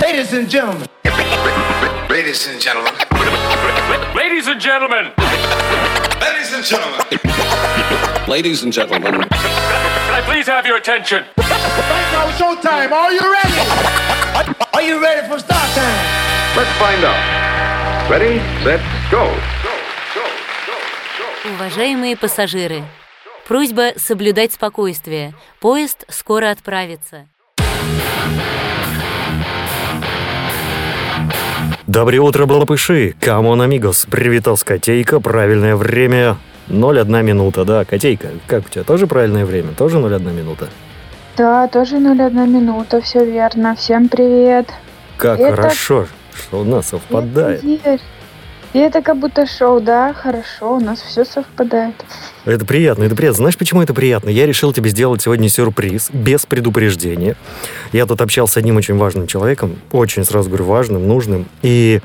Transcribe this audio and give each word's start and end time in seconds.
Ladies 0.00 0.32
and 0.32 0.48
gentlemen. 0.48 0.88
Ladies 2.08 2.46
and 2.48 2.58
gentlemen. 2.60 2.94
Ladies 4.14 4.46
and 4.48 4.60
gentlemen. 4.60 5.12
Ladies 6.20 6.52
and 6.54 6.64
gentlemen. 6.64 7.00
Ladies 8.26 8.62
and 8.62 8.72
gentlemen. 8.72 9.12
Can 9.12 10.14
I 10.14 10.22
please 10.24 10.46
have 10.46 10.64
your 10.64 10.78
attention? 10.78 11.24
Right 11.36 12.08
now, 12.12 12.30
showtime. 12.38 12.92
Are 12.92 13.12
you 13.12 13.20
ready? 13.20 13.60
Are 14.72 14.82
you 14.82 15.02
ready 15.02 15.28
for 15.28 15.38
start 15.38 15.68
time? 15.76 16.00
Let's 16.56 16.72
find 16.78 17.04
out. 17.04 18.10
Ready, 18.10 18.40
set, 18.64 18.80
go. 19.10 19.28
Уважаемые 21.44 22.16
пассажиры, 22.16 22.84
просьба 23.46 23.92
соблюдать 23.96 24.54
спокойствие. 24.54 25.34
Поезд 25.60 26.06
скоро 26.08 26.50
отправится. 26.50 27.26
Доброе 31.94 32.18
утро, 32.22 32.46
балапыши! 32.46 33.14
Come 33.20 33.44
on, 33.44 33.62
amigos! 33.62 34.08
Привитал 34.10 34.58
котейка, 34.64 35.20
правильное 35.20 35.76
время 35.76 36.38
0,1 36.66 37.22
минута, 37.22 37.64
да, 37.64 37.84
котейка, 37.84 38.30
как 38.48 38.66
у 38.66 38.68
тебя, 38.68 38.82
тоже 38.82 39.06
правильное 39.06 39.46
время? 39.46 39.74
Тоже 39.78 39.98
0,1 39.98 40.32
минута? 40.32 40.70
Да, 41.36 41.68
тоже 41.68 41.98
0,1 41.98 42.48
минута, 42.48 43.00
все 43.00 43.24
верно. 43.24 43.76
Всем 43.76 44.08
привет. 44.08 44.70
Как 45.16 45.38
Это- 45.38 45.54
хорошо, 45.54 46.08
что 46.34 46.62
у 46.62 46.64
нас 46.64 46.88
совпадает. 46.88 47.60
Привет. 47.60 48.00
И 48.74 48.78
это 48.80 49.02
как 49.02 49.18
будто 49.18 49.46
шоу, 49.46 49.80
да? 49.80 50.12
Хорошо, 50.12 50.74
у 50.74 50.80
нас 50.80 51.00
все 51.00 51.24
совпадает. 51.24 51.94
Это 52.44 52.66
приятно, 52.66 53.04
это 53.04 53.14
приятно. 53.14 53.36
Знаешь, 53.36 53.56
почему 53.56 53.80
это 53.82 53.94
приятно? 53.94 54.28
Я 54.30 54.46
решил 54.46 54.72
тебе 54.72 54.90
сделать 54.90 55.22
сегодня 55.22 55.48
сюрприз, 55.48 56.10
без 56.12 56.44
предупреждения. 56.44 57.36
Я 57.92 58.04
тут 58.04 58.20
общался 58.20 58.54
с 58.54 58.56
одним 58.56 58.76
очень 58.76 58.96
важным 58.96 59.28
человеком, 59.28 59.76
очень, 59.92 60.24
сразу 60.24 60.48
говорю, 60.48 60.64
важным, 60.64 61.06
нужным. 61.06 61.46
И, 61.62 62.00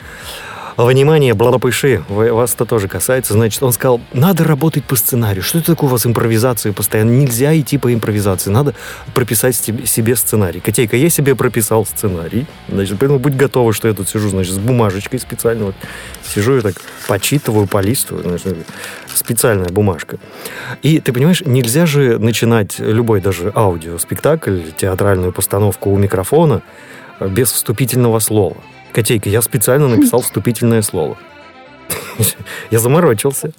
внимание, 0.86 1.34
блапыши, 1.34 2.04
вас 2.08 2.54
это 2.54 2.66
тоже 2.66 2.88
касается. 2.88 3.34
Значит, 3.34 3.62
он 3.64 3.74
сказал, 3.74 4.00
надо 4.14 4.44
работать 4.44 4.86
по 4.86 4.96
сценарию. 4.96 5.44
Что 5.44 5.58
это 5.58 5.74
такое 5.74 5.90
у 5.90 5.92
вас 5.92 6.06
импровизация 6.06 6.74
постоянно? 6.74 7.12
Нельзя 7.12 7.58
идти 7.60 7.78
по 7.78 7.94
импровизации, 7.94 8.50
надо 8.50 8.74
прописать 9.14 9.56
себе 9.56 10.16
сценарий. 10.16 10.60
Котейка, 10.60 10.96
я 10.96 11.10
себе 11.10 11.36
прописал 11.36 11.86
сценарий. 11.86 12.46
Значит, 12.70 12.98
поэтому 13.00 13.20
будь 13.20 13.36
готова, 13.36 13.74
что 13.74 13.88
я 13.88 13.94
тут 13.94 14.08
сижу, 14.08 14.30
значит, 14.30 14.54
с 14.54 14.58
бумажечкой 14.58 15.20
специально. 15.20 15.66
Вот 15.66 15.76
сижу 16.24 16.58
и 16.58 16.62
так 16.62 16.76
почитываю, 17.08 17.68
полистываю. 17.68 18.24
Значит, 18.24 18.66
специальная 19.14 19.70
бумажка. 19.70 20.18
И 20.82 21.00
ты 21.00 21.12
понимаешь, 21.12 21.42
нельзя 21.46 21.86
же 21.86 22.20
начинать 22.20 22.80
любой 22.80 23.22
даже 23.22 23.52
аудиоспектакль, 23.54 24.62
театральную 24.78 25.34
постановку 25.34 25.90
у 25.90 25.98
микрофона 25.98 26.62
э, 27.20 27.28
без 27.28 27.52
вступительного 27.52 28.20
слова. 28.20 28.58
Котейка, 28.94 29.30
я 29.30 29.42
специально 29.42 29.88
написал 29.88 30.22
вступительное 30.22 30.82
слово. 30.82 31.18
Я 32.72 32.80
заморочился. 32.80 33.52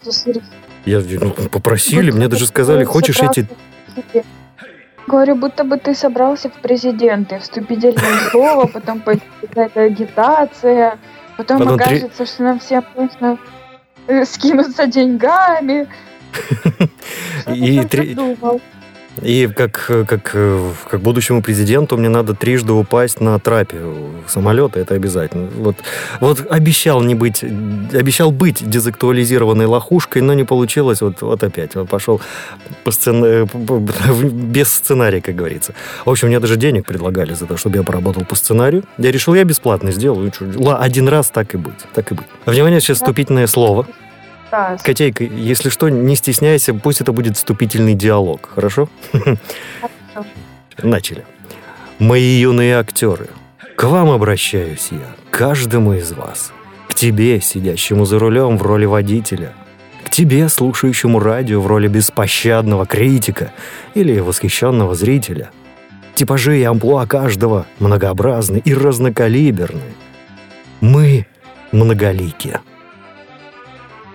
Я 0.85 1.03
ну, 1.21 1.31
попросили, 1.31 2.11
мне 2.11 2.29
даже 2.29 2.47
сказали, 2.47 2.85
хочешь 2.85 3.21
эти... 3.21 3.47
Говорю, 5.07 5.35
будто 5.35 5.65
бы 5.65 5.77
ты 5.77 5.95
собрался 5.95 6.51
в 6.51 6.55
президенты. 6.55 7.41
Вступительное 7.41 8.31
слово, 8.31 8.67
потом 8.67 9.03
какая-то 9.41 9.83
агитация, 9.83 10.99
потом, 11.37 11.69
окажется, 11.69 12.27
что 12.27 12.43
нам 12.45 12.61
всем 12.61 12.85
нужно 12.95 13.39
э, 14.07 14.25
скинуться 14.25 14.87
деньгами. 14.87 15.89
И 17.53 17.81
И 19.23 19.49
как, 19.55 19.91
как, 20.09 20.23
как 20.23 21.01
будущему 21.01 21.43
президенту 21.43 21.97
мне 21.99 22.09
надо 22.09 22.35
трижды 22.35 22.73
упасть 22.73 23.21
на 23.21 23.39
трапе 23.39 23.79
самолета, 24.27 24.81
это 24.81 24.95
обязательно. 24.95 25.49
Вот, 25.57 25.77
вот 26.21 26.47
обещал 26.49 27.03
не 27.03 27.15
быть, 27.15 27.43
обещал 27.43 28.31
быть 28.31 28.69
дезактуализированной 28.69 29.67
лохушкой, 29.67 30.23
но 30.23 30.33
не 30.33 30.45
получилось, 30.45 31.01
вот, 31.03 31.21
вот 31.23 31.43
опять, 31.43 31.75
вот 31.75 31.89
пошел 31.89 32.21
по 32.85 32.91
сцен- 32.91 33.25
э, 33.25 33.47
без 34.25 34.73
сценария, 34.73 35.21
как 35.21 35.35
говорится. 35.35 35.75
В 36.05 36.11
общем, 36.11 36.29
мне 36.29 36.41
даже 36.41 36.57
денег 36.57 36.87
предлагали 36.87 37.35
за 37.35 37.47
то, 37.47 37.57
чтобы 37.57 37.79
я 37.79 37.83
поработал 37.83 38.25
по 38.25 38.37
сценарию. 38.37 38.85
Я 38.97 39.11
решил, 39.11 39.35
я 39.35 39.45
бесплатно 39.45 39.93
сделаю. 39.93 40.33
Один 40.79 41.09
раз 41.09 41.31
так 41.31 41.55
и 41.55 41.59
быть, 41.59 41.75
так 41.95 42.13
и 42.13 42.15
быть. 42.15 42.27
Внимание, 42.47 42.81
сейчас 42.81 42.99
вступительное 42.99 43.47
слово. 43.47 43.87
Да, 44.51 44.77
Котейка, 44.83 45.25
если 45.25 45.69
что, 45.69 45.89
не 45.89 46.17
стесняйся, 46.17 46.75
пусть 46.75 47.01
это 47.01 47.13
будет 47.13 47.37
вступительный 47.37 47.95
диалог, 47.95 48.51
хорошо? 48.55 48.89
хорошо. 49.13 49.39
Начали. 50.83 51.25
Мои 51.99 52.41
юные 52.41 52.79
актеры, 52.79 53.29
к 53.77 53.85
вам 53.85 54.11
обращаюсь 54.11 54.89
я, 54.91 55.15
каждому 55.31 55.95
из 55.95 56.13
вас. 56.13 56.53
К 56.89 56.95
тебе, 56.95 57.41
сидящему 57.41 58.05
за 58.05 58.19
рулем 58.19 58.59
в 58.59 58.63
роли 58.63 58.87
водителя. 58.87 59.53
К 60.05 60.11
тебе, 60.11 60.49
слушающему 60.49 61.21
радио 61.21 61.61
в 61.61 61.67
роли 61.67 61.89
беспощадного 61.89 62.87
критика 62.87 63.53
или 63.95 64.19
восхищенного 64.19 64.95
зрителя. 64.95 65.51
Типажи 66.15 66.59
и 66.59 66.65
амплуа 66.65 67.07
каждого 67.07 67.67
многообразны 67.79 68.61
и 68.65 68.75
разнокалиберны. 68.75 69.95
Мы 70.81 71.27
многоликие. 71.73 72.61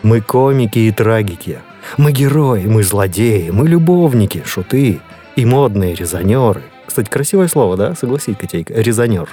Мы 0.06 0.22
комики 0.22 0.78
и 0.78 0.92
трагики. 0.92 1.58
Мы 1.98 2.12
герои, 2.12 2.66
мы 2.68 2.84
злодеи, 2.84 3.50
мы 3.50 3.68
любовники, 3.68 4.44
шуты 4.46 5.02
и 5.36 5.46
модные 5.46 5.96
резонеры. 5.96 6.62
Кстати, 6.86 7.10
красивое 7.10 7.48
слово, 7.48 7.76
да? 7.76 7.96
Согласись, 7.96 8.38
Котейка. 8.38 8.76
Резонер. 8.76 9.28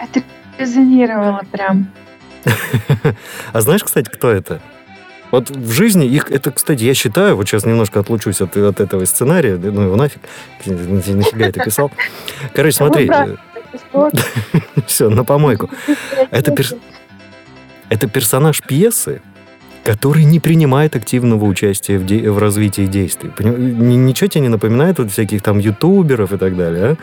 Это 0.00 0.22
резонировало 0.58 1.42
прям. 1.52 1.92
А 3.52 3.60
знаешь, 3.60 3.84
кстати, 3.84 4.08
кто 4.08 4.30
это? 4.30 4.62
Вот 5.30 5.50
в 5.50 5.72
жизни 5.72 6.06
их, 6.06 6.30
это, 6.30 6.50
кстати, 6.50 6.82
я 6.82 6.94
считаю, 6.94 7.36
вот 7.36 7.46
сейчас 7.46 7.66
немножко 7.66 8.00
отлучусь 8.00 8.40
от, 8.40 8.56
от 8.56 8.80
этого 8.80 9.04
сценария, 9.04 9.58
ну 9.58 9.82
его 9.82 9.96
нафиг, 9.96 10.22
нафига 10.64 11.48
это 11.48 11.62
писал. 11.62 11.92
Короче, 12.54 12.78
смотри, 12.78 13.10
Ну, 13.92 14.10
да. 14.10 14.22
все, 14.86 15.10
на 15.10 15.24
помойку. 15.24 15.68
Это 16.30 18.08
персонаж 18.08 18.62
пьесы, 18.62 19.20
который 19.84 20.24
не 20.24 20.40
принимает 20.40 20.96
активного 20.96 21.44
участия 21.44 21.98
в, 21.98 22.06
де- 22.06 22.30
в 22.30 22.38
развитии 22.38 22.86
действий. 22.86 23.30
Поним- 23.36 23.58
ни- 23.58 23.96
Ничего 23.96 24.28
тебе 24.28 24.42
не 24.42 24.48
напоминает 24.48 24.98
вот 24.98 25.10
всяких 25.10 25.42
там 25.42 25.58
ютуберов 25.58 26.32
и 26.32 26.36
так 26.38 26.56
далее. 26.56 26.84
а? 26.84 26.96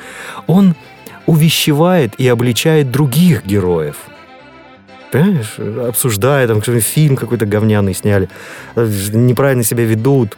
Он 0.47 0.75
увещевает 1.27 2.13
и 2.19 2.27
обличает 2.27 2.91
других 2.91 3.45
героев. 3.45 3.97
Понимаешь? 5.11 5.55
Обсуждая, 5.87 6.47
там, 6.47 6.61
фильм 6.61 7.15
какой-то 7.15 7.45
говняный 7.45 7.93
сняли, 7.93 8.29
э, 8.75 8.89
неправильно 9.13 9.63
себя 9.63 9.83
ведут. 9.85 10.37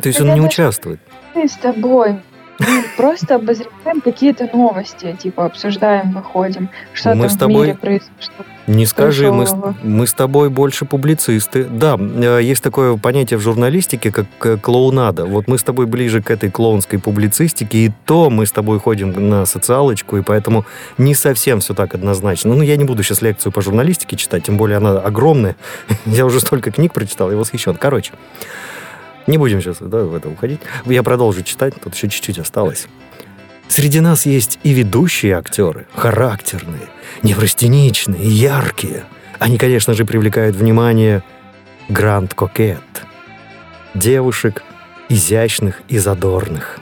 То 0.00 0.06
есть 0.08 0.20
он 0.20 0.26
Я 0.28 0.34
не 0.34 0.40
даже- 0.40 0.48
участвует. 0.48 1.00
С 1.34 1.56
тобой 1.56 2.20
мы 2.58 2.84
просто 2.96 3.34
обозреваем 3.36 4.00
какие-то 4.00 4.48
новости, 4.52 5.16
типа 5.18 5.46
обсуждаем, 5.46 6.12
выходим, 6.12 6.68
что 6.94 7.14
Мы 7.14 7.22
там 7.22 7.30
с 7.30 7.34
в 7.34 7.38
тобой- 7.38 7.66
мире 7.66 7.78
произошло. 7.78 8.44
Не 8.66 8.84
скажи, 8.84 9.30
мы 9.30 9.46
с, 9.46 9.54
мы 9.84 10.08
с 10.08 10.12
тобой 10.12 10.50
больше 10.50 10.86
публицисты. 10.86 11.62
Да, 11.64 11.96
э, 11.96 12.40
есть 12.42 12.64
такое 12.64 12.96
понятие 12.96 13.38
в 13.38 13.40
журналистике, 13.40 14.10
как 14.10 14.26
э, 14.44 14.56
клоунада. 14.56 15.24
Вот 15.24 15.46
мы 15.46 15.56
с 15.56 15.62
тобой 15.62 15.86
ближе 15.86 16.20
к 16.20 16.32
этой 16.32 16.50
клоунской 16.50 16.98
публицистике, 16.98 17.78
и 17.78 17.92
то 18.06 18.28
мы 18.28 18.44
с 18.44 18.50
тобой 18.50 18.80
ходим 18.80 19.28
на 19.28 19.46
социалочку, 19.46 20.16
и 20.16 20.22
поэтому 20.22 20.64
не 20.98 21.14
совсем 21.14 21.60
все 21.60 21.74
так 21.74 21.94
однозначно. 21.94 22.54
Ну, 22.54 22.62
я 22.62 22.76
не 22.76 22.84
буду 22.84 23.04
сейчас 23.04 23.22
лекцию 23.22 23.52
по 23.52 23.60
журналистике 23.60 24.16
читать, 24.16 24.42
тем 24.42 24.56
более 24.56 24.78
она 24.78 24.98
огромная. 24.98 25.54
Я 26.06 26.26
уже 26.26 26.40
столько 26.40 26.72
книг 26.72 26.92
прочитал 26.92 27.30
и 27.30 27.36
восхищен. 27.36 27.76
Короче, 27.76 28.14
не 29.26 29.38
будем 29.38 29.60
сейчас 29.60 29.78
да, 29.80 30.04
в 30.04 30.14
это 30.14 30.28
уходить. 30.28 30.60
Я 30.84 31.02
продолжу 31.02 31.42
читать, 31.42 31.74
тут 31.80 31.94
еще 31.94 32.08
чуть-чуть 32.08 32.38
осталось. 32.38 32.86
Среди 33.68 34.00
нас 34.00 34.26
есть 34.26 34.58
и 34.62 34.72
ведущие 34.72 35.36
актеры, 35.36 35.86
характерные, 35.94 36.88
неврастеничные, 37.22 38.28
яркие. 38.28 39.04
Они, 39.38 39.58
конечно 39.58 39.94
же, 39.94 40.04
привлекают 40.04 40.56
внимание 40.56 41.22
гранд 41.88 42.34
кокет. 42.34 42.80
Девушек 43.94 44.62
изящных 45.08 45.82
и 45.88 45.98
задорных. 45.98 46.78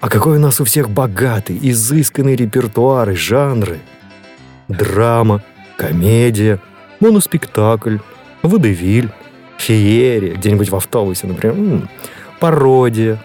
А 0.00 0.08
какой 0.08 0.38
у 0.38 0.40
нас 0.40 0.60
у 0.60 0.64
всех 0.64 0.90
богатый, 0.90 1.58
изысканный 1.62 2.34
репертуар 2.34 3.10
и 3.10 3.14
жанры. 3.14 3.80
Драма, 4.68 5.42
комедия, 5.76 6.60
моноспектакль, 6.98 7.98
водевиль, 8.42 9.10
феерия, 9.62 10.34
где-нибудь 10.34 10.70
в 10.70 10.76
автобусе, 10.76 11.26
например, 11.26 11.56
м, 11.56 11.88
пародия, 12.40 13.22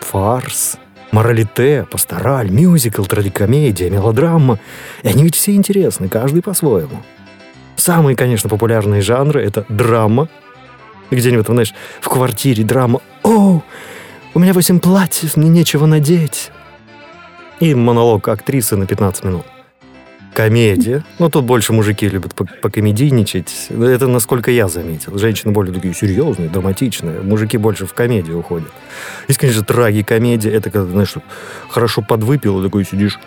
фарс, 0.00 0.76
моралите, 1.12 1.86
пастораль, 1.90 2.50
мюзикл, 2.50 3.04
трагикомедия, 3.04 3.90
мелодрама. 3.90 4.58
И 5.02 5.08
они 5.08 5.22
ведь 5.24 5.36
все 5.36 5.54
интересны, 5.54 6.08
каждый 6.08 6.42
по-своему. 6.42 7.02
Самые, 7.76 8.16
конечно, 8.16 8.50
популярные 8.50 9.02
жанры— 9.02 9.42
это 9.44 9.64
драма. 9.68 10.28
Где-нибудь, 11.10 11.46
знаешь, 11.46 11.74
в 12.00 12.08
квартире 12.08 12.64
драма. 12.64 13.00
«О, 13.22 13.62
у 14.34 14.38
меня 14.38 14.52
восемь 14.52 14.80
платьев, 14.80 15.36
мне 15.36 15.48
нечего 15.48 15.86
надеть». 15.86 16.50
и 17.60 17.74
монолог 17.74 18.28
актрисы 18.28 18.76
на 18.76 18.86
15 18.86 19.24
минут. 19.24 19.44
Комедия. 20.38 21.04
Ну, 21.18 21.28
тут 21.28 21.46
больше 21.46 21.72
мужики 21.72 22.08
любят 22.08 22.32
по- 22.32 22.44
покомедийничать. 22.44 23.70
Это 23.70 24.06
насколько 24.06 24.52
я 24.52 24.68
заметил. 24.68 25.18
Женщины 25.18 25.52
более 25.52 25.74
такие 25.74 25.92
серьезные, 25.92 26.48
драматичные. 26.48 27.22
Мужики 27.22 27.56
больше 27.58 27.86
в 27.86 27.92
комедию 27.92 28.38
уходят. 28.38 28.68
Есть, 29.26 29.40
конечно, 29.40 29.64
трагикомедия. 29.64 30.52
Это 30.52 30.70
когда, 30.70 30.92
знаешь, 30.92 31.14
хорошо 31.68 32.02
подвыпил 32.08 32.60
и 32.60 32.64
такой 32.64 32.84
сидишь. 32.84 33.18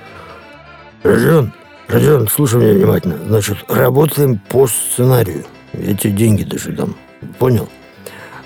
Родион, 1.03 1.51
Родион, 1.89 2.29
слушай 2.29 2.61
меня 2.61 2.75
внимательно. 2.75 3.17
Значит, 3.27 3.57
работаем 3.67 4.39
по 4.47 4.65
сценарию. 4.67 5.43
Я 5.73 5.97
тебе 5.97 6.13
деньги 6.13 6.43
даже 6.43 6.71
дам. 6.71 6.95
Понял? 7.39 7.67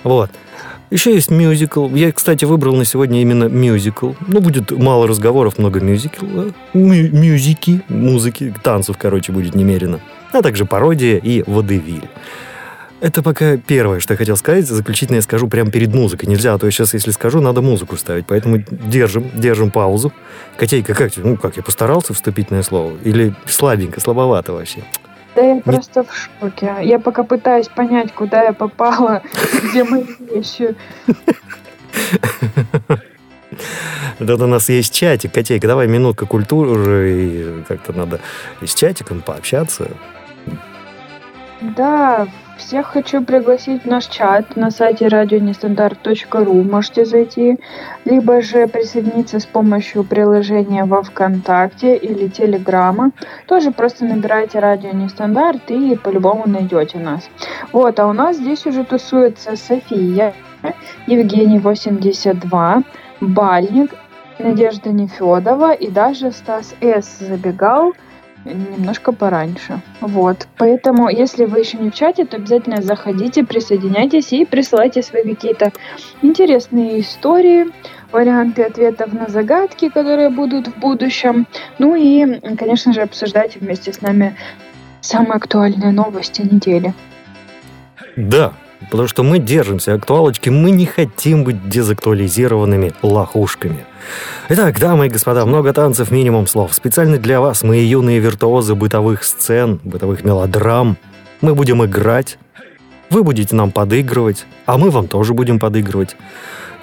Вот. 0.03 0.31
Еще 0.91 1.13
есть 1.13 1.31
мюзикл. 1.31 1.87
Я, 1.89 2.11
кстати, 2.11 2.45
выбрал 2.45 2.75
на 2.75 2.85
сегодня 2.85 3.21
именно 3.21 3.45
мюзикл. 3.45 4.13
Ну, 4.27 4.39
будет 4.39 4.71
мало 4.71 5.07
разговоров, 5.07 5.57
много 5.57 5.79
мюзикла. 5.79 6.51
Мю- 6.73 7.11
мюзики, 7.11 7.81
музыки, 7.89 8.53
танцев, 8.63 8.97
короче, 8.97 9.31
будет 9.31 9.55
немерено. 9.55 9.99
А 10.31 10.41
также 10.41 10.65
пародия 10.65 11.17
и 11.17 11.43
водевиль. 11.47 12.07
Это 13.01 13.21
пока 13.21 13.57
первое, 13.57 13.99
что 13.99 14.13
я 14.13 14.17
хотел 14.17 14.37
сказать. 14.37 14.67
Заключительное 14.67 15.19
я 15.19 15.21
скажу 15.21 15.47
прямо 15.47 15.69
перед 15.69 15.93
музыкой. 15.93 16.29
Нельзя, 16.29 16.53
а 16.53 16.57
то 16.57 16.65
я 16.65 16.71
сейчас, 16.71 16.93
если 16.93 17.11
скажу, 17.11 17.41
надо 17.41 17.61
музыку 17.61 17.97
ставить. 17.97 18.25
Поэтому 18.25 18.63
держим, 18.69 19.29
держим 19.33 19.71
паузу. 19.71 20.13
Котейка, 20.57 20.93
как? 20.93 21.11
Ну, 21.17 21.35
как, 21.35 21.57
я 21.57 21.63
постарался 21.63 22.13
вступительное 22.13 22.63
слово? 22.63 22.93
Или 23.03 23.33
слабенько, 23.45 23.99
слабовато 23.99 24.53
вообще? 24.53 24.83
Да 25.35 25.41
я 25.41 25.61
просто 25.61 26.03
в 26.03 26.13
шоке. 26.13 26.73
Я 26.81 26.99
пока 26.99 27.23
пытаюсь 27.23 27.67
понять, 27.67 28.13
куда 28.13 28.43
я 28.43 28.53
попала, 28.53 29.21
где 29.69 29.83
мои 29.83 30.05
вещи. 30.19 30.75
Вот 34.19 34.41
у 34.41 34.47
нас 34.47 34.69
есть 34.69 34.93
чатик. 34.93 35.33
Котейка, 35.33 35.67
давай 35.67 35.87
минутка 35.87 36.25
культуры. 36.25 37.11
И 37.11 37.63
как-то 37.67 37.91
надо 37.93 38.21
и 38.61 38.65
с 38.65 38.73
чатиком 38.73 39.21
пообщаться. 39.21 39.89
Да, 41.61 42.27
всех 42.57 42.87
хочу 42.87 43.23
пригласить 43.23 43.83
в 43.83 43.85
наш 43.85 44.05
чат 44.05 44.55
на 44.55 44.71
сайте 44.71 45.07
радионестандарт.ру. 45.07 46.63
Можете 46.63 47.05
зайти, 47.05 47.59
либо 48.05 48.41
же 48.41 48.67
присоединиться 48.67 49.39
с 49.39 49.45
помощью 49.45 50.03
приложения 50.03 50.85
во 50.85 51.03
ВКонтакте 51.03 51.95
или 51.95 52.27
Телеграма. 52.27 53.11
Тоже 53.47 53.71
просто 53.71 54.05
набирайте 54.05 54.59
радио 54.59 54.91
Нестандарт 54.91 55.69
и 55.69 55.95
по-любому 55.95 56.43
найдете 56.47 56.99
нас. 56.99 57.29
Вот, 57.71 57.99
а 57.99 58.07
у 58.07 58.13
нас 58.13 58.37
здесь 58.37 58.65
уже 58.65 58.83
тусуется 58.83 59.55
София, 59.55 60.33
Евгений 61.07 61.59
82, 61.59 62.83
Бальник, 63.21 63.91
Надежда 64.39 64.89
Нефедова 64.89 65.73
и 65.73 65.89
даже 65.89 66.31
Стас 66.31 66.75
С. 66.81 67.19
забегал 67.19 67.93
немножко 68.45 69.11
пораньше. 69.11 69.81
Вот. 70.01 70.47
Поэтому, 70.57 71.09
если 71.09 71.45
вы 71.45 71.59
еще 71.59 71.77
не 71.77 71.89
в 71.89 71.95
чате, 71.95 72.25
то 72.25 72.37
обязательно 72.37 72.81
заходите, 72.81 73.43
присоединяйтесь 73.43 74.31
и 74.33 74.45
присылайте 74.45 75.01
свои 75.01 75.23
какие-то 75.23 75.71
интересные 76.21 77.01
истории, 77.01 77.67
варианты 78.11 78.63
ответов 78.63 79.13
на 79.13 79.27
загадки, 79.27 79.89
которые 79.89 80.29
будут 80.29 80.67
в 80.67 80.77
будущем. 80.77 81.47
Ну 81.79 81.95
и, 81.95 82.39
конечно 82.55 82.93
же, 82.93 83.01
обсуждайте 83.01 83.59
вместе 83.59 83.91
с 83.91 84.01
нами 84.01 84.35
самые 85.01 85.33
актуальные 85.33 85.91
новости 85.91 86.41
недели. 86.41 86.93
Да, 88.15 88.53
потому 88.89 89.07
что 89.07 89.23
мы 89.23 89.39
держимся 89.39 89.93
актуалочки, 89.93 90.49
мы 90.49 90.71
не 90.71 90.85
хотим 90.85 91.43
быть 91.43 91.69
дезактуализированными 91.69 92.93
лохушками. 93.01 93.85
Итак, 94.47 94.79
дамы 94.79 95.07
и 95.07 95.09
господа, 95.09 95.43
много 95.47 95.73
танцев, 95.73 96.11
минимум 96.11 96.45
слов. 96.45 96.75
Специально 96.75 97.17
для 97.17 97.41
вас, 97.41 97.63
мы 97.63 97.77
юные 97.77 98.19
виртуозы 98.19 98.75
бытовых 98.75 99.23
сцен, 99.23 99.79
бытовых 99.83 100.23
мелодрам. 100.23 100.97
Мы 101.41 101.55
будем 101.55 101.83
играть, 101.83 102.37
вы 103.09 103.23
будете 103.23 103.55
нам 103.55 103.71
подыгрывать, 103.71 104.45
а 104.67 104.77
мы 104.77 104.91
вам 104.91 105.07
тоже 105.07 105.33
будем 105.33 105.57
подыгрывать. 105.57 106.15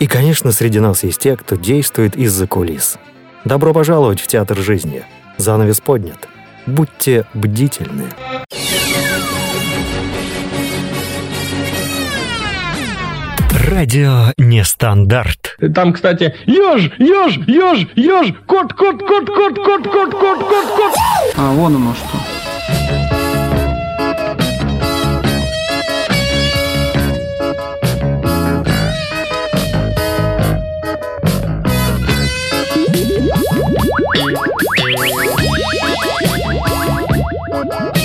И, 0.01 0.09
конечно, 0.09 0.51
среди 0.51 0.81
нас 0.81 1.05
есть 1.05 1.21
те, 1.21 1.37
кто 1.37 1.55
действует 1.55 2.17
из-за 2.17 2.49
кулис. 2.49 2.99
Добро 3.45 3.73
пожаловать 3.73 4.21
в 4.21 4.27
театр 4.27 4.59
жизни. 4.59 5.05
Занавес 5.37 5.81
поднят. 5.81 6.29
Будьте 6.67 7.27
бдительны. 7.33 8.07
Радио 13.69 14.33
Нестандарт. 14.39 15.57
Там, 15.75 15.93
кстати, 15.93 16.35
еж, 16.47 16.91
еж, 16.99 17.39
еж, 17.47 17.87
еж, 17.95 18.35
кот, 18.47 18.73
кот, 18.73 18.99
кот, 18.99 19.27
кот, 19.27 19.57
кот, 19.57 19.85
кот, 19.85 20.13
кот, 20.13 20.39
кот, 20.41 20.67
кот. 20.77 20.95
А, 21.37 21.53
вон 21.53 21.77
оно 21.77 21.95
что. 21.95 22.19
Свет, 37.63 38.02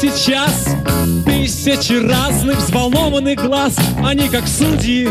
сейчас 0.00 0.76
Тысячи 1.24 1.92
разных 1.92 2.58
взволнованных 2.58 3.38
глаз. 3.38 3.76
Они 4.04 4.28
как 4.28 4.46
судьи. 4.46 5.08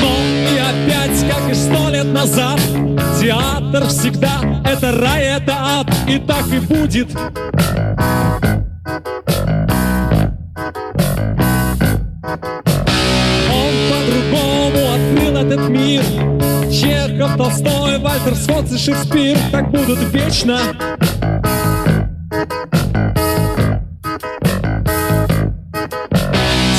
Но 0.00 0.12
и 0.50 0.58
опять, 0.58 1.30
как 1.30 1.50
и 1.50 1.54
сто 1.54 1.90
лет 1.90 2.06
назад 2.06 2.60
Театр 3.20 3.86
всегда 3.88 4.40
это 4.64 4.92
рай, 4.92 5.24
это 5.24 5.54
ад 5.58 5.86
И 6.08 6.18
так 6.18 6.46
и 6.48 6.58
будет. 6.58 7.08
Он 13.52 13.74
по-другому 13.90 14.80
открыл 14.94 15.36
этот 15.36 15.68
мир. 15.68 16.02
Чехов, 16.70 17.36
Толстой, 17.36 17.79
Вальтер 18.10 18.34
Скотт 18.34 18.72
и 18.72 18.76
Шекспир. 18.76 19.38
Так 19.52 19.70
будут 19.70 20.00
вечно. 20.12 20.58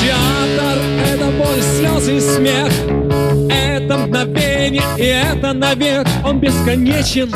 Театр— 0.02 0.78
это 1.08 1.32
боль, 1.38 1.62
слезы 1.62 2.18
и 2.18 2.20
смех. 2.20 2.70
Это 3.50 3.98
мгновение 3.98 4.84
и 4.98 5.06
это 5.06 5.54
навек. 5.54 6.06
Он 6.26 6.42
бесконечен 6.42 7.34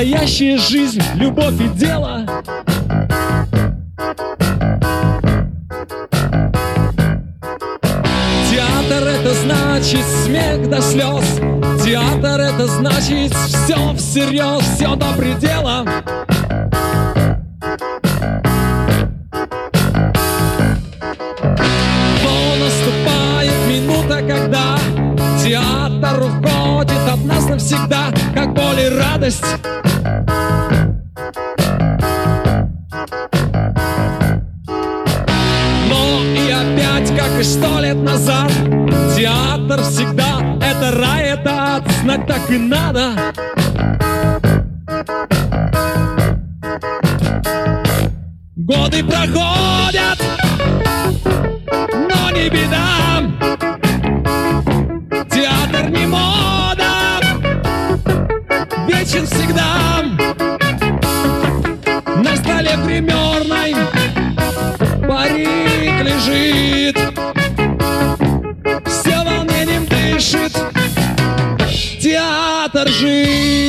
настоящая 0.00 0.56
жизнь, 0.56 1.02
любовь 1.16 1.60
и 1.60 1.68
дело 1.68 2.24
Театр 8.50 9.08
это 9.08 9.34
значит 9.34 10.04
смех 10.24 10.70
до 10.70 10.80
слез. 10.80 11.40
Театр 11.84 12.40
это 12.40 12.66
значит 12.66 13.34
все 13.34 13.94
всерьез, 13.94 14.64
все 14.74 14.94
до 14.96 15.12
предела. 15.18 15.99
Годы 48.70 49.02
проходят, 49.02 50.22
но 51.92 52.30
не 52.30 52.48
беда. 52.48 53.24
Театр 55.28 55.90
не 55.90 56.06
мода, 56.06 57.18
вечен 58.86 59.26
всегда. 59.26 60.04
На 62.22 62.36
столе 62.36 62.76
гримерной 62.84 63.74
парик 65.08 66.04
лежит, 66.04 66.96
все 68.86 69.24
волнением 69.24 69.84
дышит. 69.86 70.56
Театр 72.00 72.86
жизнь. 72.86 73.59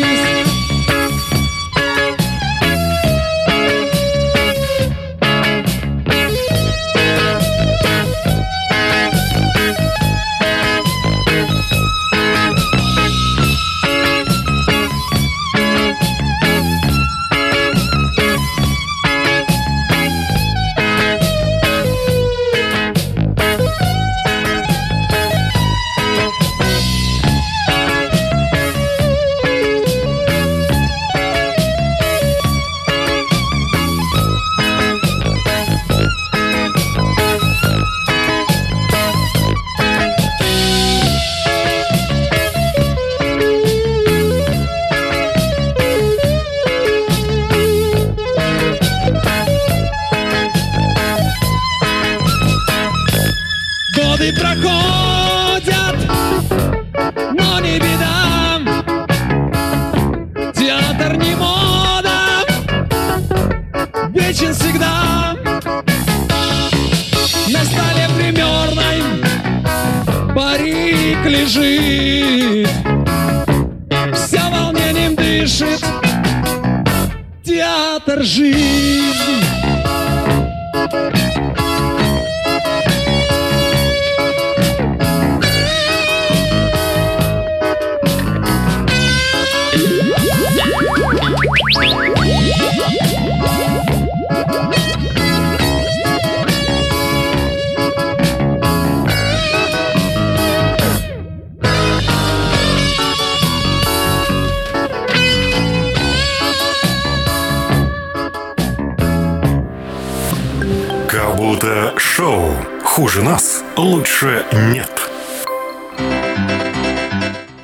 Будто 111.61 111.93
шоу. 111.99 112.49
Хуже 112.83 113.21
нас, 113.21 113.63
лучше 113.77 114.43
нет. 114.73 114.89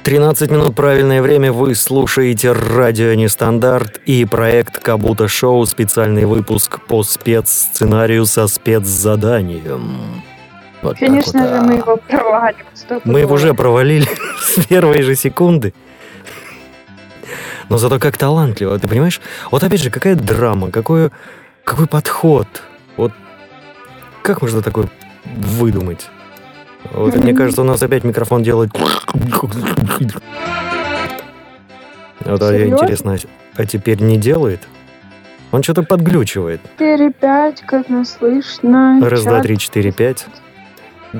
13 0.04 0.52
минут 0.52 0.76
правильное 0.76 1.22
время. 1.22 1.52
Вы 1.52 1.74
слушаете 1.74 2.52
радио 2.52 3.16
Нестандарт 3.16 4.00
и 4.06 4.24
проект 4.26 4.80
Кабута 4.80 5.28
Шоу. 5.28 5.66
Специальный 5.66 6.26
выпуск 6.26 6.80
по 6.82 7.02
спецсценарию 7.02 8.26
со 8.28 8.48
спецзаданием. 8.48 10.22
Вот 10.84 11.00
Конечно 11.00 11.42
вот, 11.42 11.50
же, 11.50 11.56
а. 11.56 11.62
мы 11.64 11.74
его 11.74 11.98
провалим. 11.98 12.66
стопудово. 12.76 13.12
Мы 13.12 13.20
его 13.22 13.34
уже 13.34 13.54
провалили 13.56 14.08
с 14.40 14.64
первой 14.68 15.02
же 15.02 15.16
секунды. 15.16 15.74
Но 17.70 17.80
зато 17.80 17.98
как 17.98 18.16
талантливо, 18.16 18.78
ты 18.78 18.88
понимаешь? 18.88 19.22
Вот 19.50 19.64
опять 19.64 19.82
же, 19.82 19.90
какая 19.90 20.14
драма, 20.14 20.70
какой, 20.70 21.10
какой 21.64 21.88
подход. 21.88 22.48
Как 24.22 24.42
можно 24.42 24.62
такое 24.62 24.90
выдумать? 25.26 26.10
Вот 26.92 27.16
мне 27.16 27.34
кажется, 27.34 27.62
у 27.62 27.66
нас 27.66 27.82
опять 27.82 28.04
микрофон 28.04 28.44
делает... 28.44 28.72
Вот, 32.26 32.42
а 32.42 32.66
интересно, 32.66 33.18
а 33.56 33.66
теперь 33.66 34.02
не 34.02 34.18
делает? 34.18 34.62
Он 35.52 35.64
что-то 35.64 35.84
подглючивает. 35.84 36.60
4-5, 36.78 37.60
как 37.66 37.90
нас 37.90 38.18
слышно. 38.18 39.00
Раз, 39.02 39.24
два, 39.24 39.42
три, 39.42 39.58
четыре, 39.58 39.92
пять. 39.92 40.26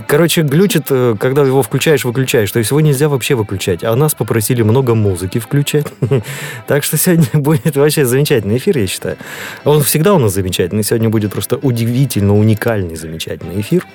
Короче, 0.08 0.42
глючит, 0.42 0.88
э, 0.90 1.16
когда 1.20 1.44
его 1.44 1.62
включаешь, 1.62 2.04
выключаешь. 2.04 2.52
То 2.52 2.60
есть 2.60 2.72
его 2.72 2.82
нельзя 2.82 3.10
вообще 3.10 3.36
выключать. 3.36 3.84
А 3.84 3.96
нас 3.96 4.14
попросили 4.14 4.62
много 4.62 4.96
музыки 4.96 5.40
включать. 5.40 5.88
Так 6.68 6.84
что 6.84 6.98
сегодня 6.98 7.28
будет 7.34 7.76
вообще 7.78 8.06
замечательный 8.06 8.58
эфир, 8.58 8.78
я 8.78 8.88
считаю. 8.88 9.18
Он 9.64 9.82
всегда 9.82 10.14
у 10.14 10.20
нас 10.20 10.34
замечательный. 10.34 10.84
Сегодня 10.84 11.10
будет 11.10 11.32
просто 11.32 11.58
удивительно 11.58 12.36
уникальный, 12.36 12.96
замечательный 12.96 13.62
эфир. 13.62 13.86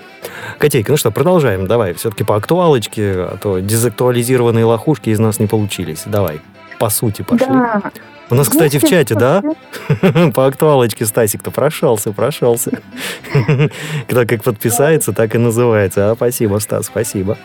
Котейка, 0.59 0.93
ну 0.93 0.97
что, 0.97 1.11
продолжаем. 1.11 1.67
Давай, 1.67 1.93
все-таки 1.95 2.25
по 2.25 2.37
актуалочке, 2.37 3.13
а 3.13 3.37
то 3.41 3.59
дезактуализированные 3.59 4.65
лохушки 4.65 5.11
из 5.11 5.19
нас 5.19 5.39
не 5.39 5.47
получились. 5.47 6.03
Давай, 6.07 6.41
по 6.79 6.89
сути 6.89 7.23
пошли. 7.23 7.47
Да. 7.47 7.83
У 8.31 8.35
нас, 8.35 8.49
кстати, 8.49 8.79
в 8.79 8.85
чате, 8.89 9.15
да? 9.15 9.43
По 10.35 10.47
актуалочке 10.47 11.05
Стасик-то 11.05 11.51
прошелся, 11.51 12.13
прошелся. 12.13 12.81
Кто 14.09 14.27
как 14.27 14.43
подписается, 14.43 15.13
так 15.13 15.35
и 15.35 15.39
называется. 15.39 16.11
А, 16.11 16.15
спасибо, 16.15 16.59
Стас, 16.59 16.87
спасибо. 16.87 17.37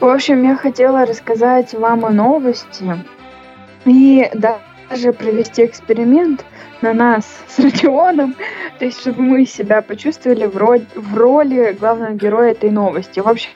В 0.00 0.06
общем, 0.06 0.42
я 0.44 0.56
хотела 0.56 1.04
рассказать 1.04 1.74
вам 1.74 2.04
о 2.04 2.10
новости 2.10 2.84
и 3.84 4.30
даже 4.34 5.12
провести 5.12 5.64
эксперимент 5.66 6.44
на 6.80 6.94
нас 6.94 7.26
с 7.48 7.58
Родионом, 7.58 8.34
то 8.78 8.84
есть 8.84 9.00
чтобы 9.00 9.22
мы 9.22 9.44
себя 9.46 9.82
почувствовали 9.82 10.46
в 10.46 10.56
роли, 10.56 10.86
в 10.94 11.16
роли 11.16 11.76
главного 11.78 12.12
героя 12.12 12.52
этой 12.52 12.70
новости. 12.70 13.20
В 13.20 13.28
общем, 13.28 13.50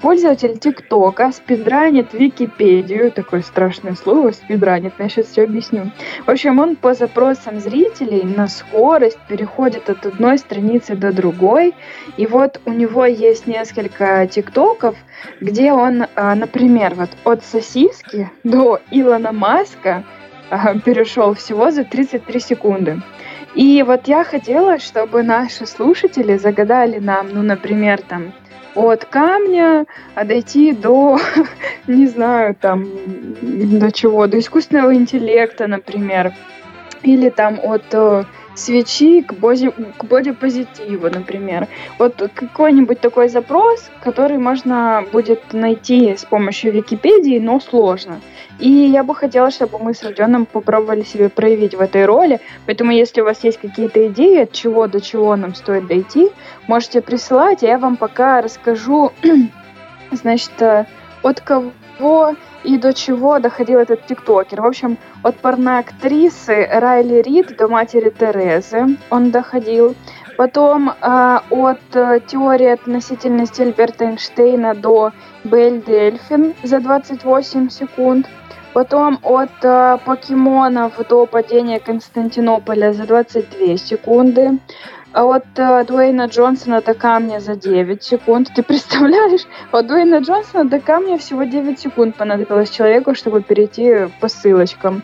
пользователь 0.00 0.58
ТикТока 0.58 1.32
спидранит 1.32 2.12
Википедию, 2.12 3.10
такое 3.12 3.42
страшное 3.42 3.94
слово, 3.94 4.32
спидранит, 4.32 4.94
я 4.98 5.08
сейчас 5.08 5.26
все 5.26 5.44
объясню. 5.44 5.90
В 6.26 6.30
общем, 6.30 6.58
он 6.58 6.76
по 6.76 6.94
запросам 6.94 7.60
зрителей 7.60 8.22
на 8.22 8.48
скорость 8.48 9.18
переходит 9.28 9.90
от 9.90 10.06
одной 10.06 10.38
страницы 10.38 10.94
до 10.94 11.12
другой, 11.12 11.74
и 12.16 12.26
вот 12.26 12.60
у 12.66 12.72
него 12.72 13.04
есть 13.06 13.46
несколько 13.46 14.26
ТикТоков, 14.26 14.96
где 15.40 15.72
он, 15.72 16.06
а, 16.14 16.34
например, 16.34 16.94
вот 16.94 17.10
от 17.24 17.44
сосиски 17.44 18.30
до 18.44 18.80
Илона 18.90 19.32
Маска 19.32 20.04
а, 20.50 20.78
перешел 20.78 21.34
всего 21.34 21.70
за 21.70 21.84
33 21.84 22.40
секунды. 22.40 23.02
И 23.54 23.82
вот 23.82 24.08
я 24.08 24.24
хотела, 24.24 24.78
чтобы 24.78 25.22
наши 25.22 25.66
слушатели 25.66 26.38
загадали 26.38 26.98
нам, 26.98 27.28
ну, 27.32 27.42
например, 27.42 28.00
там, 28.00 28.32
от 28.74 29.04
камня, 29.04 29.86
дойти 30.24 30.72
до, 30.72 31.18
не 31.86 32.06
знаю, 32.06 32.54
там, 32.54 32.86
до 33.42 33.90
чего, 33.92 34.26
до 34.26 34.38
искусственного 34.38 34.94
интеллекта, 34.94 35.66
например. 35.66 36.32
Или 37.02 37.30
там 37.30 37.58
от 37.62 37.92
э, 37.92 38.24
свечи 38.54 39.22
к, 39.22 39.34
боди, 39.34 39.70
к 39.70 40.04
бодипозитиву, 40.04 41.08
например. 41.08 41.68
Вот 41.98 42.30
какой-нибудь 42.34 43.00
такой 43.00 43.28
запрос, 43.28 43.90
который 44.02 44.38
можно 44.38 45.04
будет 45.12 45.52
найти 45.52 46.16
с 46.16 46.24
помощью 46.24 46.72
Википедии, 46.72 47.38
но 47.38 47.60
сложно. 47.60 48.20
И 48.58 48.70
я 48.70 49.02
бы 49.02 49.14
хотела, 49.14 49.50
чтобы 49.50 49.78
мы 49.78 49.94
с 49.94 50.02
Родионом 50.02 50.46
попробовали 50.46 51.02
себя 51.02 51.28
проявить 51.28 51.74
в 51.74 51.80
этой 51.80 52.04
роли. 52.04 52.40
Поэтому, 52.66 52.92
если 52.92 53.20
у 53.20 53.24
вас 53.24 53.42
есть 53.44 53.58
какие-то 53.58 54.06
идеи, 54.08 54.42
от 54.42 54.52
чего 54.52 54.86
до 54.86 55.00
чего 55.00 55.34
нам 55.36 55.54
стоит 55.54 55.86
дойти, 55.86 56.28
можете 56.68 57.00
присылать, 57.00 57.62
а 57.62 57.66
я 57.66 57.78
вам 57.78 57.96
пока 57.96 58.40
расскажу, 58.40 59.12
значит, 60.12 60.52
э, 60.60 60.86
от 61.22 61.40
кого 61.40 61.72
и 62.64 62.76
до 62.78 62.94
чего 62.94 63.38
доходил 63.38 63.78
этот 63.78 64.06
тиктокер. 64.06 64.60
В 64.60 64.66
общем, 64.66 64.98
от 65.22 65.36
порноактрисы 65.36 66.68
Райли 66.70 67.22
Рид 67.22 67.56
до 67.56 67.68
матери 67.68 68.10
Терезы 68.10 68.96
он 69.10 69.30
доходил. 69.30 69.94
Потом 70.36 70.90
э, 70.90 71.38
от 71.50 71.80
э, 71.94 72.20
теории 72.26 72.68
относительности 72.68 73.62
Альберта 73.62 74.06
Эйнштейна 74.06 74.74
до 74.74 75.12
Бель 75.44 75.82
Дельфин 75.82 76.54
за 76.62 76.80
28 76.80 77.68
секунд. 77.68 78.26
Потом 78.72 79.18
от 79.22 79.50
э, 79.62 79.98
покемонов 80.04 80.94
до 81.08 81.26
падения 81.26 81.78
Константинополя 81.80 82.92
за 82.92 83.06
22 83.06 83.76
секунды. 83.76 84.58
А 85.12 85.24
от 85.24 85.44
э, 85.56 85.84
Дуэйна 85.84 86.26
Джонсона 86.26 86.80
до 86.80 86.94
камня 86.94 87.38
за 87.38 87.54
9 87.54 88.02
секунд. 88.02 88.50
Ты 88.54 88.62
представляешь? 88.62 89.42
От 89.70 89.86
Дуэйна 89.86 90.20
Джонсона 90.20 90.64
до 90.64 90.80
камня 90.80 91.18
всего 91.18 91.44
9 91.44 91.78
секунд 91.78 92.16
понадобилось 92.16 92.70
человеку, 92.70 93.14
чтобы 93.14 93.42
перейти 93.42 94.08
по 94.20 94.28
ссылочкам. 94.28 95.02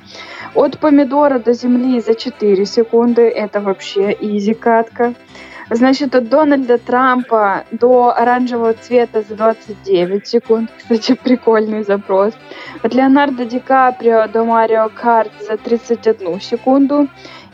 От 0.55 0.79
помидора 0.79 1.39
до 1.39 1.53
земли 1.53 2.01
за 2.01 2.15
4 2.15 2.65
секунды. 2.65 3.29
Это 3.29 3.61
вообще 3.61 4.17
изи 4.19 4.55
катка. 4.55 5.13
Значит, 5.71 6.15
от 6.15 6.31
Дональда 6.31 6.79
Трампа 6.79 7.65
до 7.71 8.17
оранжевого 8.17 8.73
цвета 8.73 9.21
за 9.21 9.35
29 9.35 10.27
секунд. 10.27 10.71
Кстати, 10.79 11.15
прикольный 11.15 11.85
запрос. 11.85 12.33
От 12.83 12.95
Леонардо 12.95 13.45
Ди 13.45 13.59
Каприо 13.59 14.27
до 14.29 14.45
Марио 14.45 14.89
Карт 14.89 15.33
за 15.47 15.59
31 15.59 16.41
секунду. 16.41 17.09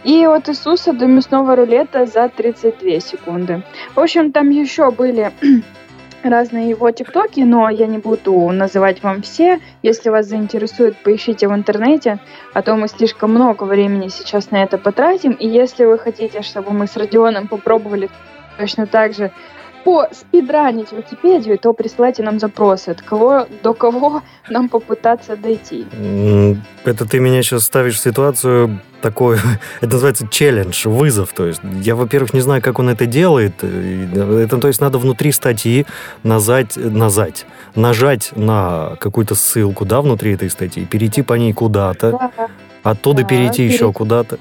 И 0.04 0.26
от 0.26 0.49
Иисуса 0.50 0.92
до 0.92 1.06
мясного 1.06 1.56
рулета 1.56 2.04
за 2.04 2.28
32 2.28 3.00
секунды. 3.00 3.62
В 3.94 4.00
общем, 4.00 4.32
там 4.32 4.50
еще 4.50 4.90
были 4.90 5.32
разные 6.23 6.68
его 6.68 6.90
тиктоки, 6.90 7.40
но 7.40 7.70
я 7.70 7.87
не 7.87 7.99
буду 7.99 8.50
называть 8.50 9.02
вам 9.02 9.23
все. 9.23 9.61
Если 9.82 10.11
вас 10.11 10.26
заинтересует, 10.26 10.96
поищите 10.99 11.49
в 11.49 11.54
интернете, 11.54 12.18
а 12.52 12.61
то 12.61 12.76
мы 12.76 12.88
слишком 12.88 13.30
много 13.30 13.64
времени 13.64 14.08
сейчас 14.08 14.50
на 14.50 14.62
это 14.62 14.76
потратим. 14.76 15.32
И 15.32 15.49
если 15.49 15.87
вы 15.87 15.99
хотите, 15.99 16.42
чтобы 16.42 16.73
мы 16.73 16.87
с 16.87 16.96
Родионом 16.96 17.49
попробовали 17.49 18.11
точно 18.58 18.87
так 18.87 19.14
же 19.14 19.32
по 19.85 20.09
спидранить 20.12 20.93
Википедию, 20.93 21.59
то 21.59 21.73
присылайте 21.75 22.23
нам 22.23 22.41
запросы, 22.41 22.88
от 22.91 23.03
кого 23.03 23.47
до 23.62 23.75
кого 23.75 24.23
нам 24.49 24.69
попытаться 24.69 25.37
дойти. 25.37 25.87
Это 26.85 27.07
ты 27.07 27.21
меня 27.21 27.43
сейчас 27.43 27.64
ставишь 27.64 27.97
в 27.97 28.03
ситуацию 28.03 28.81
такой, 29.03 29.37
это 29.83 29.93
называется 29.93 30.26
челлендж, 30.29 30.88
вызов. 30.88 31.33
То 31.35 31.47
есть 31.47 31.61
я, 31.83 31.95
во-первых, 31.95 32.33
не 32.33 32.41
знаю, 32.41 32.62
как 32.62 32.79
он 32.79 32.88
это 32.88 33.05
делает. 33.07 33.62
Это, 33.62 34.59
то 34.59 34.69
есть 34.69 34.81
надо 34.81 34.99
внутри 34.99 35.33
статьи 35.33 35.87
нажать, 36.23 36.76
нажать, 36.76 37.47
нажать 37.75 38.33
на 38.35 38.97
какую-то 39.00 39.35
ссылку, 39.35 39.85
да, 39.85 40.00
внутри 40.00 40.33
этой 40.33 40.49
статьи, 40.49 40.87
перейти 40.87 41.23
по 41.23 41.35
ней 41.35 41.53
куда-то, 41.53 42.12
Да. 42.12 42.49
оттуда 42.82 43.23
Да, 43.23 43.28
перейти 43.28 43.65
еще 43.65 43.78
перейти. 43.78 43.95
куда-то. 43.95 44.39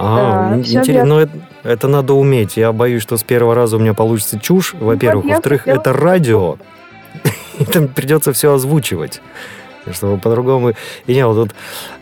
А, 0.00 0.50
Да, 0.50 0.56
интересно. 0.58 1.04
Но 1.04 1.20
это, 1.20 1.32
это 1.64 1.88
надо 1.88 2.14
уметь. 2.14 2.56
Я 2.56 2.72
боюсь, 2.72 3.02
что 3.02 3.16
с 3.16 3.22
первого 3.22 3.54
раза 3.54 3.76
у 3.76 3.80
меня 3.80 3.94
получится 3.94 4.38
чушь, 4.38 4.74
во-первых. 4.78 5.24
Ну, 5.24 5.32
Во-вторых, 5.32 5.66
это 5.66 5.92
радио. 5.92 6.56
И 7.58 7.64
там 7.64 7.88
придется 7.88 8.32
все 8.32 8.52
озвучивать. 8.54 9.20
Чтобы 9.92 10.18
по-другому... 10.18 10.74
И 11.06 11.14
не, 11.14 11.26
вот 11.26 11.34
тут 11.34 11.56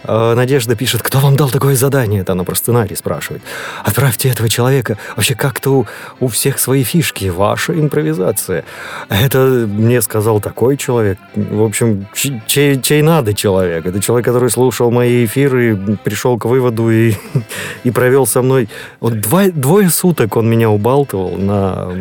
э, 0.05 0.35
Надежда 0.35 0.77
пишет, 0.77 1.03
кто 1.03 1.18
вам 1.18 1.37
дал 1.37 1.51
такое 1.51 1.77
задание? 1.77 2.22
Это 2.22 2.33
она 2.33 2.44
про 2.44 2.55
сценарий 2.55 2.96
спрашивает. 2.96 3.42
Отправьте 3.85 4.29
этого 4.29 4.49
человека. 4.49 4.96
Вообще 5.16 5.35
как-то 5.35 5.70
у, 5.70 5.87
у 6.20 6.29
всех 6.29 6.59
свои 6.59 6.83
фишки. 6.83 7.29
Ваша 7.29 7.72
импровизация. 7.72 8.64
Это 9.09 9.38
мне 9.66 10.01
сказал 10.03 10.40
такой 10.40 10.77
человек. 10.77 11.18
В 11.35 11.62
общем, 11.62 12.07
чей, 12.46 12.81
чей 12.81 13.03
надо 13.03 13.35
человек? 13.35 13.87
Это 13.87 14.01
человек, 14.01 14.27
который 14.27 14.51
слушал 14.51 14.90
мои 14.90 15.25
эфиры, 15.25 15.99
пришел 16.05 16.38
к 16.38 16.44
выводу 16.44 16.90
и, 16.90 17.14
и 17.85 17.90
провел 17.90 18.27
со 18.27 18.42
мной... 18.42 18.68
Вот 19.01 19.20
два, 19.20 19.46
двое 19.49 19.90
суток 19.90 20.37
он 20.37 20.49
меня 20.49 20.70
убалтывал 20.70 21.37
на, 21.37 21.92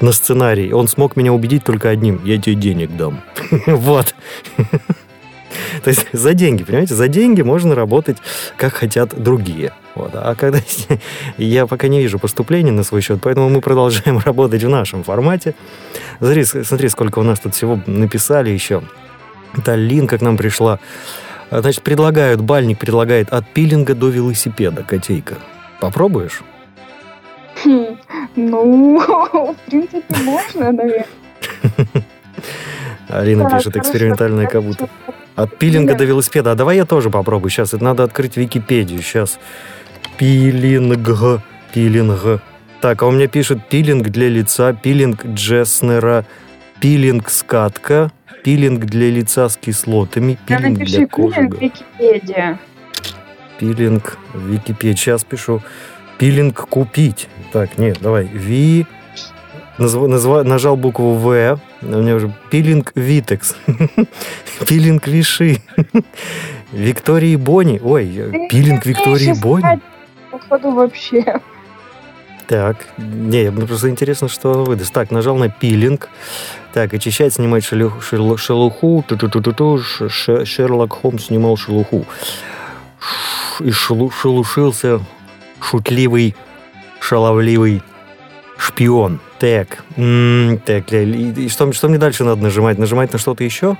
на 0.00 0.12
сценарий. 0.12 0.72
Он 0.72 0.88
смог 0.88 1.16
меня 1.16 1.32
убедить 1.32 1.64
только 1.64 1.88
одним. 1.88 2.20
Я 2.24 2.40
тебе 2.40 2.54
денег 2.54 2.96
дам. 2.96 3.20
Вот. 3.66 4.14
То 5.84 5.90
есть 5.90 6.06
за 6.12 6.34
деньги, 6.34 6.64
понимаете, 6.64 6.94
за 6.94 7.08
деньги 7.08 7.42
можно 7.42 7.74
работать, 7.74 8.18
как 8.56 8.74
хотят 8.74 9.20
другие. 9.20 9.72
Вот. 9.94 10.10
А 10.14 10.34
когда 10.34 10.60
я 11.38 11.66
пока 11.66 11.88
не 11.88 12.00
вижу 12.00 12.18
поступлений 12.18 12.70
на 12.70 12.82
свой 12.82 13.00
счет, 13.00 13.20
поэтому 13.22 13.48
мы 13.48 13.60
продолжаем 13.60 14.18
работать 14.24 14.62
в 14.62 14.68
нашем 14.68 15.04
формате. 15.04 15.54
Смотри, 16.18 16.44
смотри, 16.44 16.88
сколько 16.88 17.18
у 17.18 17.22
нас 17.22 17.40
тут 17.40 17.54
всего 17.54 17.80
написали 17.86 18.50
еще. 18.50 18.82
Таллинка 19.64 20.18
к 20.18 20.22
нам 20.22 20.36
пришла. 20.36 20.78
Значит, 21.50 21.82
предлагают, 21.82 22.40
бальник 22.40 22.78
предлагает 22.78 23.30
от 23.30 23.48
пилинга 23.48 23.94
до 23.94 24.08
велосипеда, 24.08 24.82
котейка. 24.82 25.36
Попробуешь? 25.80 26.42
Хм, 27.64 27.96
Ну, 28.34 28.98
в 28.98 29.70
принципе, 29.70 30.14
можно, 30.24 30.72
наверное. 30.72 31.06
Алина 33.08 33.44
Так, 33.48 33.58
пишет, 33.58 33.76
экспериментальная 33.76 34.46
хорошо. 34.46 34.62
кабута. 34.62 34.88
От 35.36 35.56
пилинга 35.58 35.92
Да. 35.92 35.98
до 35.98 36.04
велосипеда. 36.04 36.52
А 36.52 36.54
давай 36.54 36.76
я 36.76 36.84
тоже 36.84 37.10
попробую. 37.10 37.50
Сейчас 37.50 37.74
это 37.74 37.84
надо 37.84 38.02
открыть 38.04 38.36
Википедию. 38.36 39.02
Сейчас. 39.02 39.38
Пилинг. 40.16 41.42
Пилинг. 41.72 42.40
Так, 42.80 43.02
а 43.02 43.06
у 43.06 43.10
меня 43.10 43.26
пишет 43.28 43.66
пилинг 43.68 44.08
для 44.08 44.28
лица, 44.28 44.72
пилинг 44.72 45.24
Джеснера, 45.26 46.24
пилинг 46.80 47.28
скатка, 47.30 48.10
пилинг 48.44 48.84
для 48.84 49.10
лица 49.10 49.48
с 49.48 49.56
кислотами, 49.56 50.38
пилинг 50.46 50.78
напиши 50.78 50.96
для 50.98 51.06
кожи. 51.06 51.34
пилинг 51.34 51.60
Википедия. 51.60 52.58
Пилинг 53.58 54.18
Википедия. 54.34 54.96
Сейчас 54.96 55.24
пишу. 55.24 55.62
Пилинг 56.18 56.54
купить. 56.68 57.28
Так, 57.52 57.78
нет, 57.78 57.98
давай. 58.00 58.26
Ви... 58.26 58.86
Назва- 59.78 60.08
назва- 60.08 60.42
нажал 60.44 60.76
букву 60.76 61.14
В. 61.14 61.58
У 61.82 61.86
меня 61.86 62.14
уже 62.14 62.32
пилинг 62.50 62.92
Витекс. 62.94 63.56
пилинг 64.66 65.06
Виши. 65.06 65.58
Виктории 66.72 67.36
Бони. 67.36 67.80
Ой, 67.84 68.06
пилинг 68.50 68.86
Виктории 68.86 69.34
Бони. 69.40 69.80
Походу 70.30 70.70
вообще. 70.70 71.40
Так, 72.46 72.76
не, 72.96 73.50
мне 73.50 73.66
просто 73.66 73.90
интересно, 73.90 74.28
что 74.28 74.52
он 74.52 74.64
выдаст. 74.64 74.92
Так, 74.92 75.10
нажал 75.10 75.36
на 75.36 75.48
пилинг. 75.50 76.08
Так, 76.72 76.94
очищать, 76.94 77.34
снимать 77.34 77.64
шелю- 77.64 78.00
шелу- 78.00 78.36
шелуху. 78.38 79.04
Ту-ту-ту-ту-ту. 79.06 79.78
Ш- 79.82 80.08
Ш- 80.08 80.44
Шерлок 80.46 80.92
Холмс 80.92 81.26
снимал 81.26 81.56
шелуху. 81.56 82.06
И 83.60 83.70
шелу- 83.70 84.10
шелушился 84.10 85.00
шутливый, 85.60 86.34
шаловливый 87.00 87.82
шпион. 88.58 89.20
Так, 89.38 89.84
так, 90.64 90.92
и, 90.92 91.32
и 91.36 91.48
что, 91.48 91.72
что 91.72 91.88
мне 91.88 91.98
дальше 91.98 92.24
надо 92.24 92.42
нажимать? 92.42 92.78
Нажимать 92.78 93.12
на 93.12 93.18
что-то 93.18 93.44
еще? 93.44 93.76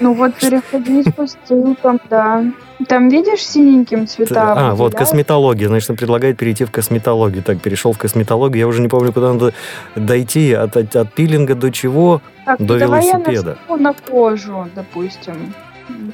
Ну 0.00 0.14
вот 0.14 0.34
переходить 0.40 1.14
по 1.14 1.26
ссылкам, 1.26 2.00
да. 2.10 2.44
Там 2.88 3.08
видишь 3.08 3.40
синеньким 3.46 4.06
цвета? 4.06 4.52
А, 4.52 4.70
вот 4.70 4.86
выделяют? 4.86 4.94
косметология. 4.94 5.68
Значит, 5.68 5.90
он 5.90 5.96
предлагает 5.96 6.36
перейти 6.36 6.64
в 6.64 6.70
косметологию. 6.70 7.42
Так, 7.42 7.60
перешел 7.60 7.92
в 7.92 7.98
косметологию. 7.98 8.60
Я 8.60 8.66
уже 8.66 8.80
не 8.80 8.88
помню, 8.88 9.12
куда 9.12 9.32
надо 9.32 9.54
дойти. 9.94 10.52
От, 10.52 10.76
от, 10.76 10.96
от 10.96 11.12
пилинга 11.12 11.54
до 11.54 11.70
чего? 11.70 12.20
Так, 12.44 12.60
до 12.60 12.78
давай 12.78 13.06
я 13.06 13.12
велосипеда. 13.12 13.58
нажму 13.68 13.76
на 13.76 13.94
кожу, 13.94 14.68
допустим. 14.74 15.54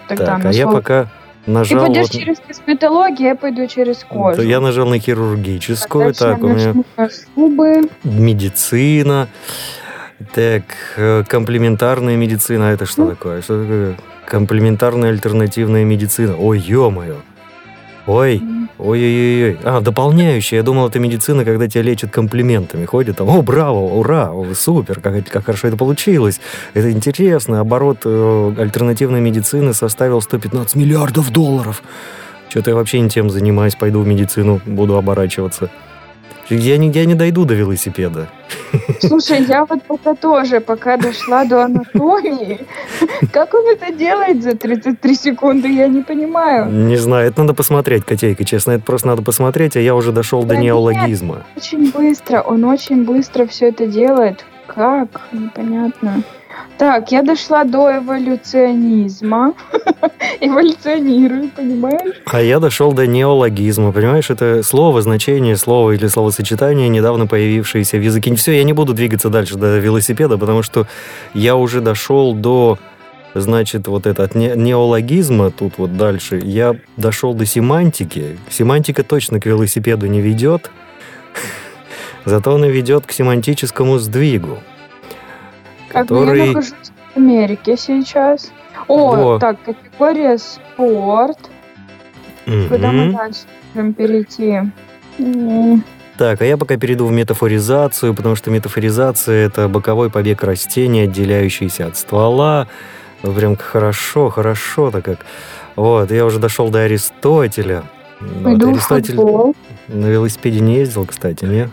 Тогда 0.08 0.26
так, 0.36 0.46
а 0.46 0.52
я 0.52 0.64
слово. 0.64 1.08
Пока 1.40 1.46
Ты 1.46 1.50
нажал... 1.74 1.86
пойдешь 1.86 2.02
вот- 2.08 2.20
через 2.20 2.38
косметологию, 2.40 3.28
я 3.28 3.34
пойду 3.34 3.66
через 3.66 4.04
кожу. 4.04 4.36
то 4.36 4.42
я 4.42 4.60
нажал 4.60 4.86
на 4.88 4.98
хирургическую. 4.98 6.06
Я 6.08 6.12
Так, 6.12 6.42
у 6.42 6.48
меня 6.48 6.74
зубы. 7.36 7.88
медицина. 8.04 9.28
Так, 10.34 10.64
э, 10.96 11.24
комплементарная 11.26 12.16
медицина. 12.16 12.68
А 12.68 12.72
Это 12.72 12.84
что 12.86 13.08
такое? 13.08 13.40
Что 13.42 13.62
такое? 13.62 13.96
Комплементарная 14.26 15.10
альтернативная 15.10 15.84
медицина. 15.84 16.36
Ой, 16.38 16.58
ё-моё. 16.58 17.16
Ой, 18.10 18.42
ой-ой-ой. 18.78 19.58
А, 19.62 19.80
дополняющая. 19.80 20.58
Я 20.58 20.64
думал, 20.64 20.88
это 20.88 20.98
медицина, 20.98 21.44
когда 21.44 21.68
тебя 21.68 21.82
лечат 21.82 22.10
комплиментами. 22.10 22.84
Ходит 22.84 23.18
там, 23.18 23.28
о, 23.28 23.40
браво, 23.40 23.78
ура, 23.78 24.32
о, 24.32 24.52
супер, 24.52 25.00
как, 25.00 25.28
как 25.28 25.44
хорошо 25.44 25.68
это 25.68 25.76
получилось. 25.76 26.40
Это 26.74 26.90
интересно. 26.90 27.60
Оборот 27.60 27.98
э, 28.04 28.54
альтернативной 28.58 29.20
медицины 29.20 29.74
составил 29.74 30.20
115 30.20 30.74
миллиардов 30.74 31.30
долларов. 31.30 31.84
Что-то 32.48 32.70
я 32.70 32.76
вообще 32.76 32.98
не 32.98 33.10
тем 33.10 33.30
занимаюсь. 33.30 33.76
Пойду 33.76 34.00
в 34.00 34.08
медицину, 34.08 34.60
буду 34.66 34.96
оборачиваться. 34.96 35.70
Я 36.48 36.78
не, 36.78 36.88
я 36.90 37.04
не 37.04 37.14
дойду 37.14 37.44
до 37.44 37.54
велосипеда. 37.54 38.28
Слушай, 39.00 39.44
я 39.44 39.64
вот 39.64 39.82
пока 39.84 40.14
тоже, 40.14 40.60
пока 40.60 40.96
дошла 40.96 41.44
до 41.44 41.64
анатомии, 41.64 42.60
как 43.32 43.54
он 43.54 43.66
это 43.68 43.92
делает 43.92 44.42
за 44.42 44.56
33 44.56 45.14
секунды, 45.14 45.68
я 45.68 45.88
не 45.88 46.02
понимаю. 46.02 46.70
Не 46.70 46.96
знаю, 46.96 47.28
это 47.28 47.40
надо 47.42 47.54
посмотреть, 47.54 48.04
Котейка, 48.04 48.44
честно, 48.44 48.72
это 48.72 48.84
просто 48.84 49.08
надо 49.08 49.22
посмотреть, 49.22 49.76
а 49.76 49.80
я 49.80 49.94
уже 49.94 50.12
дошел 50.12 50.42
до 50.42 50.54
Да 50.54 50.56
неологизма. 50.56 51.34
нет, 51.36 51.64
Очень 51.64 51.90
быстро, 51.90 52.40
он 52.40 52.64
очень 52.64 53.04
быстро 53.04 53.46
все 53.46 53.68
это 53.68 53.86
делает. 53.86 54.44
Как? 54.66 55.08
Непонятно. 55.32 56.22
Так, 56.78 57.12
я 57.12 57.22
дошла 57.22 57.64
до 57.64 57.98
эволюционизма. 57.98 59.54
Эволюционирую, 60.40 61.50
понимаешь? 61.50 62.16
А 62.24 62.40
я 62.40 62.58
дошел 62.58 62.92
до 62.92 63.06
неологизма, 63.06 63.92
понимаешь, 63.92 64.30
это 64.30 64.62
слово, 64.62 65.02
значение 65.02 65.56
слова 65.56 65.90
или 65.92 66.06
словосочетание, 66.06 66.88
недавно 66.88 67.26
появившееся 67.26 67.98
в 67.98 68.02
языке. 68.02 68.34
Все, 68.34 68.52
я 68.52 68.64
не 68.64 68.72
буду 68.72 68.94
двигаться 68.94 69.28
дальше 69.28 69.56
до 69.56 69.78
велосипеда, 69.78 70.38
потому 70.38 70.62
что 70.62 70.86
я 71.34 71.56
уже 71.56 71.80
дошел 71.80 72.32
до, 72.34 72.78
значит, 73.34 73.86
вот 73.86 74.06
это 74.06 74.24
от 74.24 74.34
не- 74.34 74.54
неологизма, 74.56 75.50
тут 75.50 75.74
вот 75.76 75.96
дальше, 75.96 76.40
я 76.42 76.76
дошел 76.96 77.34
до 77.34 77.44
семантики. 77.44 78.38
Семантика 78.48 79.02
точно 79.02 79.40
к 79.40 79.46
велосипеду 79.46 80.06
не 80.06 80.20
ведет, 80.22 80.70
зато 82.24 82.54
она 82.54 82.68
ведет 82.68 83.06
к 83.06 83.12
семантическому 83.12 83.98
сдвигу. 83.98 84.58
Как 85.90 86.06
бы 86.06 86.20
Который- 86.20 86.38
я 86.40 86.46
нахожусь 86.46 86.72
в 87.14 87.16
Америке 87.16 87.76
сейчас. 87.76 88.50
О, 88.88 89.14
Во. 89.16 89.38
так, 89.38 89.56
категория 89.62 90.38
спорт. 90.38 91.38
Куда 92.46 92.92
мы 92.92 93.12
дальше 93.12 93.40
можем 93.74 93.92
перейти? 93.92 94.60
Так, 96.18 96.40
а 96.42 96.44
я 96.44 96.56
пока 96.56 96.76
перейду 96.76 97.06
в 97.06 97.12
метафоризацию, 97.12 98.14
потому 98.14 98.36
что 98.36 98.50
метафоризация— 98.50 99.46
это 99.46 99.68
боковой 99.68 100.10
побег 100.10 100.42
растения, 100.44 101.04
отделяющийся 101.04 101.86
от 101.86 101.96
ствола. 101.96 102.68
Ну, 103.22 103.32
Прям 103.32 103.56
хорошо, 103.56 104.28
хорошо-то 104.30 105.02
как. 105.02 105.20
Вот, 105.76 106.10
я 106.10 106.24
уже 106.26 106.38
дошел 106.38 106.68
до 106.70 106.80
Аристотеля. 106.80 107.84
Вот, 108.20 108.44
Пойду 108.44 108.66
в 108.70 108.74
Аристотель 108.74 109.16
футбол. 109.16 109.56
на 109.88 110.06
велосипеде 110.06 110.60
не 110.60 110.76
ездил, 110.76 111.06
кстати, 111.06 111.44
не? 111.44 111.68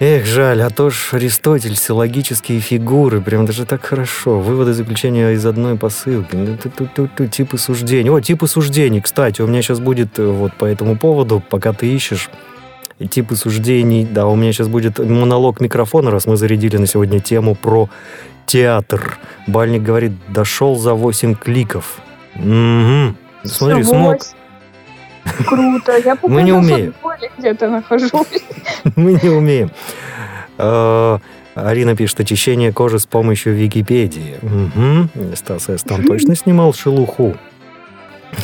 Эх, 0.00 0.26
жаль, 0.26 0.62
а 0.62 0.70
то 0.70 0.90
ж 0.90 1.14
Аристотель, 1.14 1.74
силлогические 1.74 2.60
фигуры, 2.60 3.20
прям 3.20 3.46
даже 3.46 3.66
так 3.66 3.84
хорошо. 3.84 4.38
Выводы 4.38 4.72
заключения 4.72 5.32
из 5.32 5.44
одной 5.44 5.76
посылки. 5.76 6.36
Ну, 6.36 6.56
ту-ту-ту-ту, 6.56 7.26
Типы 7.26 7.58
суждений. 7.58 8.08
О, 8.08 8.20
типы 8.20 8.46
суждений, 8.46 9.00
кстати, 9.00 9.42
у 9.42 9.48
меня 9.48 9.60
сейчас 9.60 9.80
будет 9.80 10.20
э, 10.20 10.24
вот 10.24 10.54
по 10.54 10.66
этому 10.66 10.96
поводу, 10.96 11.42
пока 11.50 11.72
ты 11.72 11.92
ищешь, 11.92 12.30
типы 13.10 13.34
суждений. 13.34 14.06
Да, 14.08 14.28
у 14.28 14.36
меня 14.36 14.52
сейчас 14.52 14.68
будет 14.68 15.00
монолог 15.00 15.60
микрофона, 15.60 16.12
раз 16.12 16.26
мы 16.26 16.36
зарядили 16.36 16.76
на 16.76 16.86
сегодня 16.86 17.18
тему 17.18 17.56
про 17.56 17.90
театр. 18.46 19.18
Бальник 19.48 19.82
говорит, 19.82 20.12
дошел 20.28 20.76
за 20.76 20.94
8 20.94 21.34
кликов. 21.34 21.98
Угу. 22.36 23.16
Смотри, 23.42 23.82
смог. 23.82 24.18
Круто. 25.46 25.96
Я 26.04 26.16
Мы 26.22 26.42
не 26.42 26.52
умеем. 26.52 26.94
где-то 27.38 27.68
нахожусь. 27.68 28.10
Мы 28.96 29.12
не 29.22 29.28
умеем. 29.28 29.70
Э, 30.58 31.18
Арина 31.54 31.96
пишет, 31.96 32.20
очищение 32.20 32.72
кожи 32.72 32.98
с 32.98 33.06
помощью 33.06 33.54
Википедии. 33.54 34.36
Угу. 34.42 35.34
Стас 35.36 35.68
С. 35.68 35.82
там 35.82 36.04
точно 36.04 36.34
снимал 36.36 36.72
шелуху. 36.74 37.36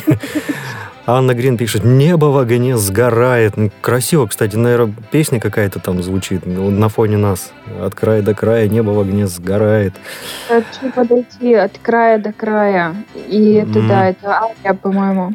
Анна 1.07 1.35
Грин 1.35 1.55
пишет, 1.55 1.83
небо 1.83 2.25
в 2.25 2.37
огне 2.39 2.77
сгорает. 2.77 3.53
Красиво, 3.81 4.25
кстати, 4.25 4.55
наверное, 4.55 4.95
песня 5.11 5.39
какая-то 5.39 5.79
там 5.79 6.01
звучит 6.01 6.45
на 6.47 6.89
фоне 6.89 7.17
нас. 7.17 7.51
От 7.79 7.93
края 7.93 8.23
до 8.23 8.33
края 8.33 8.67
небо 8.67 8.89
в 8.89 8.99
огне 8.99 9.27
сгорает. 9.27 9.93
Хочу 10.47 10.91
подойти 10.91 11.53
от 11.53 11.77
края 11.77 12.17
до 12.17 12.33
края. 12.33 12.95
И 13.27 13.53
это, 13.53 13.79
М. 13.79 13.87
да, 13.87 14.09
это 14.09 14.41
Ария, 14.41 14.73
по-моему. 14.73 15.33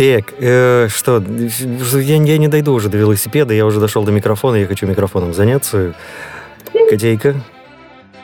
Так, 0.00 0.32
э, 0.38 0.88
что, 0.88 1.22
я, 1.98 2.16
я 2.16 2.38
не 2.38 2.48
дойду 2.48 2.72
уже 2.72 2.88
до 2.88 2.96
велосипеда, 2.96 3.52
я 3.52 3.66
уже 3.66 3.80
дошел 3.80 4.02
до 4.02 4.10
микрофона, 4.10 4.56
я 4.56 4.66
хочу 4.66 4.86
микрофоном 4.86 5.34
заняться. 5.34 5.94
Котейка, 6.88 7.34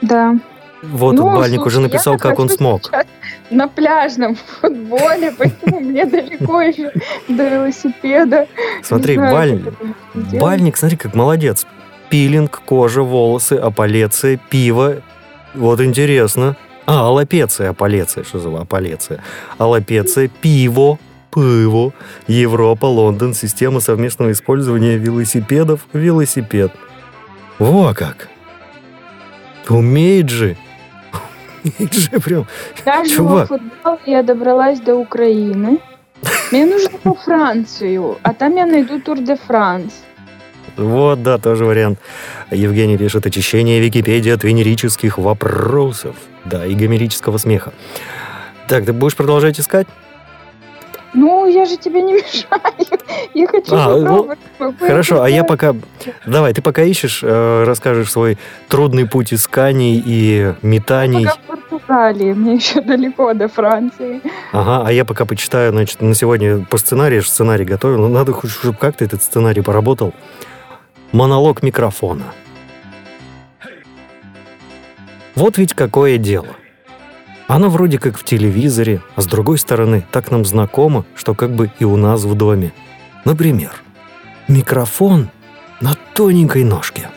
Да. 0.01 0.39
вот 0.83 1.17
Ну, 1.17 1.25
Бальник 1.37 1.67
уже 1.67 1.77
слушай, 1.77 1.91
написал, 1.91 2.17
как 2.17 2.39
он 2.39 2.49
смог. 2.49 2.91
На 3.51 3.69
пляжном 3.69 4.37
футболе, 4.37 5.35
поэтому 5.37 5.81
мне 5.81 6.07
далеко 6.07 6.63
еще 6.63 6.93
до 7.29 7.47
велосипеда. 7.47 8.47
Смотри. 8.83 9.19
Бальник, 9.19 10.79
смотри, 10.79 10.97
как 10.97 11.15
молодец. 11.15 11.67
Пилинг, 12.09 12.59
кожа, 12.65 13.03
волосы, 13.03 13.53
апалеция, 13.53 14.41
пиво. 14.49 15.03
Вот 15.53 15.83
интересно. 15.83 16.57
А, 16.87 17.09
аллопеция, 17.09 17.69
апалеция. 17.71 18.25
Что 18.25 18.39
за 18.39 18.49
апалеция? 18.57 19.23
Аллопеция, 19.59 20.29
пиво, 20.41 20.99
пиво, 21.37 21.93
Европа, 22.27 22.87
Лондон, 22.87 23.35
система 23.35 23.81
совместного 23.81 24.33
использования 24.33 24.97
велосипедов, 24.97 25.87
велосипед. 25.93 26.73
Во 27.59 27.93
как! 27.95 28.29
Умеет 29.69 30.31
же! 30.31 30.57
Умеет 31.63 31.93
же 31.93 32.11
прям. 32.21 32.47
Даже 32.85 33.17
Чувак. 33.17 33.49
футбол 33.49 33.99
я 34.07 34.23
добралась 34.23 34.81
до 34.81 34.95
Украины. 34.95 35.79
Мне 36.51 36.65
нужно 36.65 36.99
по 37.03 37.15
Францию, 37.15 38.17
а 38.23 38.33
там 38.33 38.57
я 38.57 38.65
найду 38.65 39.01
Тур 39.01 39.19
де 39.19 39.37
Франс. 39.37 39.93
Вот, 40.77 41.23
да, 41.23 41.39
тоже 41.39 41.65
вариант. 41.65 41.99
Евгений 42.51 42.97
пишет 42.97 43.27
очищение 43.27 43.81
Википедии 43.81 44.31
от 44.31 44.45
венерических 44.45 45.19
вопросов. 45.19 46.17
Да, 46.45 46.65
и 46.65 46.75
гомерического 46.75 47.39
смеха. 47.39 47.73
Так, 48.69 48.87
ты 48.87 48.93
будешь 48.93 49.17
продолжать 49.17 49.61
искать? 49.61 49.87
Ну, 51.17 51.47
я 51.47 51.65
же 51.65 51.79
тебе 51.79 52.03
не 52.03 52.13
мешаю. 52.13 52.61
Я 53.35 53.47
хочу 53.49 53.75
А, 53.75 53.89
попробовать. 53.97 54.39
Хорошо, 54.79 55.23
а 55.23 55.31
я 55.31 55.45
пока... 55.45 55.75
Давай, 56.27 56.53
ты 56.53 56.61
пока 56.61 56.83
ищешь, 56.83 57.21
э, 57.23 57.65
расскажешь 57.65 58.13
свой 58.13 58.37
трудный 58.69 59.07
путь 59.07 59.33
исканий 59.33 60.01
и 60.05 60.55
метаний. 60.61 61.25
Пока 61.25 61.37
в 61.37 61.47
Португалии, 61.47 62.33
мне 62.35 62.55
еще 62.57 62.83
далеко 62.83 63.33
до 63.33 63.49
Франции. 63.49 64.21
Ага, 64.53 64.87
а 64.87 64.93
я 64.93 65.07
пока 65.07 65.25
почитаю, 65.25 65.73
значит, 65.73 66.03
на 66.03 66.15
сегодня 66.15 66.65
по 66.67 66.77
сценарию, 66.77 67.21
я 67.23 67.27
сценарий 67.27 67.65
готовил, 67.65 67.99
но 68.03 68.09
надо 68.09 68.33
хоть, 68.33 68.51
чтобы 68.51 68.77
как-то 68.77 69.05
этот 69.05 69.23
сценарий 69.23 69.63
поработал. 69.63 70.13
Монолог 71.13 71.63
микрофона. 71.63 72.25
Вот 75.35 75.57
ведь 75.57 75.73
какое 75.73 76.19
дело. 76.19 76.49
Оно 77.49 77.71
вроде 77.71 77.99
как 77.99 78.19
в 78.19 78.25
телевизоре, 78.25 79.03
а 79.15 79.21
с 79.23 79.27
другой 79.27 79.59
стороны 79.59 80.05
так 80.11 80.31
нам 80.31 80.45
знакомо, 80.45 81.05
что 81.15 81.35
как 81.35 81.55
бы 81.55 81.71
и 81.79 81.85
у 81.85 81.97
нас 81.97 82.25
в 82.25 82.35
доме. 82.35 82.73
Например, 83.25 83.73
микрофон 84.49 85.31
на 85.81 85.95
тоненькой 86.15 86.65
ножке. 86.65 87.09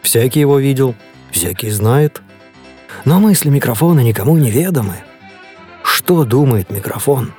Всякий 0.00 0.40
его 0.40 0.58
видел, 0.58 0.94
всякий 1.30 1.70
знает. 1.70 2.22
Но 3.04 3.20
мысли 3.20 3.50
микрофона 3.50 4.00
никому 4.00 4.36
не 4.36 4.50
ведомы. 4.50 4.96
Что 5.82 6.24
думает 6.24 6.70
микрофон? 6.70 7.32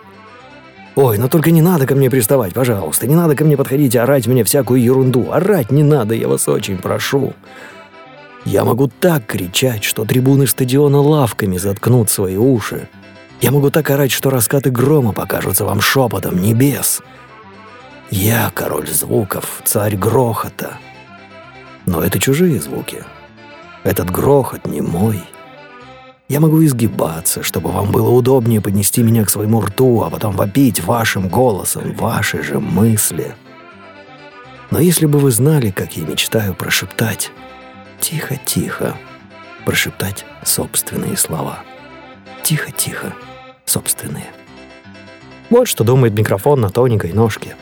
Ой, 0.95 1.17
ну 1.17 1.27
только 1.29 1.51
не 1.51 1.61
надо 1.61 1.87
ко 1.87 1.95
мне 1.95 2.09
приставать, 2.09 2.53
пожалуйста. 2.53 3.07
Не 3.07 3.15
надо 3.15 3.35
ко 3.35 3.45
мне 3.45 3.57
подходить 3.57 3.95
и 3.95 3.97
орать 3.97 4.27
мне 4.27 4.43
всякую 4.43 4.81
ерунду. 4.81 5.31
Орать 5.31 5.71
не 5.71 5.83
надо, 5.83 6.13
я 6.13 6.27
вас 6.27 6.47
очень 6.47 6.77
прошу. 6.77 7.33
Я 8.45 8.65
могу 8.65 8.87
так 8.87 9.27
кричать, 9.27 9.83
что 9.83 10.03
трибуны 10.03 10.47
стадиона 10.47 10.99
лавками 10.99 11.57
заткнут 11.57 12.09
свои 12.09 12.37
уши. 12.37 12.89
Я 13.39 13.51
могу 13.51 13.69
так 13.69 13.89
орать, 13.89 14.11
что 14.11 14.29
раскаты 14.29 14.71
грома 14.71 15.13
покажутся 15.13 15.65
вам 15.65 15.79
шепотом 15.79 16.41
небес. 16.41 17.01
Я 18.09 18.51
король 18.53 18.89
звуков, 18.89 19.61
царь 19.63 19.95
грохота. 19.95 20.77
Но 21.85 22.01
это 22.01 22.19
чужие 22.19 22.59
звуки. 22.59 23.03
Этот 23.83 24.09
грохот 24.09 24.65
не 24.65 24.81
мой. 24.81 25.21
Я 26.27 26.39
могу 26.39 26.63
изгибаться, 26.63 27.43
чтобы 27.43 27.71
вам 27.71 27.91
было 27.91 28.09
удобнее 28.09 28.61
поднести 28.61 29.03
меня 29.03 29.25
к 29.25 29.29
своему 29.29 29.61
рту, 29.61 30.01
а 30.03 30.09
потом 30.09 30.35
вопить 30.35 30.83
вашим 30.83 31.27
голосом 31.27 31.93
ваши 31.95 32.41
же 32.41 32.59
мысли. 32.59 33.35
Но 34.71 34.79
если 34.79 35.05
бы 35.05 35.19
вы 35.19 35.31
знали, 35.31 35.71
как 35.71 35.97
я 35.97 36.05
мечтаю 36.05 36.53
прошептать 36.53 37.31
тихо-тихо, 38.01 38.97
прошептать 39.65 40.25
собственные 40.43 41.15
слова. 41.15 41.59
Тихо-тихо, 42.43 43.13
собственные. 43.65 44.25
Вот 45.49 45.67
что 45.67 45.83
думает 45.83 46.13
микрофон 46.13 46.59
на 46.59 46.69
тоненькой 46.69 47.13
ножке. 47.13 47.55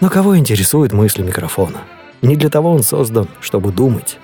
Но 0.00 0.10
кого 0.10 0.36
интересуют 0.36 0.92
мысли 0.92 1.22
микрофона? 1.22 1.78
Не 2.20 2.36
для 2.36 2.50
того 2.50 2.72
он 2.72 2.82
создан, 2.82 3.28
чтобы 3.40 3.72
думать. 3.72 4.18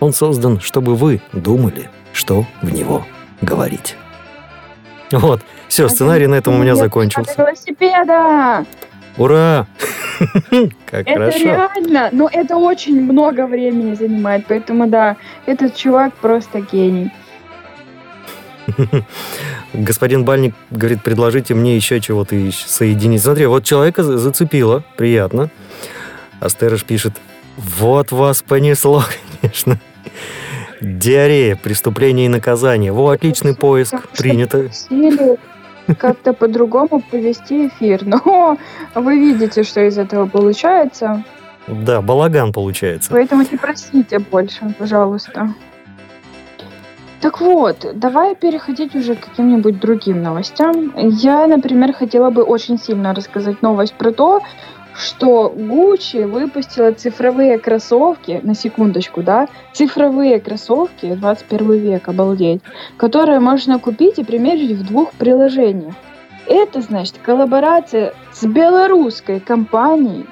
Он 0.00 0.12
создан, 0.12 0.60
чтобы 0.60 0.94
вы 0.94 1.20
думали, 1.32 1.90
что 2.12 2.46
в 2.62 2.70
него 2.70 3.04
говорить. 3.40 3.96
Вот, 5.10 5.42
все, 5.68 5.88
сценарий 5.88 6.26
на 6.26 6.34
этом 6.34 6.54
у 6.54 6.58
меня 6.58 6.76
закончился. 6.76 7.34
Велосипеда! 7.38 8.66
Ура! 9.18 9.66
Как 10.86 11.06
это 11.06 11.12
хорошо. 11.12 11.38
реально, 11.38 12.08
но 12.12 12.28
это 12.32 12.56
очень 12.56 13.00
много 13.02 13.46
времени 13.46 13.94
занимает, 13.94 14.46
поэтому 14.48 14.86
да, 14.88 15.16
этот 15.46 15.76
чувак 15.76 16.14
просто 16.14 16.60
гений. 16.60 17.12
Господин 19.72 20.24
Бальник 20.24 20.54
говорит, 20.70 21.02
предложите 21.02 21.54
мне 21.54 21.76
еще 21.76 22.00
чего-то 22.00 22.34
соединить. 22.52 23.22
Смотри, 23.22 23.46
вот 23.46 23.64
человека 23.64 24.02
за- 24.02 24.18
зацепило, 24.18 24.84
приятно. 24.96 25.50
Астерыш 26.40 26.84
пишет, 26.84 27.14
вот 27.56 28.12
вас 28.12 28.42
понесло, 28.42 29.04
конечно. 29.40 29.78
Диарея, 30.80 31.56
преступление 31.56 32.26
и 32.26 32.28
наказание. 32.28 32.92
Во, 32.92 33.10
отличный 33.10 33.54
поиск, 33.54 33.94
принято. 34.16 34.70
Как-то 35.96 36.32
по-другому 36.32 37.00
повести 37.10 37.68
эфир. 37.68 38.04
Но 38.04 38.58
вы 38.94 39.16
видите, 39.18 39.62
что 39.62 39.80
из 39.86 39.96
этого 39.98 40.26
получается, 40.26 41.24
Да, 41.66 42.02
балаган 42.02 42.52
получается. 42.52 43.10
поэтому 43.10 43.42
не 43.42 43.56
просите 43.56 44.18
больше, 44.18 44.74
пожалуйста. 44.78 45.54
Так 47.20 47.40
вот, 47.40 47.84
давай 47.94 48.36
переходить 48.36 48.94
уже 48.94 49.16
к 49.16 49.20
каким-нибудь 49.28 49.80
другим 49.80 50.22
новостям. 50.22 50.92
Я, 50.96 51.48
например, 51.48 51.92
хотела 51.92 52.30
бы 52.30 52.42
очень 52.44 52.78
сильно 52.78 53.12
рассказать 53.12 53.60
новость 53.60 53.94
про 53.94 54.12
то, 54.12 54.40
что 54.98 55.54
Gucci 55.56 56.26
выпустила 56.26 56.92
цифровые 56.92 57.58
кроссовки, 57.58 58.40
на 58.42 58.54
секундочку, 58.54 59.22
да, 59.22 59.46
цифровые 59.72 60.40
кроссовки 60.40 61.14
21 61.14 61.72
век, 61.78 62.08
обалдеть, 62.08 62.60
которые 62.96 63.38
можно 63.38 63.78
купить 63.78 64.18
и 64.18 64.24
примерить 64.24 64.72
в 64.72 64.84
двух 64.84 65.12
приложениях. 65.12 65.94
Это, 66.46 66.80
значит, 66.80 67.14
коллаборация 67.22 68.12
с 68.32 68.44
белорусской 68.44 69.38
компанией, 69.38 70.26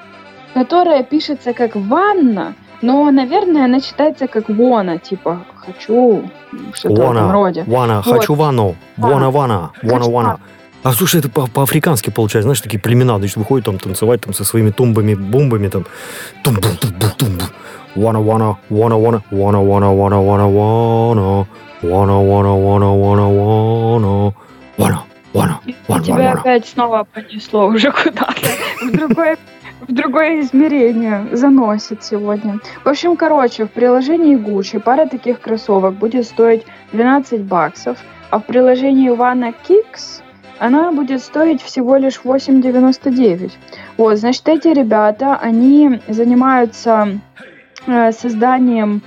которая 0.53 1.03
пишется 1.03 1.53
как 1.53 1.75
«Ванна», 1.75 2.55
но, 2.81 3.09
наверное, 3.09 3.65
она 3.65 3.79
читается 3.79 4.27
как 4.27 4.49
«Вона», 4.49 4.97
типа 4.97 5.45
«хочу», 5.55 6.23
что-то 6.73 7.07
в 7.07 7.11
этом 7.11 7.31
роде. 7.31 7.63
вана, 7.67 8.01
Вот. 8.05 8.15
хочу 8.15 8.33
вану, 8.33 8.75
вана, 8.97 9.31
вана, 9.31 9.71
вана, 9.83 9.99
Хочу 9.99 10.11
вана. 10.11 10.39
А 10.87 10.93
слушай, 10.93 11.19
это 11.19 11.27
по- 11.29 11.47
по-африкански 11.47 12.11
получается, 12.11 12.43
знаешь, 12.43 12.61
такие 12.61 12.79
племена, 12.79 13.17
значит, 13.17 13.35
выходят 13.35 13.65
там 13.65 13.77
танцевать 13.77 14.21
там 14.21 14.33
со 14.33 14.45
своими 14.45 14.69
тумбами, 14.69 15.15
бумбами 15.15 15.67
там. 15.67 15.85
тум 16.45 16.53
бум 16.61 16.77
тум 16.79 16.91
бум 16.97 17.11
тум 17.17 17.37
Вана, 17.95 18.21
вана, 18.21 18.57
вана, 18.69 18.95
вана, 18.97 19.19
вана, 19.19 19.59
вана, 19.59 19.91
вана, 19.91 20.21
вана, 20.21 20.47
вана, 20.47 21.47
вана, 21.81 22.17
вана, 22.21 22.53
вана, 22.55 22.55
вана, 22.55 23.27
вана, 23.27 24.33
вана, 24.77 25.03
вана, 25.33 25.59
И 25.65 25.75
вана, 25.89 26.03
тебя 26.05 26.15
вана. 26.15 26.31
опять 26.39 26.65
снова 26.65 27.03
понесло 27.03 27.67
уже 27.67 27.91
куда-то, 27.91 28.47
в 28.81 28.91
другое, 28.91 29.37
в 29.89 29.93
другое 29.93 30.39
измерение 30.39 31.27
заносит 31.33 32.01
сегодня. 32.01 32.59
В 32.85 32.87
общем, 32.87 33.17
короче, 33.17 33.65
в 33.65 33.71
приложении 33.71 34.37
Gucci 34.37 34.79
пара 34.79 35.05
таких 35.05 35.41
кроссовок 35.41 35.95
будет 35.95 36.25
стоить 36.25 36.63
12 36.93 37.41
баксов, 37.41 37.97
а 38.29 38.39
в 38.39 38.45
приложении 38.45 39.11
Vana 39.11 39.53
Kicks 39.67 40.21
она 40.59 40.91
будет 40.91 41.21
стоить 41.21 41.61
всего 41.61 41.97
лишь 41.97 42.21
8,99. 42.23 43.51
Вот, 43.97 44.17
значит, 44.17 44.47
эти 44.47 44.67
ребята, 44.69 45.35
они 45.35 46.01
занимаются 46.07 47.19
э, 47.85 48.11
созданием 48.11 49.01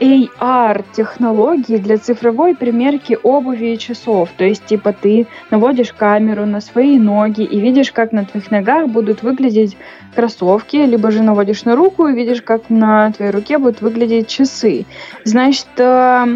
AR-технологии 0.00 1.76
для 1.76 1.98
цифровой 1.98 2.56
примерки 2.56 3.18
обуви 3.22 3.74
и 3.74 3.78
часов. 3.78 4.30
То 4.36 4.44
есть, 4.44 4.64
типа, 4.64 4.94
ты 4.94 5.26
наводишь 5.50 5.92
камеру 5.92 6.46
на 6.46 6.60
свои 6.60 6.98
ноги 6.98 7.42
и 7.42 7.60
видишь, 7.60 7.92
как 7.92 8.12
на 8.12 8.24
твоих 8.24 8.50
ногах 8.50 8.88
будут 8.88 9.22
выглядеть 9.22 9.76
кроссовки, 10.14 10.76
либо 10.76 11.10
же 11.10 11.22
наводишь 11.22 11.64
на 11.64 11.76
руку 11.76 12.08
и 12.08 12.14
видишь, 12.14 12.42
как 12.42 12.70
на 12.70 13.12
твоей 13.12 13.30
руке 13.30 13.58
будут 13.58 13.82
выглядеть 13.82 14.28
часы. 14.28 14.86
Значит, 15.24 15.68
э, 15.76 16.26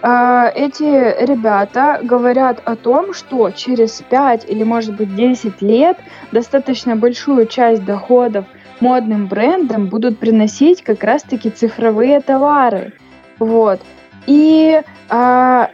эти 0.00 1.24
ребята 1.24 2.00
говорят 2.02 2.62
о 2.64 2.76
том, 2.76 3.12
что 3.14 3.50
через 3.50 4.02
5 4.08 4.44
или, 4.48 4.62
может 4.62 4.94
быть, 4.94 5.14
10 5.14 5.60
лет 5.60 5.98
достаточно 6.30 6.94
большую 6.94 7.46
часть 7.46 7.84
доходов 7.84 8.44
модным 8.80 9.26
брендам 9.26 9.86
будут 9.86 10.18
приносить 10.18 10.82
как 10.82 11.02
раз-таки 11.02 11.50
цифровые 11.50 12.20
товары. 12.20 12.92
Вот. 13.38 13.80
И 14.26 14.82
а, 15.08 15.70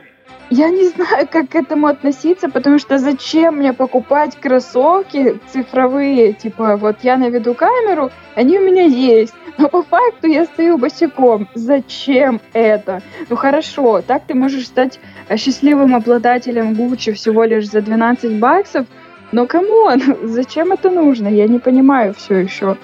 я 0.50 0.68
не 0.68 0.86
знаю, 0.88 1.26
как 1.30 1.50
к 1.50 1.54
этому 1.54 1.88
относиться, 1.88 2.48
потому 2.48 2.78
что 2.78 2.98
зачем 2.98 3.56
мне 3.56 3.72
покупать 3.72 4.36
кроссовки 4.36 5.40
цифровые? 5.52 6.32
Типа, 6.32 6.76
вот 6.76 6.98
я 7.02 7.16
наведу 7.16 7.54
камеру, 7.54 8.10
они 8.34 8.58
у 8.58 8.62
меня 8.62 8.84
есть. 8.84 9.34
Но 9.58 9.68
по 9.68 9.82
факту 9.82 10.26
я 10.26 10.46
стою 10.46 10.78
босиком. 10.78 11.48
Зачем 11.54 12.40
это? 12.52 13.02
Ну 13.28 13.36
хорошо, 13.36 14.02
так 14.02 14.24
ты 14.26 14.34
можешь 14.34 14.66
стать 14.66 14.98
э, 15.28 15.36
счастливым 15.36 15.94
обладателем 15.94 16.74
Гуччи 16.74 17.12
всего 17.12 17.44
лишь 17.44 17.68
за 17.68 17.80
12 17.80 18.38
баксов, 18.38 18.86
но 19.32 19.46
come 19.46 19.78
on, 19.78 20.02
зачем 20.24 20.72
это 20.72 20.90
нужно? 20.90 21.28
Я 21.28 21.46
не 21.46 21.58
понимаю 21.58 22.14
все 22.14 22.36
еще. 22.36 22.76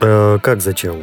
Э, 0.00 0.38
как 0.42 0.60
зачем? 0.60 0.96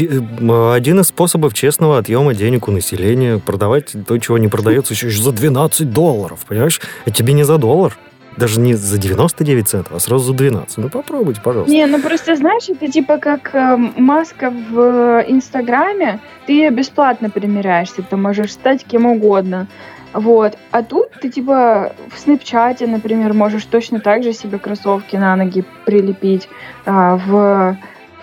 Э, 0.00 0.72
Один 0.72 1.00
из 1.00 1.08
способов 1.08 1.52
честного 1.52 1.98
отъема 1.98 2.34
денег 2.34 2.68
у 2.68 2.70
населения 2.70 3.38
продавать 3.38 3.94
то, 4.06 4.18
чего 4.18 4.38
не 4.38 4.48
продается 4.48 4.94
еще 4.94 5.10
за 5.10 5.32
12 5.32 5.90
долларов, 5.92 6.44
понимаешь? 6.48 6.80
А 7.04 7.10
тебе 7.10 7.32
не 7.32 7.44
за 7.44 7.58
доллар, 7.58 7.96
даже 8.36 8.60
не 8.60 8.74
за 8.74 8.98
99 8.98 9.68
центов, 9.68 9.92
а 9.94 10.00
сразу 10.00 10.24
за 10.24 10.34
12. 10.34 10.78
Ну 10.78 10.88
попробуйте, 10.88 11.40
пожалуйста. 11.40 11.72
Не, 11.72 11.86
ну 11.86 12.00
просто 12.00 12.36
знаешь, 12.36 12.68
это 12.68 12.90
типа 12.90 13.18
как 13.18 13.54
э, 13.54 13.76
маска 13.76 14.50
в 14.50 14.78
э, 14.78 15.24
Инстаграме, 15.28 16.20
ты 16.46 16.52
ее 16.52 16.70
бесплатно 16.70 17.30
примеряешься, 17.30 18.02
ты 18.02 18.16
можешь 18.16 18.52
стать 18.52 18.84
кем 18.84 19.06
угодно. 19.06 19.66
Вот. 20.14 20.56
А 20.70 20.82
тут 20.82 21.10
ты 21.20 21.28
типа 21.28 21.92
в 22.08 22.18
Снэпчате, 22.18 22.86
например, 22.86 23.32
можешь 23.34 23.64
точно 23.64 23.98
так 23.98 24.22
же 24.22 24.32
себе 24.32 24.58
кроссовки 24.58 25.16
на 25.16 25.34
ноги 25.34 25.64
прилепить 25.84 26.48
а, 26.86 27.16
в, 27.16 27.76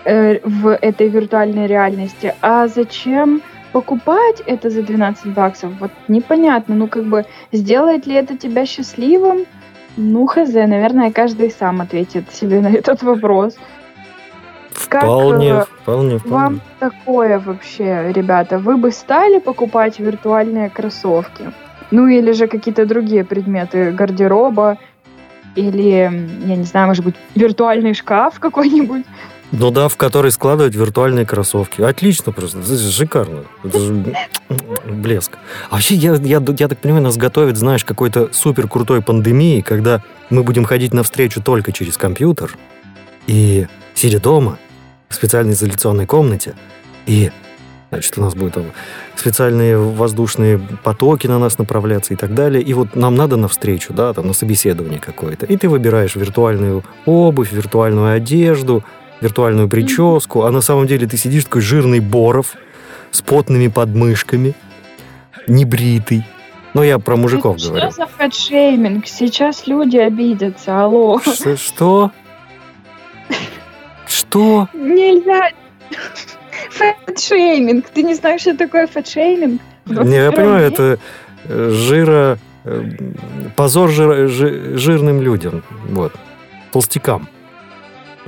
э, 0.04 0.40
в 0.42 0.74
этой 0.74 1.08
виртуальной 1.08 1.66
реальности. 1.66 2.34
А 2.40 2.66
зачем 2.66 3.42
покупать 3.72 4.40
это 4.46 4.70
за 4.70 4.82
12 4.82 5.26
баксов? 5.34 5.72
Вот 5.80 5.90
непонятно. 6.08 6.74
Ну 6.74 6.88
как 6.88 7.04
бы 7.04 7.26
сделает 7.52 8.06
ли 8.06 8.14
это 8.14 8.38
тебя 8.38 8.64
счастливым? 8.64 9.44
Ну, 9.96 10.26
хз, 10.26 10.52
наверное, 10.52 11.12
каждый 11.12 11.50
сам 11.50 11.80
ответит 11.80 12.32
себе 12.32 12.60
на 12.60 12.68
этот 12.68 13.02
вопрос. 13.02 13.56
Как, 14.88 15.04
Вполне, 15.04 15.50
э, 15.50 15.64
вполне, 15.82 16.18
вполне. 16.18 16.36
Вам 16.36 16.60
такое 16.78 17.38
вообще, 17.38 18.12
ребята? 18.12 18.58
Вы 18.58 18.76
бы 18.76 18.90
стали 18.90 19.38
покупать 19.38 19.98
виртуальные 19.98 20.70
кроссовки? 20.70 21.52
Ну 21.90 22.06
или 22.06 22.32
же 22.32 22.46
какие-то 22.46 22.86
другие 22.86 23.24
предметы 23.24 23.90
гардероба? 23.90 24.78
Или, 25.54 26.10
я 26.46 26.56
не 26.56 26.64
знаю, 26.64 26.86
может 26.86 27.04
быть, 27.04 27.14
виртуальный 27.34 27.92
шкаф 27.94 28.40
какой-нибудь? 28.40 29.04
Ну 29.52 29.70
да, 29.70 29.88
в 29.88 29.96
который 29.98 30.32
складывать 30.32 30.74
виртуальные 30.74 31.26
кроссовки. 31.26 31.82
Отлично 31.82 32.32
просто, 32.32 32.60
это 32.60 32.78
шикарно. 32.78 33.44
Это 33.62 33.78
же 33.78 34.14
блеск. 34.86 35.32
А 35.68 35.74
вообще, 35.74 35.94
я, 35.94 36.14
я, 36.14 36.42
я 36.58 36.68
так 36.68 36.78
понимаю, 36.78 37.04
нас 37.04 37.18
готовит, 37.18 37.58
знаешь, 37.58 37.84
какой-то 37.84 38.30
супер 38.32 38.66
крутой 38.66 39.02
пандемии, 39.02 39.60
когда 39.60 40.02
мы 40.30 40.42
будем 40.42 40.64
ходить 40.64 40.94
навстречу 40.94 41.42
только 41.42 41.70
через 41.70 41.98
компьютер, 41.98 42.56
и 43.26 43.66
сидя 43.94 44.20
дома, 44.20 44.58
в 45.10 45.14
специальной 45.14 45.52
изоляционной 45.52 46.06
комнате, 46.06 46.54
и 47.06 47.30
Значит, 47.90 48.16
у 48.16 48.22
нас 48.22 48.34
будут 48.34 48.54
там 48.54 48.64
специальные 49.16 49.76
воздушные 49.76 50.58
потоки 50.58 51.26
на 51.26 51.38
нас 51.38 51.58
направляться 51.58 52.14
и 52.14 52.16
так 52.16 52.34
далее. 52.34 52.62
И 52.62 52.72
вот 52.72 52.96
нам 52.96 53.16
надо 53.16 53.36
навстречу, 53.36 53.92
да, 53.92 54.14
там 54.14 54.28
на 54.28 54.32
собеседование 54.32 54.98
какое-то. 54.98 55.44
И 55.44 55.58
ты 55.58 55.68
выбираешь 55.68 56.16
виртуальную 56.16 56.84
обувь, 57.04 57.52
виртуальную 57.52 58.16
одежду, 58.16 58.82
виртуальную 59.22 59.68
прическу, 59.68 60.42
а 60.44 60.50
на 60.50 60.60
самом 60.60 60.86
деле 60.86 61.06
ты 61.06 61.16
сидишь 61.16 61.44
такой 61.44 61.62
жирный 61.62 62.00
боров 62.00 62.54
с 63.10 63.22
потными 63.22 63.68
подмышками, 63.68 64.54
небритый. 65.46 66.24
Ну, 66.74 66.82
я 66.82 66.98
про 66.98 67.16
мужиков 67.16 67.58
Что 67.58 67.68
говорю. 67.68 67.90
за 67.90 68.06
фэтшейминг? 68.06 69.06
Сейчас 69.06 69.66
люди 69.66 69.98
обидятся, 69.98 70.82
алло. 70.84 71.20
Ш- 71.20 71.56
Что? 71.56 72.10
Что? 74.06 74.68
Нельзя. 74.72 75.50
Фэтшейминг. 76.70 77.86
Ты 77.90 78.02
не 78.02 78.14
знаешь, 78.14 78.40
что 78.42 78.56
такое 78.56 78.86
фэтшейминг? 78.86 79.60
Не, 79.86 80.16
я 80.16 80.30
21 80.30 80.32
понимаю, 80.32 80.66
это 80.66 80.98
э, 81.44 81.70
жира... 81.70 82.38
э, 82.64 82.90
Позор 83.56 83.90
жир- 83.90 84.28
жи- 84.28 84.76
жирным 84.78 85.20
людям. 85.20 85.62
Вот. 85.88 86.12
Толстякам. 86.72 87.28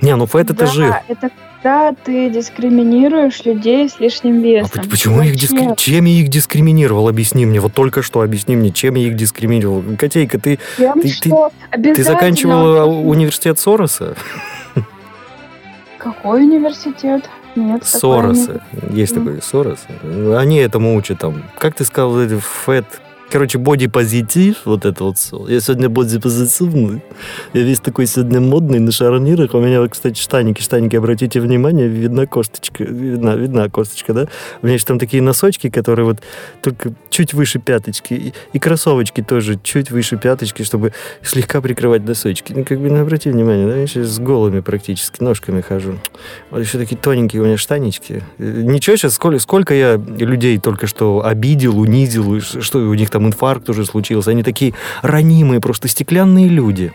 Не, 0.00 0.16
ну 0.16 0.26
фэт 0.26 0.50
это 0.50 0.54
да, 0.61 0.66
жир. 0.66 0.94
это 1.09 1.30
когда 1.62 1.94
ты 2.04 2.28
дискриминируешь 2.28 3.42
людей 3.46 3.88
с 3.88 3.98
лишним 3.98 4.42
весом. 4.42 4.70
А 4.85 4.88
Почему 4.88 5.22
их 5.22 5.35
дискри- 5.37 5.74
Чем 5.78 6.04
я 6.04 6.20
их 6.20 6.28
дискриминировал? 6.28 7.09
Объясни 7.09 7.46
мне. 7.46 7.59
Вот 7.61 7.72
только 7.72 8.02
что 8.02 8.20
объясни 8.20 8.54
мне, 8.54 8.70
чем 8.70 8.96
я 8.96 9.07
их 9.09 9.16
дискриминировал. 9.16 9.83
Котейка, 9.98 10.38
ты, 10.38 10.59
Тем, 10.76 10.94
ты, 11.00 11.09
ты, 11.09 11.09
что 11.09 11.50
ты 11.70 11.76
обязательно- 11.78 12.04
заканчивала 12.04 12.85
университет 12.85 13.59
Сороса? 13.59 14.14
Какой 15.98 16.42
университет? 16.44 17.30
Нет, 17.57 17.87
Сороса. 17.87 18.61
не- 18.90 18.98
Есть 19.00 19.14
такой 19.14 19.40
Сорос. 19.40 19.78
Они 20.37 20.59
этому 20.59 20.96
учат 20.96 21.20
там. 21.20 21.44
Как 21.59 21.74
ты 21.74 21.85
сказал, 21.85 22.18
это 22.18 22.38
фэт... 22.40 22.85
Короче, 23.35 23.59
бодипозитив, 23.59 24.59
вот 24.64 24.85
это 24.85 25.03
вот 25.03 25.18
слово. 25.18 25.49
Я 25.49 25.59
сегодня 25.59 25.88
бодипозитивный. 25.88 27.03
Я 27.53 27.62
весь 27.62 27.81
такой 27.81 28.07
сегодня 28.07 28.40
модный, 28.40 28.79
на 28.79 28.92
шарнирах. 28.92 29.55
У 29.55 29.59
меня, 29.59 29.85
кстати, 29.88 30.20
штаники, 30.20 30.62
штаники, 30.62 30.94
обратите 30.94 31.40
внимание, 31.40 31.88
видна 31.88 32.29
косточка. 32.29 32.85
Видна, 32.85 33.35
видна 33.35 33.68
косточка, 33.68 34.14
да? 34.14 34.29
У 34.62 34.66
меня 34.66 34.75
еще 34.75 34.85
там 34.85 35.01
такие 35.01 35.20
носочки, 35.20 35.68
которые 35.68 36.07
вот 36.07 36.18
только 36.62 36.94
чуть 37.11 37.35
выше 37.35 37.59
пяточки. 37.59 38.14
И, 38.14 38.33
и 38.53 38.61
кроссовочки 38.61 39.20
тоже 39.20 39.59
чуть 39.61 39.90
выше 39.90 40.16
пяточки, 40.16 40.62
чтобы 40.62 40.92
слегка 41.20 41.61
прикрывать 41.61 42.05
носочки. 42.05 42.53
Ну, 42.53 42.64
как 42.64 42.79
бы, 42.79 42.88
ну, 42.88 43.01
обрати 43.01 43.31
внимание, 43.31 43.66
да? 43.66 43.75
Я 43.75 43.88
сейчас 43.88 44.11
с 44.11 44.20
голыми 44.20 44.61
практически 44.61 45.20
ножками 45.20 45.61
хожу. 45.61 45.99
Вот 46.53 46.61
еще 46.61 46.79
такие 46.79 46.97
тоненькие 46.97 47.42
у 47.42 47.47
меня 47.47 47.57
штанички. 47.57 48.23
Э, 48.38 48.62
Ничего 48.62 48.94
сейчас, 48.94 49.14
сколько, 49.14 49.40
сколько 49.40 49.75
я 49.75 49.97
людей 49.97 50.61
только 50.61 50.87
что 50.87 51.27
обидел, 51.27 51.81
унизил, 51.81 52.40
что 52.40 52.79
у 52.79 52.94
них 52.94 53.11
там 53.11 53.24
инфаркт 53.27 53.69
уже 53.69 53.85
случился. 53.85 54.31
Они 54.31 54.43
такие 54.43 54.75
ранимые, 55.03 55.61
просто 55.61 55.89
стеклянные 55.89 56.49
люди. 56.49 56.93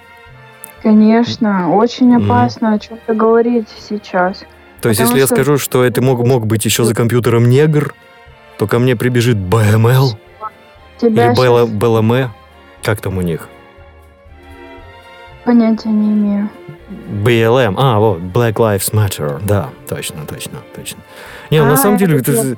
Конечно, 0.81 1.75
очень 1.75 2.15
опасно 2.15 2.73
о 2.73 2.79
чем-то 2.79 3.13
говорить 3.13 3.67
сейчас. 3.89 4.43
То 4.81 4.89
есть, 4.89 5.01
если 5.01 5.19
я 5.19 5.25
что- 5.25 5.35
скажу, 5.35 5.57
что 5.57 5.83
это 5.83 6.01
мог, 6.01 6.25
мог 6.25 6.47
быть 6.47 6.63
еще 6.63 6.85
за 6.85 6.95
компьютером 6.95 7.49
негр, 7.49 7.93
то 8.57 8.67
ко 8.67 8.79
мне 8.79 8.95
прибежит 8.95 9.37
БМЛ 9.37 10.17
Тебя 10.99 11.31
или 11.31 11.35
БЛ, 11.35 11.67
БЛМ. 11.67 12.31
Как 12.81 13.01
там 13.01 13.17
у 13.17 13.21
них? 13.21 13.49
понятия 15.49 15.89
не 15.89 16.13
имею. 16.13 16.49
BLM. 17.23 17.73
А, 17.77 17.97
вот, 17.97 18.19
Black 18.19 18.53
Lives 18.53 18.93
Matter. 18.93 19.41
Да, 19.43 19.69
точно, 19.87 20.25
точно, 20.27 20.59
точно. 20.75 20.99
Не, 21.51 21.61
ну, 21.61 21.65
на 21.67 21.73
А, 21.73 21.77
самом 21.77 21.97
деле, 21.97 22.19
это 22.19 22.55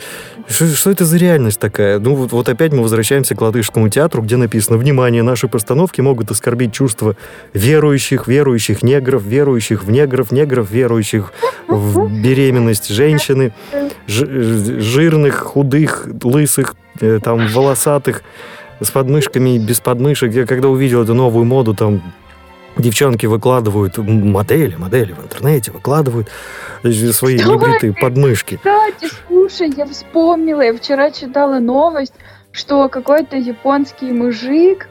что, 0.47 0.67
что 0.67 0.91
это 0.91 1.05
за 1.05 1.17
реальность 1.17 1.59
такая? 1.59 1.99
Ну, 1.99 2.15
вот, 2.15 2.31
вот 2.31 2.49
опять 2.49 2.73
мы 2.73 2.83
возвращаемся 2.83 3.35
к 3.35 3.41
Латышскому 3.41 3.89
театру, 3.89 4.21
где 4.21 4.35
написано, 4.37 4.77
внимание, 4.77 5.23
наши 5.23 5.47
постановки 5.47 6.01
могут 6.01 6.29
оскорбить 6.31 6.73
чувства 6.73 7.15
верующих, 7.53 8.27
верующих 8.27 8.83
негров, 8.83 9.23
верующих 9.23 9.83
в 9.83 9.91
негров, 9.91 10.31
негров, 10.31 10.69
верующих 10.69 11.31
в 11.67 12.11
беременность 12.21 12.89
женщины, 12.89 13.53
жирных, 14.07 15.35
худых, 15.35 16.07
лысых, 16.23 16.75
э, 16.99 17.19
там, 17.23 17.47
волосатых, 17.47 18.23
с 18.81 18.89
подмышками 18.89 19.57
без 19.57 19.79
подмышек. 19.79 20.33
Я 20.33 20.45
когда 20.45 20.67
увидел 20.67 21.03
эту 21.03 21.13
новую 21.13 21.45
моду, 21.45 21.73
там, 21.75 22.01
девчонки 22.81 23.25
выкладывают 23.25 23.97
модели, 23.97 24.75
модели 24.75 25.13
в 25.13 25.23
интернете, 25.23 25.71
выкладывают 25.71 26.29
свои 27.11 27.37
Что? 27.37 27.53
небритые 27.53 27.93
подмышки. 27.93 28.57
Кстати, 28.57 29.07
слушай, 29.27 29.71
я 29.75 29.85
вспомнила, 29.85 30.61
я 30.61 30.73
вчера 30.73 31.11
читала 31.11 31.59
новость, 31.59 32.13
что 32.51 32.89
какой-то 32.89 33.37
японский 33.37 34.11
мужик 34.11 34.87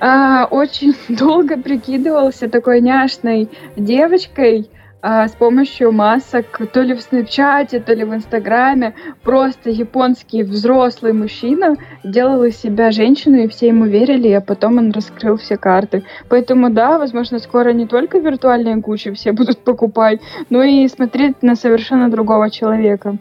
а, 0.00 0.46
очень 0.50 0.94
долго 1.08 1.56
прикидывался 1.56 2.48
такой 2.48 2.80
няшной 2.80 3.48
девочкой 3.76 4.68
а, 5.08 5.28
с 5.28 5.32
помощью 5.32 5.92
масок, 5.92 6.60
то 6.72 6.82
ли 6.82 6.92
в 6.92 7.00
Снэпчате, 7.00 7.78
то 7.78 7.94
ли 7.94 8.02
в 8.02 8.12
Инстаграме. 8.12 8.92
Просто 9.22 9.70
японский 9.70 10.42
взрослый 10.42 11.12
мужчина 11.12 11.76
делал 12.02 12.42
из 12.42 12.56
себя 12.56 12.90
женщину, 12.90 13.36
и 13.36 13.46
все 13.46 13.68
ему 13.68 13.84
верили, 13.84 14.30
а 14.32 14.40
потом 14.40 14.78
он 14.78 14.90
раскрыл 14.90 15.36
все 15.36 15.56
карты. 15.56 16.02
Поэтому 16.28 16.70
да, 16.70 16.98
возможно, 16.98 17.38
скоро 17.38 17.72
не 17.72 17.86
только 17.86 18.18
виртуальные 18.18 18.76
Гуччи 18.78 19.12
все 19.12 19.30
будут 19.30 19.58
покупать, 19.58 20.20
но 20.50 20.64
и 20.64 20.88
смотреть 20.88 21.40
на 21.40 21.54
совершенно 21.54 22.10
другого 22.10 22.50
человека. 22.50 23.16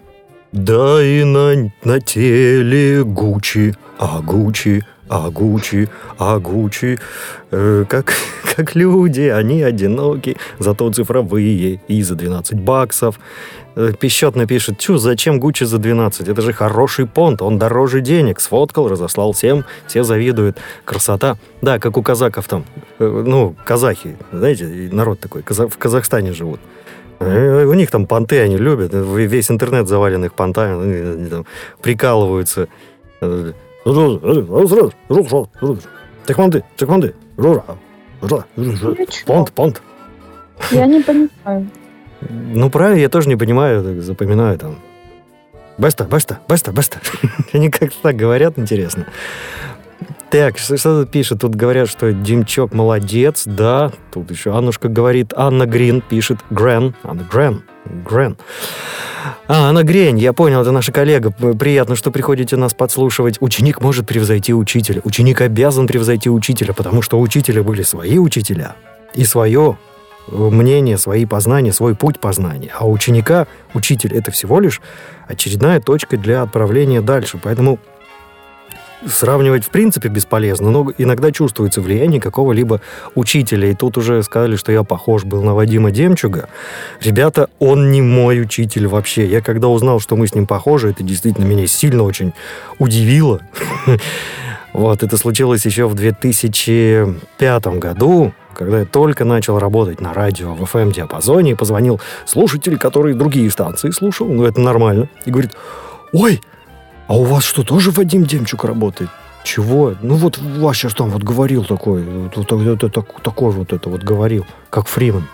Да 0.51 1.03
и 1.03 1.23
на, 1.23 1.71
на 1.83 1.99
теле 1.99 3.03
Гуччи, 3.03 3.75
а 3.99 4.21
Гуччи, 4.23 4.83
а 5.09 5.29
Гуччи, 5.29 5.89
а 6.17 6.39
Гуччи. 6.39 6.99
Э, 7.51 7.85
как, 7.87 8.13
как 8.55 8.75
люди, 8.75 9.21
они 9.21 9.61
одиноки, 9.63 10.37
зато 10.59 10.91
цифровые 10.91 11.79
и 11.87 12.01
за 12.03 12.15
12 12.15 12.59
баксов. 12.59 13.19
Э, 13.75 13.91
Пищет 13.99 14.35
напишет, 14.35 14.79
чу, 14.79 14.97
зачем 14.97 15.39
Гуччи 15.39 15.65
за 15.65 15.77
12? 15.77 16.27
Это 16.27 16.41
же 16.41 16.53
хороший 16.53 17.05
понт, 17.05 17.41
он 17.41 17.57
дороже 17.59 18.01
денег. 18.01 18.39
Сфоткал, 18.39 18.87
разослал 18.87 19.31
всем, 19.33 19.63
все 19.87 20.03
завидуют. 20.03 20.57
Красота. 20.85 21.37
Да, 21.61 21.77
как 21.79 21.97
у 21.97 22.01
казаков 22.03 22.47
там. 22.47 22.63
Э, 22.99 23.23
Ну, 23.25 23.55
казахи, 23.65 24.15
знаете, 24.31 24.65
народ 24.91 25.19
такой, 25.19 25.41
каза- 25.43 25.67
в 25.67 25.77
Казахстане 25.77 26.33
живут. 26.33 26.59
Э, 27.19 27.65
У 27.65 27.73
них 27.73 27.91
там 27.91 28.07
понты 28.07 28.39
они 28.41 28.57
любят. 28.57 28.93
э, 28.93 29.03
Весь 29.27 29.51
интернет 29.51 29.87
завален 29.87 30.25
их 30.25 30.33
понтами. 30.33 31.45
Прикалываются. 31.81 32.67
Текманды, 36.25 36.63
текманды. 36.75 37.13
Понт, 39.25 39.51
понт. 39.51 39.81
Я 40.71 40.87
не 40.87 41.01
понимаю. 41.01 41.67
Ну, 42.21 42.69
правильно, 42.71 42.99
я 42.99 43.09
тоже 43.09 43.29
не 43.29 43.35
понимаю, 43.35 43.83
так 43.83 44.01
запоминаю 44.01 44.57
там. 44.57 44.79
Баста, 45.77 46.05
баста, 46.05 46.39
баста, 46.47 46.71
баста. 46.71 46.99
Они 47.53 47.69
как-то 47.69 47.97
так 48.01 48.15
говорят, 48.15 48.57
интересно. 48.57 49.05
Так, 50.29 50.57
что, 50.57 50.77
тут 50.77 51.11
пишет? 51.11 51.41
Тут 51.41 51.55
говорят, 51.55 51.89
что 51.89 52.11
Димчок 52.11 52.73
молодец, 52.73 53.43
да. 53.45 53.91
Тут 54.11 54.31
еще 54.31 54.55
Аннушка 54.55 54.89
говорит, 54.89 55.33
Анна 55.35 55.65
Грин 55.65 56.01
пишет, 56.01 56.39
Грен, 56.49 56.95
Анна 57.03 57.25
Грен, 57.31 57.63
Грен. 57.85 58.37
А, 59.47 59.69
Анна 59.69 59.83
Грень, 59.83 60.17
я 60.19 60.33
понял, 60.33 60.61
это 60.61 60.71
наша 60.71 60.91
коллега. 60.91 61.31
Приятно, 61.31 61.95
что 61.95 62.11
приходите 62.11 62.55
нас 62.57 62.73
подслушивать. 62.73 63.37
Ученик 63.39 63.81
может 63.81 64.07
превзойти 64.07 64.53
учителя. 64.53 65.01
Ученик 65.03 65.41
обязан 65.41 65.87
превзойти 65.87 66.29
учителя, 66.29 66.73
потому 66.73 67.01
что 67.01 67.19
учителя 67.19 67.63
были 67.63 67.83
свои 67.83 68.17
учителя 68.17 68.75
и 69.13 69.23
свое 69.23 69.77
э, 70.27 70.35
мнение, 70.35 70.97
свои 70.97 71.25
познания, 71.25 71.71
свой 71.71 71.95
путь 71.95 72.19
познания. 72.19 72.71
А 72.77 72.85
у 72.85 72.91
ученика 72.91 73.47
учитель— 73.73 74.13
это 74.15 74.31
всего 74.31 74.59
лишь 74.59 74.81
очередная 75.27 75.79
точка 75.79 76.17
для 76.17 76.41
отправления 76.41 77.01
дальше. 77.01 77.39
Поэтому 77.41 77.79
сравнивать 79.07 79.63
в 79.63 79.69
принципе 79.69 80.09
бесполезно, 80.09 80.71
но 80.71 80.91
иногда 80.97 81.31
чувствуется 81.31 81.81
влияние 81.81 82.21
какого-либо 82.21 82.81
учителя. 83.15 83.69
И 83.69 83.73
тут 83.73 83.97
уже 83.97 84.21
сказали, 84.23 84.55
что 84.55 84.71
я 84.71 84.83
похож 84.83 85.23
был 85.23 85.43
на 85.43 85.53
Вадима 85.53 85.91
Демчуга. 85.91 86.49
Ребята, 87.01 87.49
он 87.59 87.91
не 87.91 88.01
мой 88.01 88.41
учитель 88.41 88.87
вообще. 88.87 89.25
Я 89.25 89.41
когда 89.41 89.67
узнал, 89.67 89.99
что 89.99 90.15
мы 90.15 90.27
с 90.27 90.35
ним 90.35 90.47
похожи, 90.47 90.89
это 90.89 91.03
действительно 91.03 91.45
меня 91.45 91.67
сильно 91.67 92.03
очень 92.03 92.33
удивило. 92.79 93.41
Вот, 94.73 95.03
это 95.03 95.15
случилось 95.15 95.65
еще 95.65 95.87
в 95.87 95.93
2005 95.93 97.67
году, 97.79 98.33
когда 98.53 98.79
я 98.79 98.85
только 98.85 99.23
начал 99.23 99.57
работать 99.57 100.01
на 100.01 100.13
радио 100.13 100.53
в 100.53 100.63
FM-диапазоне 100.63 101.51
и 101.51 101.55
позвонил 101.55 102.01
слушатель, 102.25 102.77
который 102.77 103.13
другие 103.13 103.49
станции 103.51 103.91
слушал, 103.91 104.27
ну 104.27 104.43
это 104.43 104.59
нормально, 104.59 105.07
и 105.23 105.31
говорит, 105.31 105.51
ой, 106.11 106.41
а 107.07 107.15
у 107.15 107.23
вас 107.23 107.43
что, 107.43 107.63
тоже 107.63 107.91
Вадим 107.91 108.25
Демчук 108.25 108.63
работает? 108.63 109.09
Чего? 109.43 109.93
Ну 110.01 110.15
вот 110.15 110.39
вас 110.39 110.75
сейчас 110.75 110.93
там 110.93 111.11
вот 111.11 111.23
говорил 111.23 111.63
такой, 111.63 112.03
вот, 112.03 112.35
вот, 112.35 112.51
вот 112.51 113.23
такой 113.23 113.51
вот 113.51 113.73
это 113.73 113.89
вот 113.89 114.03
говорил, 114.03 114.45
как 114.69 114.87
Фриман. 114.87 115.27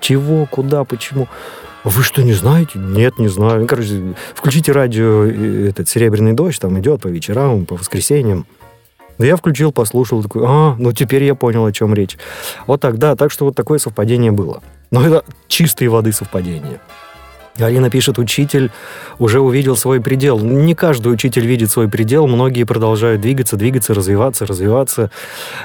Чего, 0.00 0.46
куда, 0.46 0.84
почему? 0.84 1.28
Вы 1.84 2.02
что, 2.02 2.22
не 2.22 2.32
знаете? 2.32 2.78
Нет, 2.78 3.18
не 3.18 3.28
знаю. 3.28 3.62
Ну, 3.62 3.66
Короче, 3.66 4.14
включите 4.34 4.72
радио, 4.72 5.24
э, 5.24 5.68
этот 5.68 5.88
«Серебряный 5.88 6.32
дождь», 6.32 6.60
там 6.60 6.78
идет 6.80 7.00
по 7.00 7.08
вечерам, 7.08 7.64
по 7.66 7.76
воскресеньям. 7.76 8.46
Да 9.18 9.26
я 9.26 9.36
включил, 9.36 9.72
послушал, 9.72 10.22
такой, 10.22 10.44
а, 10.46 10.76
ну 10.78 10.92
теперь 10.92 11.24
я 11.24 11.34
понял, 11.34 11.64
о 11.64 11.72
чем 11.72 11.92
речь. 11.92 12.16
Вот 12.66 12.80
так, 12.80 12.98
да, 12.98 13.16
так 13.16 13.32
что 13.32 13.46
вот 13.46 13.56
такое 13.56 13.78
совпадение 13.78 14.30
было. 14.30 14.62
Но 14.90 15.04
это 15.04 15.24
чистой 15.48 15.88
воды 15.88 16.12
совпадение. 16.12 16.80
Алина 17.64 17.90
пишет, 17.90 18.18
учитель 18.18 18.70
уже 19.18 19.40
увидел 19.40 19.76
свой 19.76 20.00
предел. 20.00 20.38
Не 20.38 20.74
каждый 20.74 21.12
учитель 21.12 21.46
видит 21.46 21.70
свой 21.70 21.88
предел, 21.88 22.26
многие 22.26 22.64
продолжают 22.64 23.20
двигаться, 23.20 23.56
двигаться, 23.56 23.94
развиваться, 23.94 24.46
развиваться. 24.46 25.10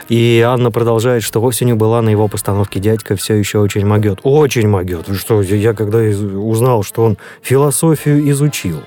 И 0.09 0.43
Анна 0.45 0.71
продолжает, 0.71 1.23
что 1.23 1.41
осенью 1.41 1.75
была 1.75 2.01
на 2.01 2.09
его 2.09 2.27
постановке 2.27 2.79
«Дядька 2.79 3.15
все 3.15 3.35
еще 3.35 3.59
очень 3.59 3.85
могет». 3.85 4.19
Очень 4.23 4.67
могет. 4.67 5.07
Что, 5.15 5.41
я 5.41 5.73
когда 5.73 5.99
узнал, 5.99 6.83
что 6.83 7.03
он 7.03 7.17
философию 7.41 8.29
изучил, 8.29 8.81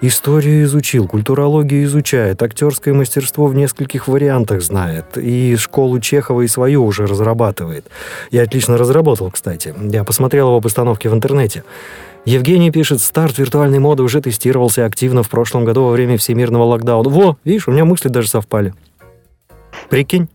Историю 0.00 0.62
изучил, 0.62 1.08
культурологию 1.08 1.82
изучает, 1.82 2.40
актерское 2.40 2.94
мастерство 2.94 3.46
в 3.46 3.54
нескольких 3.56 4.06
вариантах 4.06 4.62
знает, 4.62 5.18
и 5.18 5.56
школу 5.56 5.98
Чехова 5.98 6.42
и 6.42 6.46
свою 6.46 6.84
уже 6.84 7.06
разрабатывает. 7.06 7.84
Я 8.30 8.44
отлично 8.44 8.78
разработал, 8.78 9.28
кстати. 9.32 9.74
Я 9.76 10.04
посмотрел 10.04 10.48
его 10.48 10.60
постановки 10.60 11.08
в 11.08 11.14
интернете. 11.14 11.64
Евгений 12.28 12.70
пишет, 12.70 13.00
старт 13.00 13.38
виртуальной 13.38 13.78
моды 13.78 14.02
уже 14.02 14.20
тестировался 14.20 14.84
активно 14.84 15.22
в 15.22 15.30
прошлом 15.30 15.64
году 15.64 15.84
во 15.84 15.92
время 15.92 16.18
всемирного 16.18 16.64
локдауна. 16.64 17.08
Во, 17.08 17.38
видишь, 17.42 17.68
у 17.68 17.70
меня 17.70 17.86
мысли 17.86 18.08
даже 18.10 18.28
совпали. 18.28 18.74
Прикинь. 19.88 20.28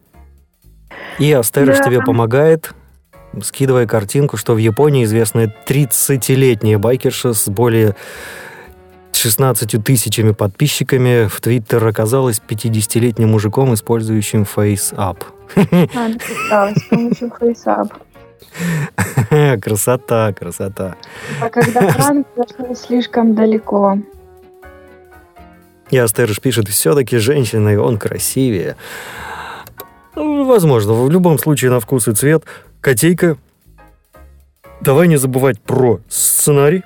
И 1.20 1.32
Астерыш 1.32 1.78
Да. 1.78 1.84
тебе 1.84 2.02
помогает, 2.02 2.74
скидывая 3.44 3.86
картинку, 3.86 4.38
что 4.38 4.56
в 4.56 4.58
Японии 4.58 5.04
известная 5.04 5.54
30-летняя 5.68 6.80
байкерша 6.80 7.34
с 7.34 7.48
более 7.48 7.96
16 9.12 9.84
тысячами 9.84 10.32
подписчиками 10.32 11.28
в 11.28 11.42
Твиттер 11.42 11.86
оказалась 11.86 12.42
50-летним 12.50 13.30
мужиком, 13.30 13.72
использующим 13.76 14.48
FaceApp. 14.56 15.18
А, 15.56 16.08
написала 16.08 16.72
с 16.76 16.84
помощью 16.90 17.32
FaceApp. 17.40 17.92
Красота, 19.62 20.34
красота. 20.34 20.96
А 21.42 21.50
когда 21.50 21.82
пранк 21.94 22.28
зашел 22.36 22.76
слишком 22.76 23.36
далеко. 23.36 23.98
И 25.90 25.98
Астерыш 25.98 26.40
пишет, 26.40 26.68
все-таки 26.70 27.18
женщиной 27.18 27.78
он 27.78 27.98
красивее. 27.98 28.76
Возможно, 30.16 30.94
в 30.94 31.10
любом 31.10 31.38
случае 31.38 31.72
на 31.72 31.80
вкус 31.80 32.08
и 32.08 32.14
цвет. 32.14 32.44
Котейка, 32.82 33.38
давай 34.82 35.08
не 35.08 35.18
забывать 35.18 35.60
про 35.60 36.00
сценарий. 36.10 36.84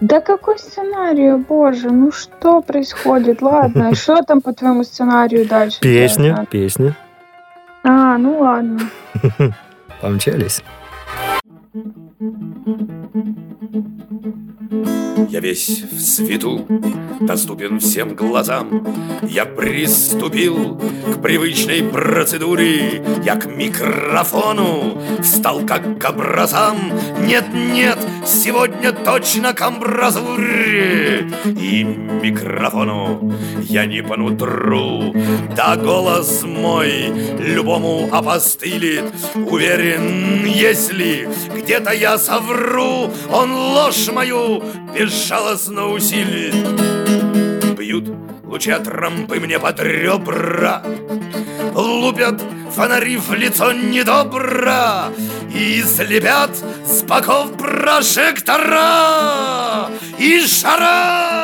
Да 0.00 0.20
какой 0.20 0.58
сценарий, 0.58 1.36
боже, 1.36 1.90
ну 1.90 2.12
что 2.12 2.62
происходит? 2.62 3.42
Ладно, 3.42 3.94
что 3.94 4.22
там 4.22 4.40
по 4.40 4.52
твоему 4.52 4.84
сценарию 4.84 5.46
дальше? 5.46 5.80
Песня, 5.80 6.46
песня. 6.50 6.96
А, 7.82 8.16
ну 8.18 8.38
ладно. 8.40 8.80
beim 10.00 10.18
Cheerlease. 10.18 10.62
Я 15.26 15.40
весь 15.40 15.82
в 15.82 16.00
свету, 16.00 16.64
доступен 17.20 17.80
всем 17.80 18.14
глазам. 18.14 18.86
Я 19.22 19.46
приступил 19.46 20.76
к 20.76 21.20
привычной 21.20 21.82
процедуре. 21.82 23.02
Я 23.24 23.34
к 23.34 23.46
микрофону 23.46 25.02
встал 25.20 25.62
как 25.66 25.98
к 25.98 26.08
образам. 26.08 26.76
Нет-нет, 27.20 27.98
сегодня 28.24 28.92
точно 28.92 29.54
к 29.54 29.62
амбразуре. 29.62 31.28
И 31.44 31.82
микрофону 31.82 33.32
я 33.62 33.86
не 33.86 34.02
по 34.02 34.16
нутру. 34.16 35.14
Да 35.56 35.76
голос 35.76 36.44
мой 36.44 37.08
любому 37.38 38.08
опостылит. 38.12 39.04
Уверен, 39.34 40.46
если 40.46 41.28
где-то 41.56 41.92
я 41.92 42.18
совру, 42.18 43.10
он 43.30 43.52
ложь 43.52 44.08
мою 44.12 44.62
безжалостно 45.08 45.88
усилит. 45.88 46.54
Бьют 47.78 48.10
лучи 48.44 48.70
от 48.70 48.86
рампы 48.86 49.40
мне 49.40 49.58
под 49.58 49.80
ребра, 49.80 50.82
Лупят 51.74 52.42
фонари 52.74 53.16
в 53.16 53.32
лицо 53.32 53.72
недобро 53.72 55.06
И 55.54 55.82
слепят 55.82 56.50
с 56.86 57.02
боков 57.02 57.56
прожектора. 57.56 58.68
И 60.18 60.40
жара! 60.40 61.38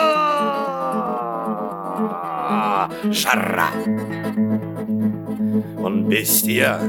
Жара 3.04 3.70
он 5.85 6.09
бестия, 6.09 6.80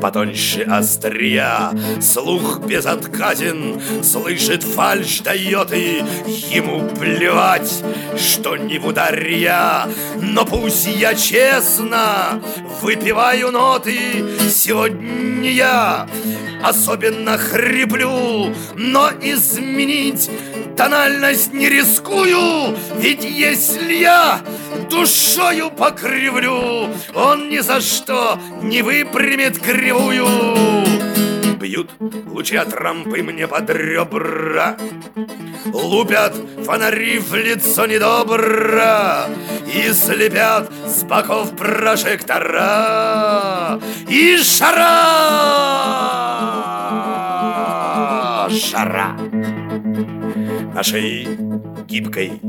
потоньше 0.00 0.62
острия, 0.62 1.70
Слух 2.00 2.60
безотказен, 2.60 3.80
слышит 4.02 4.62
фальшь 4.62 5.20
дает 5.20 5.72
и 5.72 6.02
Ему 6.50 6.88
плевать, 6.88 7.82
что 8.16 8.56
не 8.56 8.78
в 8.78 8.86
ударе 8.86 9.40
я, 9.40 9.88
Но 10.20 10.44
пусть 10.44 10.86
я 10.86 11.14
честно 11.14 12.40
выпиваю 12.80 13.50
ноты 13.50 14.24
Сегодня 14.48 15.50
я 15.50 16.08
особенно 16.62 17.36
хриплю, 17.36 18.54
Но 18.76 19.10
изменить 19.20 20.30
тональность 20.76 21.52
не 21.52 21.68
рискую 21.68 22.76
Ведь 22.96 23.24
если 23.24 23.94
я 23.94 24.40
душою 24.90 25.70
покривлю 25.70 26.88
Он 27.14 27.48
ни 27.48 27.58
за 27.58 27.80
что 27.80 28.38
не 28.62 28.82
выпрямит 28.82 29.58
кривую. 29.58 30.26
Бьют 31.56 31.90
лучи 32.26 32.56
от 32.56 32.74
рампы 32.74 33.22
мне 33.22 33.48
под 33.48 33.70
ребра 33.70 34.76
Лупят 35.66 36.34
фонари 36.64 37.18
в 37.18 37.34
лицо 37.34 37.86
недобро 37.86 39.26
И 39.66 39.90
слепят 39.92 40.70
с 40.86 41.04
боков 41.04 41.56
прожектора. 41.56 43.00
И 44.08 44.36
жара 44.36 44.90
Жара 48.50 49.16
на 50.74 50.82
шее 50.82 51.38
гибкой 51.86 52.40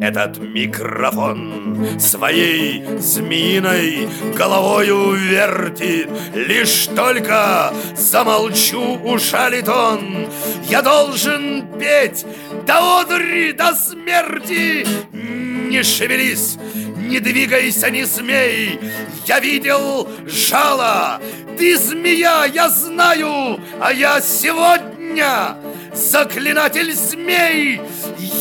этот 0.00 0.38
микрофон 0.38 2.00
своей 2.00 2.84
змеиной 2.98 4.08
головою 4.36 5.12
вертит. 5.12 6.08
Лишь 6.34 6.86
только 6.86 7.72
замолчу, 7.96 8.98
ушалит 9.04 9.68
он. 9.68 10.26
Я 10.68 10.82
должен 10.82 11.66
петь 11.78 12.26
до 12.66 13.00
одури, 13.00 13.52
до 13.52 13.74
смерти. 13.74 14.84
Не 15.12 15.82
шевелись, 15.84 16.56
не 16.96 17.20
двигайся, 17.20 17.90
не 17.90 18.06
смей. 18.06 18.80
Я 19.26 19.38
видел 19.38 20.08
жало, 20.26 21.20
ты 21.58 21.76
змея, 21.76 22.44
я 22.46 22.70
знаю, 22.70 23.60
а 23.80 23.92
я 23.92 24.20
сегодня 24.20 25.56
заклинатель 25.98 26.94
змей. 26.94 27.80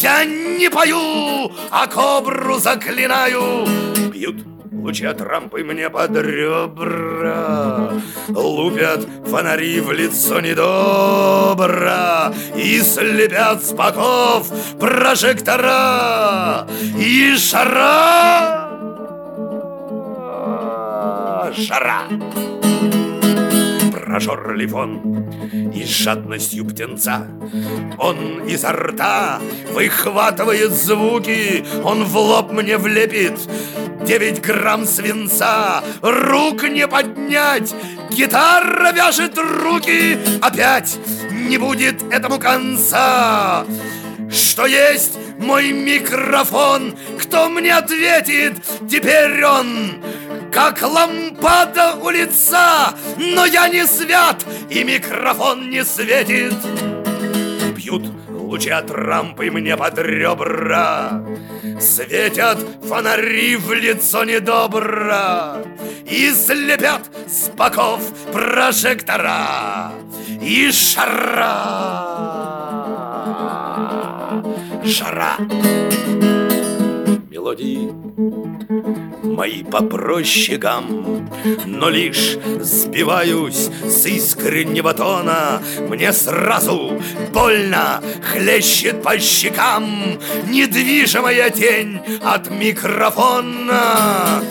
Я 0.02 0.26
не 0.26 0.70
пою, 0.70 1.52
а 1.72 1.88
кобру 1.88 2.60
заклинаю. 2.60 3.66
Бьют 4.12 4.46
лучи 4.72 5.06
от 5.06 5.22
рампы 5.22 5.64
мне 5.64 5.90
под 5.90 6.16
ребра. 6.18 7.92
Лупят 8.30 9.08
фонари 9.30 9.80
в 9.80 9.92
лицо 9.92 10.40
недобро 10.40 12.34
И 12.56 12.82
слепят 12.82 13.64
с 13.64 13.72
боков 13.74 14.50
прожектора 14.80 16.68
И 16.98 17.36
жара 17.36 18.70
Жара 21.56 22.04
прожорлив 24.08 24.74
он 24.74 25.30
И 25.74 25.84
с 25.84 25.90
жадностью 25.90 26.66
птенца. 26.66 27.28
Он 27.98 28.48
изо 28.48 28.72
рта 28.72 29.40
выхватывает 29.74 30.72
звуки 30.72 31.66
Он 31.84 32.06
в 32.06 32.18
лоб 32.18 32.52
мне 32.52 32.78
влепит. 32.78 33.38
Девять 34.06 34.42
грамм 34.42 34.86
свинца 34.86 35.84
Рук 36.02 36.64
не 36.64 36.88
поднять. 36.88 37.76
Гитара 38.10 38.94
вяжет 38.94 39.38
руки 39.38 40.18
Опять 40.42 40.98
не 41.32 41.58
будет 41.58 42.02
этому 42.12 42.40
конца. 42.40 43.66
Что 44.30 44.66
есть 44.66 45.18
мой 45.40 45.72
микрофон? 45.72 46.96
Кто 47.20 47.50
мне 47.50 47.74
ответит? 47.74 48.56
Теперь 48.90 49.44
он 49.46 50.04
как 50.58 50.82
лампада 50.82 51.94
у 52.02 52.10
лица 52.10 52.96
Но 53.16 53.46
я 53.46 53.70
не 53.70 53.86
свят, 53.86 54.44
и 54.72 54.84
микрофон 54.84 55.70
не 55.70 55.86
светит. 55.86 56.56
Бьют 57.76 58.04
лучи 58.28 58.72
от 58.72 58.90
рампы 58.90 59.52
мне 59.52 59.78
под 59.78 60.00
ребра 60.00 61.24
Светят 61.80 62.58
фонари 62.90 63.56
в 63.56 63.72
лицо 63.72 64.24
недобро 64.24 65.64
И 66.06 66.32
слепят 66.32 67.04
с 67.28 67.50
боков 67.50 68.02
прожектора 68.34 69.92
И 70.42 70.72
жара 70.72 71.68
Жара 74.84 75.38
Мелодии 77.30 78.07
мои 79.38 79.64
попроще 79.64 80.58
гам. 80.58 81.30
Но 81.68 81.90
лишь 81.90 82.38
сбиваюсь 82.60 83.70
с 83.86 84.06
искреннего 84.08 84.94
тона, 84.96 85.62
Мне 85.88 86.12
сразу 86.12 87.00
больно 87.32 88.02
хлещет 88.32 89.04
по 89.04 89.20
щекам 89.20 90.20
Недвижимая 90.50 91.52
тень 91.52 92.00
от 92.24 92.50
микрофона. 92.50 94.42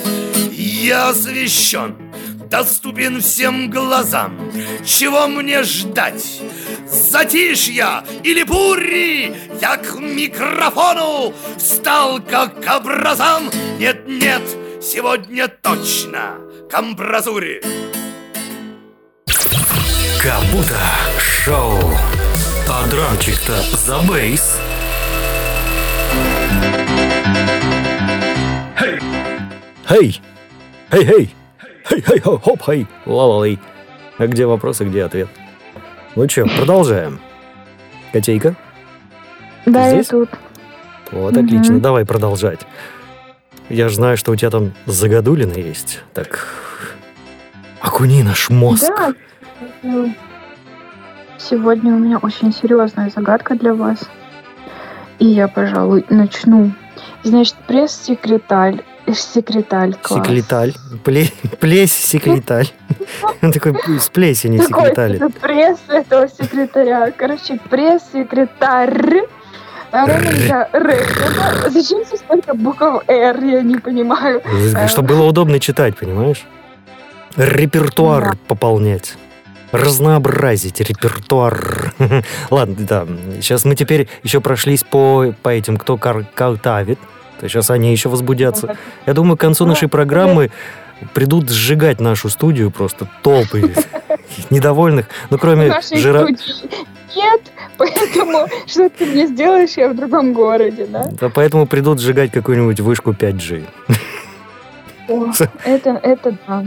Я 0.53 1.09
освещен, 1.09 1.97
доступен 2.49 3.21
всем 3.21 3.69
глазам. 3.69 4.39
Чего 4.85 5.27
мне 5.27 5.65
ждать? 5.65 6.43
Затишья 6.87 8.05
или 8.23 8.45
бури 8.45 9.35
Я 9.61 9.77
к 9.79 9.99
микрофону 9.99 11.35
встал 11.57 12.21
как 12.21 12.65
к 12.65 12.77
образам 12.77 13.51
Нет-нет, 13.81 14.43
сегодня 14.81 15.49
точно 15.49 16.37
к 16.71 16.75
амбразуре 16.75 17.61
Кабута 20.21 20.81
шоу. 21.21 21.79
А 22.69 22.87
драмчик-то 22.89 23.55
за 23.77 23.99
бейс. 24.09 24.59
Хей! 28.79 29.01
Хей! 29.89 30.21
Хей-хей! 30.91 31.35
Хей-хей-хоп, 31.89 32.63
хей! 32.63 32.87
Ла-ла-лей! 33.07 33.59
А 34.19 34.27
где 34.27 34.47
вопрос, 34.47 34.81
а 34.81 34.85
где 34.85 35.05
ответ? 35.05 35.29
Ну 36.17 36.29
что, 36.29 36.47
продолжаем. 36.47 37.21
Котейка? 38.13 38.57
Да, 39.65 39.91
Здесь? 39.91 40.07
я 40.07 40.11
тут. 40.19 40.31
Вот, 41.13 41.33
Мгм. 41.35 41.45
отлично, 41.45 41.79
давай 41.81 42.05
продолжать. 42.05 42.61
Я 43.69 43.89
же 43.89 43.97
знаю, 43.97 44.17
что 44.17 44.33
у 44.33 44.37
тебя 44.37 44.51
там 44.51 44.73
загадулина 44.87 45.55
есть. 45.55 46.01
Так, 46.15 46.47
окуни 47.81 48.23
наш 48.23 48.49
мозг. 48.51 48.85
Да. 49.83 50.07
Сегодня 51.39 51.95
у 51.95 51.99
меня 51.99 52.19
очень 52.19 52.53
серьезная 52.53 53.11
загадка 53.15 53.55
для 53.55 53.75
вас. 53.75 53.99
И 55.19 55.27
я, 55.27 55.49
пожалуй, 55.49 56.05
начну. 56.11 56.73
Значит, 57.23 57.55
пресс-секретарь. 57.67 58.83
э, 59.07 59.13
Секретарь, 59.13 59.93
класс. 60.01 60.21
Секретарь. 60.27 60.73
Пле- 61.05 61.33
плесь 61.61 61.93
секретарь. 61.93 62.73
Он 63.43 63.53
такой 63.53 63.75
с 63.99 64.09
Какой 64.59 64.85
секретарь. 64.85 65.13
это 65.17 65.31
пресс 65.31 65.79
этого 65.89 66.29
секретаря? 66.29 67.11
Короче, 67.17 67.59
пресс-секретарь. 67.71 69.23
А 70.03 70.07
равно 70.07 70.31
нельзя 70.31 70.69
Р. 70.73 71.71
Зачем 71.71 72.05
здесь 72.05 72.21
столько 72.21 72.55
букв 72.55 72.83
Р, 73.09 73.45
я 73.45 73.63
не 73.63 73.77
понимаю. 73.77 74.43
Э, 74.45 74.89
Чтобы 74.89 75.09
было 75.15 75.25
удобно 75.27 75.59
читать, 75.61 75.97
понимаешь? 75.97 76.45
Репертуар 77.37 78.37
пополнять. 78.49 79.15
Разнообразить 79.73 80.81
репертуар. 80.81 81.93
Ладно, 82.51 82.77
да. 82.79 83.07
Сейчас 83.41 83.65
мы 83.65 83.75
теперь 83.75 84.09
еще 84.23 84.41
прошлись 84.41 84.85
по, 84.85 85.35
по 85.43 85.49
этим, 85.51 85.77
кто 85.77 85.97
кар- 85.97 86.25
картавит. 86.35 86.99
Сейчас 87.41 87.71
они 87.71 87.93
еще 87.93 88.09
возбудятся. 88.09 88.77
Я 89.07 89.13
думаю, 89.13 89.37
к 89.37 89.41
концу 89.41 89.67
нашей 89.67 89.89
программы 89.89 90.51
придут 91.15 91.51
сжигать 91.51 92.01
нашу 92.01 92.29
студию 92.29 92.71
просто 92.71 93.09
толпы 93.23 93.73
недовольных. 94.51 95.07
Ну, 95.31 95.39
кроме 95.39 95.73
жира... 95.93 96.27
нет, 97.15 97.41
поэтому 97.77 98.47
что 98.67 98.89
ты 98.89 99.07
мне 99.07 99.27
сделаешь, 99.27 99.77
я 99.77 99.89
в 99.89 99.97
другом 99.97 100.33
городе, 100.33 100.87
да? 100.87 101.09
Да, 101.21 101.29
поэтому 101.29 101.67
придут 101.67 102.01
сжигать 102.01 102.33
какую-нибудь 102.33 102.81
вышку 102.81 103.13
5G. 103.13 103.65
О, 105.09 105.33
это, 105.65 105.91
это 106.03 106.37
да. 106.47 106.65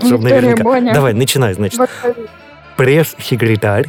Чтоб 0.00 0.20
Виктория 0.20 0.40
наверняка- 0.56 0.62
Боня. 0.64 0.94
Давай, 0.94 1.12
начинай, 1.14 1.54
значит. 1.54 1.80
Пресс-секретарь. 2.76 3.86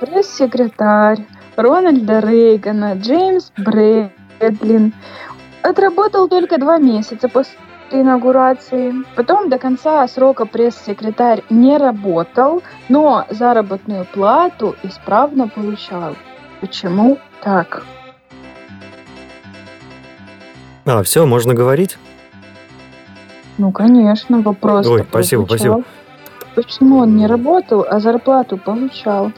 Пресс-секретарь 0.00 1.20
Рональда 1.56 2.20
Рейгана 2.20 2.94
Джеймс 2.94 3.52
Брэдлин 3.56 4.92
отработал 5.62 6.28
только 6.28 6.58
два 6.58 6.78
месяца 6.78 7.28
после 7.28 7.54
инаугурации. 8.00 8.92
Потом 9.16 9.48
до 9.48 9.58
конца 9.58 10.06
срока 10.08 10.46
пресс-секретарь 10.46 11.42
не 11.50 11.76
работал, 11.76 12.62
но 12.88 13.24
заработную 13.30 14.04
плату 14.04 14.76
исправно 14.82 15.48
получал. 15.48 16.16
Почему 16.60 17.18
так? 17.42 17.84
А, 20.86 21.02
все, 21.02 21.26
можно 21.26 21.54
говорить? 21.54 21.98
Ну, 23.58 23.72
конечно, 23.72 24.40
вопрос. 24.40 24.86
Ой, 24.86 25.04
спасибо, 25.08 25.44
спасибо. 25.46 25.82
Почему 26.54 26.98
он 26.98 27.16
не 27.16 27.26
работал, 27.26 27.86
а 27.88 28.00
зарплату 28.00 28.56
получал? 28.56 29.32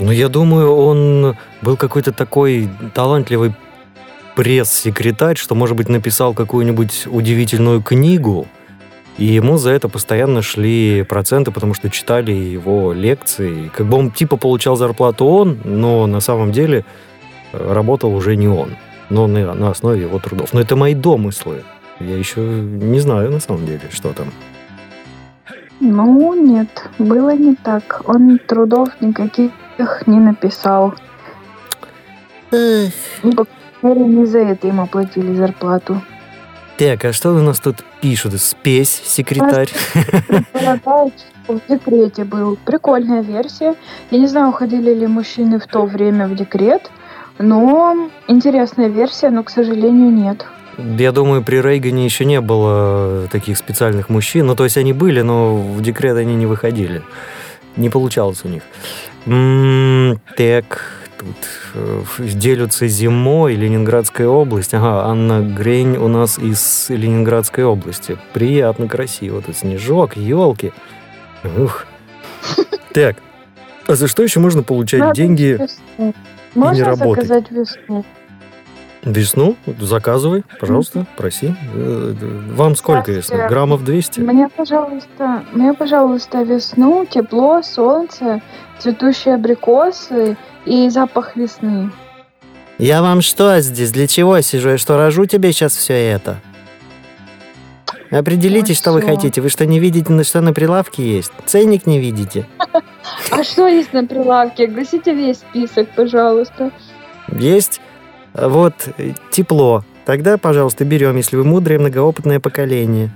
Ну, 0.00 0.10
я 0.10 0.28
думаю, 0.28 0.74
он 0.74 1.36
был 1.62 1.76
какой-то 1.76 2.12
такой 2.12 2.68
талантливый 2.94 3.54
пресс-секретарь, 4.34 5.36
что, 5.36 5.54
может 5.54 5.76
быть, 5.76 5.88
написал 5.88 6.34
какую-нибудь 6.34 7.06
удивительную 7.06 7.82
книгу, 7.82 8.46
и 9.16 9.26
ему 9.26 9.58
за 9.58 9.70
это 9.70 9.88
постоянно 9.88 10.42
шли 10.42 11.04
проценты, 11.08 11.52
потому 11.52 11.74
что 11.74 11.88
читали 11.88 12.32
его 12.32 12.92
лекции. 12.92 13.70
Как 13.74 13.86
бы 13.86 13.96
он 13.96 14.10
типа 14.10 14.36
получал 14.36 14.76
зарплату 14.76 15.24
он, 15.26 15.60
но 15.64 16.06
на 16.06 16.20
самом 16.20 16.50
деле 16.50 16.84
э, 17.52 17.72
работал 17.72 18.12
уже 18.12 18.34
не 18.34 18.48
он, 18.48 18.76
но 19.10 19.28
на, 19.28 19.54
на 19.54 19.70
основе 19.70 20.02
его 20.02 20.18
трудов. 20.18 20.52
Но 20.52 20.60
это 20.60 20.74
мои 20.74 20.94
домыслы. 20.94 21.62
Я 22.00 22.16
еще 22.16 22.40
не 22.40 22.98
знаю 22.98 23.30
на 23.30 23.38
самом 23.38 23.66
деле, 23.66 23.82
что 23.92 24.12
там. 24.12 24.32
Ну, 25.78 26.34
нет, 26.34 26.88
было 26.98 27.36
не 27.36 27.54
так. 27.54 28.02
Он 28.06 28.38
трудов 28.38 28.88
никаких 29.00 29.52
не 30.06 30.18
написал. 30.18 30.94
Ну, 32.50 33.46
мере, 33.84 34.00
не 34.00 34.26
за 34.26 34.38
это 34.38 34.66
ему 34.66 34.86
платили 34.86 35.34
зарплату. 35.34 36.00
Так, 36.76 37.04
а 37.04 37.12
что 37.12 37.30
у 37.30 37.38
нас 37.40 37.60
тут 37.60 37.76
пишут? 38.00 38.40
Спесь, 38.40 39.00
секретарь. 39.04 39.68
Бородач 40.52 41.12
в 41.46 41.60
декрете 41.68 42.24
был. 42.24 42.56
Прикольная 42.64 43.22
версия. 43.22 43.76
Я 44.10 44.18
не 44.18 44.26
знаю, 44.26 44.48
уходили 44.48 44.92
ли 44.92 45.06
мужчины 45.06 45.60
в 45.60 45.66
то 45.66 45.84
время 45.84 46.26
в 46.26 46.34
декрет, 46.34 46.90
но 47.38 48.10
интересная 48.26 48.88
версия, 48.88 49.30
но, 49.30 49.44
к 49.44 49.50
сожалению, 49.50 50.10
нет. 50.10 50.46
Я 50.76 51.12
думаю, 51.12 51.42
при 51.44 51.60
Рейгане 51.60 52.04
еще 52.04 52.24
не 52.24 52.40
было 52.40 53.28
таких 53.30 53.56
специальных 53.58 54.08
мужчин. 54.08 54.46
Ну, 54.46 54.56
то 54.56 54.64
есть 54.64 54.76
они 54.76 54.92
были, 54.92 55.20
но 55.20 55.54
в 55.56 55.80
декрет 55.80 56.16
они 56.16 56.34
не 56.34 56.46
выходили. 56.46 57.02
Не 57.76 57.88
получалось 57.90 58.40
у 58.44 58.48
них. 58.48 58.62
М, 59.26 60.20
Так, 60.36 60.90
тут 61.18 61.36
э, 61.74 62.02
делятся 62.18 62.86
зимой, 62.86 63.54
Ленинградская 63.54 64.28
область. 64.28 64.74
Ага, 64.74 65.06
Анна 65.06 65.40
Грень 65.40 65.96
у 65.96 66.08
нас 66.08 66.38
из 66.38 66.86
Ленинградской 66.88 67.64
области. 67.64 68.18
Приятно, 68.32 68.88
красиво. 68.88 69.42
Тут 69.42 69.56
снежок, 69.56 70.16
елки. 70.16 70.72
Ух. 71.56 71.86
Так, 72.92 73.16
а 73.86 73.94
за 73.96 74.08
что 74.08 74.22
еще 74.22 74.40
можно 74.40 74.62
получать 74.62 75.00
Надо 75.00 75.14
деньги 75.14 75.58
весну. 75.60 76.14
Можно 76.54 76.84
работать. 76.84 77.26
заказать 77.26 77.50
весну? 77.50 78.04
Весну 79.04 79.56
заказывай, 79.80 80.44
пожалуйста, 80.60 81.06
проси. 81.16 81.54
Э, 81.74 82.14
Вам 82.54 82.74
сколько 82.74 83.12
весны? 83.12 83.46
Граммов 83.48 83.84
200? 83.84 84.20
Мне, 84.20 84.48
пожалуйста, 84.48 85.44
мне, 85.52 85.74
пожалуйста, 85.74 86.42
весну, 86.42 87.04
тепло, 87.04 87.62
солнце, 87.62 88.40
цветущие 88.78 89.34
абрикосы 89.34 90.38
и 90.64 90.88
запах 90.88 91.36
весны. 91.36 91.90
Я 92.78 93.02
вам 93.02 93.20
что 93.20 93.60
здесь? 93.60 93.92
Для 93.92 94.06
чего 94.06 94.40
сижу? 94.40 94.70
Я 94.70 94.78
что, 94.78 94.96
рожу 94.96 95.26
тебе 95.26 95.52
сейчас 95.52 95.76
все 95.76 95.94
это? 95.94 96.40
Определитесь, 98.10 98.78
что 98.78 98.92
вы 98.92 99.02
хотите. 99.02 99.40
Вы 99.40 99.48
что, 99.50 99.66
не 99.66 99.80
видите, 99.80 100.12
на 100.12 100.24
что 100.24 100.40
на 100.40 100.52
прилавке 100.52 101.02
есть? 101.16 101.32
Ценник 101.46 101.86
не 101.86 102.00
видите? 102.00 102.46
А 103.30 103.44
что 103.44 103.66
есть 103.66 103.92
на 103.92 104.06
прилавке? 104.06 104.64
Огласите 104.64 105.12
весь 105.14 105.38
список, 105.38 105.88
пожалуйста. 105.94 106.70
Есть 107.32 107.80
э, 107.80 107.93
вот 108.34 108.74
э, 108.98 109.12
тепло. 109.30 109.84
Тогда, 110.04 110.36
пожалуйста, 110.36 110.84
берем, 110.84 111.16
если 111.16 111.36
вы 111.36 111.44
мудрое 111.44 111.78
многоопытное 111.78 112.40
поколение. 112.40 113.10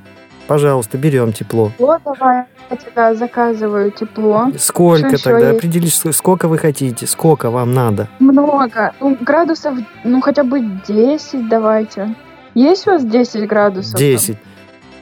Пожалуйста, 0.46 0.96
берем 0.96 1.34
тепло. 1.34 1.72
Вот, 1.78 2.00
давай, 2.04 2.44
я 2.70 2.76
тебя 2.76 3.14
заказываю 3.14 3.90
тепло. 3.90 4.50
Сколько 4.58 5.18
Что 5.18 5.30
тогда? 5.32 5.48
есть? 5.50 5.58
Определитесь, 5.58 6.00
ск- 6.02 6.12
сколько 6.12 6.48
вы 6.48 6.56
хотите, 6.56 7.06
сколько 7.06 7.50
вам 7.50 7.74
надо. 7.74 8.08
Много. 8.18 8.94
Ну, 9.00 9.18
градусов, 9.20 9.74
ну, 10.04 10.22
хотя 10.22 10.44
бы 10.44 10.60
10 10.88 11.48
давайте. 11.50 12.14
Есть 12.54 12.86
у 12.86 12.92
вас 12.92 13.04
10 13.04 13.46
градусов? 13.46 13.92
там? 13.92 14.00
10. 14.00 14.38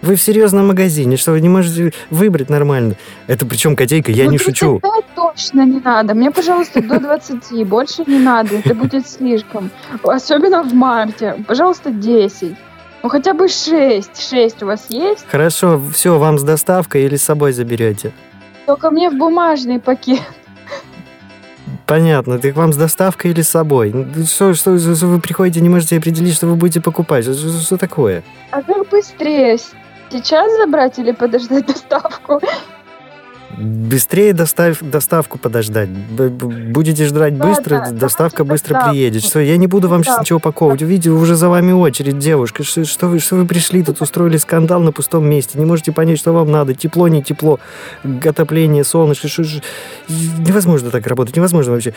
Вы 0.02 0.16
в 0.16 0.20
серьезном 0.20 0.66
магазине, 0.66 1.16
что 1.16 1.30
вы 1.32 1.40
не 1.40 1.48
можете 1.48 1.92
выбрать 2.10 2.50
нормально? 2.50 2.96
Это 3.28 3.46
причем 3.46 3.76
котейка, 3.76 4.10
я 4.10 4.24
Ну, 4.24 4.32
не 4.32 4.38
шучу. 4.38 4.80
35 5.36 5.52
точно 5.52 5.60
не 5.64 5.80
надо. 5.80 6.14
Мне, 6.14 6.30
пожалуйста, 6.30 6.80
до 6.82 6.98
20. 6.98 7.66
Больше 7.66 8.04
не 8.06 8.18
надо. 8.18 8.56
Это 8.56 8.74
будет 8.74 9.08
слишком. 9.08 9.70
Особенно 10.02 10.62
в 10.62 10.72
марте. 10.74 11.44
Пожалуйста, 11.46 11.90
10. 11.90 12.56
Ну 13.02 13.08
хотя 13.08 13.34
бы 13.34 13.48
шесть. 13.48 14.28
Шесть 14.28 14.62
у 14.62 14.66
вас 14.66 14.86
есть? 14.88 15.26
Хорошо, 15.30 15.80
все, 15.92 16.18
вам 16.18 16.38
с 16.38 16.42
доставкой 16.42 17.04
или 17.04 17.16
с 17.16 17.22
собой 17.22 17.52
заберете? 17.52 18.12
Только 18.66 18.90
мне 18.90 19.10
в 19.10 19.14
бумажный 19.16 19.78
пакет. 19.78 20.20
Понятно, 21.86 22.38
так 22.40 22.56
вам 22.56 22.72
с 22.72 22.76
доставкой 22.76 23.30
или 23.30 23.42
с 23.42 23.48
собой? 23.50 23.92
Ну, 23.92 24.24
Что, 24.26 24.54
что, 24.54 24.76
что 24.78 25.06
вы 25.06 25.20
приходите, 25.20 25.60
не 25.60 25.68
можете 25.68 25.98
определить, 25.98 26.34
что 26.34 26.46
вы 26.48 26.56
будете 26.56 26.80
покупать? 26.80 27.24
Что, 27.24 27.34
что- 27.34 27.60
что 27.60 27.76
такое? 27.76 28.22
А 28.50 28.60
как 28.62 28.88
быстрее? 28.88 29.56
Сейчас 30.10 30.56
забрать 30.56 30.98
или 30.98 31.12
подождать 31.12 31.66
доставку? 31.66 32.40
Быстрее 33.58 34.32
доставь, 34.34 34.78
доставку 34.80 35.38
подождать. 35.38 35.88
Б- 35.88 36.28
Будете 36.28 37.06
ждать 37.06 37.38
Да, 37.38 37.46
быстро, 37.48 37.78
да, 37.78 37.90
доставка 37.92 38.38
давайте 38.44 38.52
быстро 38.52 38.74
доставку. 38.74 38.90
приедет. 38.90 39.24
Что, 39.24 39.40
я 39.40 39.56
не 39.56 39.66
буду 39.66 39.88
вам 39.88 40.04
сейчас 40.04 40.16
Да. 40.16 40.22
ничего 40.22 40.36
упаковывать. 40.38 40.82
Видите, 40.82 41.10
уже 41.10 41.36
за 41.36 41.48
вами 41.48 41.72
очередь, 41.72 42.18
девушка. 42.18 42.62
Что, 42.64 42.84
что 42.84 43.08
вы, 43.08 43.18
что 43.18 43.36
вы 43.36 43.46
пришли 43.46 43.82
тут, 43.82 44.00
устроили 44.02 44.36
скандал 44.36 44.80
на 44.80 44.92
пустом 44.92 45.26
месте. 45.28 45.58
Не 45.58 45.64
можете 45.64 45.92
понять, 45.92 46.18
что 46.18 46.32
вам 46.32 46.50
надо. 46.52 46.74
Тепло, 46.74 47.08
не 47.08 47.22
тепло. 47.22 47.58
Отопление, 48.24 48.84
солнышко. 48.84 49.28
Что, 49.28 49.44
ж- 49.44 49.62
невозможно 50.08 50.90
так 50.90 51.06
работать. 51.06 51.34
Невозможно 51.36 51.72
вообще. 51.72 51.94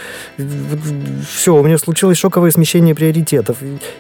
Все, 1.30 1.56
у 1.56 1.64
меня 1.64 1.78
случилось 1.78 2.18
шоковое 2.18 2.52
смещение 2.52 2.96
приоритетов. 2.96 3.58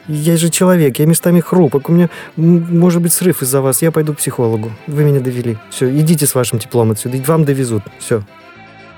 Я 0.07 0.38
же 0.38 0.49
человек, 0.49 0.99
я 0.99 1.05
местами 1.05 1.39
хрупок. 1.41 1.89
У 1.89 1.91
меня 1.93 2.10
может 2.38 3.01
быть 3.01 3.12
срыв 3.14 3.41
из-за 3.41 3.62
вас. 3.62 3.82
Я 3.82 3.91
пойду 3.91 4.14
к 4.14 4.18
психологу. 4.18 4.72
Вы 4.88 5.03
меня 5.03 5.20
довели. 5.20 5.57
Все, 5.70 5.89
идите 5.89 6.26
с 6.26 6.36
вашим 6.36 6.60
теплом 6.60 6.91
отсюда. 6.91 7.18
Вам 7.28 7.43
довезут. 7.50 7.84
Все. 7.97 8.22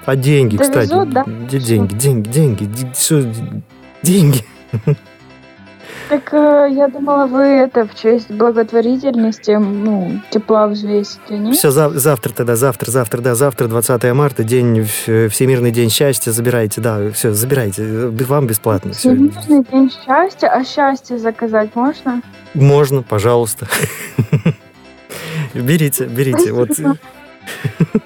А 0.06 0.16
деньги, 0.16 0.58
Довезут, 0.58 0.76
кстати. 0.84 1.12
да? 1.12 1.24
Где 1.48 1.60
деньги? 1.60 1.94
Деньги, 1.96 2.30
деньги. 2.30 2.70
Что? 2.98 3.24
Деньги. 4.04 4.44
Так 6.10 6.34
э, 6.34 6.68
я 6.72 6.88
думала, 6.90 7.26
вы 7.26 7.44
это 7.44 7.88
в 7.88 7.96
честь 7.96 8.30
благотворительности, 8.30 9.52
ну, 9.52 10.20
тепла 10.30 10.68
взвесите, 10.68 11.38
нет? 11.38 11.56
Все, 11.56 11.72
завтра 11.72 12.34
тогда, 12.34 12.56
завтра, 12.58 12.92
завтра, 12.92 13.22
да, 13.22 13.36
завтра, 13.36 13.68
20 13.70 14.14
марта, 14.14 14.44
день, 14.44 14.84
в- 14.84 15.30
Всемирный 15.30 15.72
день 15.72 15.90
счастья, 15.90 16.32
забирайте, 16.32 16.82
да, 16.82 17.12
все, 17.12 17.32
забирайте, 17.34 17.84
э, 17.84 18.10
вам 18.28 18.46
бесплатно, 18.48 18.92
все. 18.92 19.10
Всемирный 19.14 19.64
день 19.72 19.90
счастья, 19.92 20.48
а 20.48 20.66
счастье 20.66 21.18
заказать 21.18 21.76
можно? 21.76 22.22
Можно, 22.54 23.04
пожалуйста. 23.04 23.68
Берите, 25.54 26.06
берите. 26.06 26.52
Вот. 26.52 26.70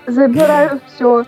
Забираю 0.08 0.80
все. 0.96 1.26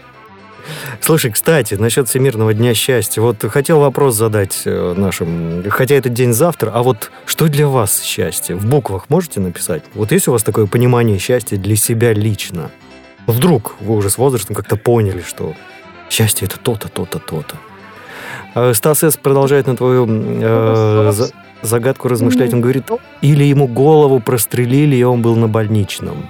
Слушай, 1.00 1.32
кстати, 1.32 1.76
насчет 1.76 2.10
Всемирного 2.10 2.54
дня 2.54 2.74
счастья. 2.74 3.22
Вот 3.22 3.38
хотел 3.50 3.80
вопрос 3.80 4.16
задать 4.16 4.64
э, 4.66 4.94
нашим, 4.98 5.64
хотя 5.70 5.96
этот 5.96 6.12
день 6.14 6.34
завтра, 6.34 6.72
а 6.74 6.84
вот 6.84 7.10
что 7.26 7.48
для 7.48 7.68
вас 7.68 8.02
счастье? 8.02 8.56
В 8.56 8.66
буквах 8.66 9.06
можете 9.10 9.40
написать? 9.40 9.84
Вот 9.94 10.12
есть 10.12 10.28
у 10.28 10.34
вас 10.34 10.44
такое 10.44 10.66
понимание 10.66 11.20
счастья 11.20 11.56
для 11.58 11.78
себя 11.78 12.12
лично? 12.14 12.70
Вдруг 13.28 13.76
вы 13.80 13.96
уже 13.96 14.10
с 14.10 14.18
возрастом 14.18 14.56
как-то 14.56 14.76
поняли, 14.76 15.22
что 15.26 15.54
счастье 16.10 16.48
это 16.48 16.60
то-то, 16.60 16.90
то-то, 16.90 17.20
то-то. 17.20 17.56
А 18.54 18.74
Стас 18.74 19.04
С. 19.04 19.16
продолжает 19.18 19.68
на 19.68 19.78
твою 19.78 20.06
э, 20.10 21.12
за- 21.14 21.32
загадку 21.62 22.08
размышлять. 22.10 22.54
Он 22.54 22.60
говорит, 22.62 22.90
или 23.22 23.44
ему 23.46 23.68
голову 23.68 24.20
прострелили, 24.20 24.96
и 24.98 25.04
он 25.04 25.22
был 25.22 25.36
на 25.38 25.48
больничном. 25.48 26.30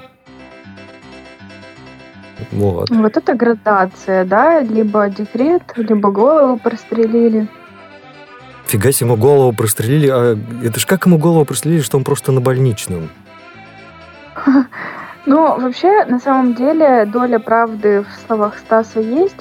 Вот. 2.52 2.90
Вот 2.90 3.18
это 3.18 3.34
градация, 3.34 4.26
да? 4.26 4.62
Либо 4.62 5.10
декрет, 5.10 5.64
либо 5.76 6.12
голову 6.12 6.58
прострелили. 6.58 7.48
Фига 8.68 8.92
себе, 8.92 9.10
ему 9.10 9.18
голову 9.18 9.54
прострелили. 9.54 10.10
А 10.10 10.38
это 10.64 10.80
ж 10.80 10.86
как 10.86 11.06
ему 11.06 11.18
голову 11.18 11.46
прострелили, 11.46 11.82
что 11.82 11.98
он 11.98 12.04
просто 12.04 12.32
на 12.32 12.42
больничном? 12.42 13.10
Ну, 15.30 15.60
вообще, 15.60 16.06
на 16.06 16.20
самом 16.20 16.54
деле, 16.54 17.04
доля 17.06 17.40
правды 17.40 18.06
в 18.06 18.26
словах 18.26 18.58
Стаса 18.60 19.02
есть. 19.02 19.36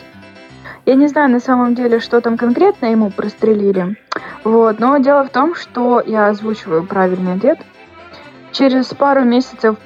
Я 0.84 0.96
не 0.96 1.06
знаю 1.06 1.30
на 1.30 1.38
самом 1.38 1.76
деле, 1.76 2.00
что 2.00 2.20
там 2.20 2.36
конкретно 2.36 2.86
ему 2.86 3.10
прострелили. 3.10 3.96
Вот. 4.42 4.80
Но 4.80 4.98
дело 4.98 5.24
в 5.24 5.30
том, 5.30 5.54
что 5.54 6.02
я 6.04 6.26
озвучиваю 6.26 6.84
правильный 6.84 7.34
ответ. 7.34 7.60
Через 8.50 8.86
пару 8.86 9.22
месяцев 9.22 9.76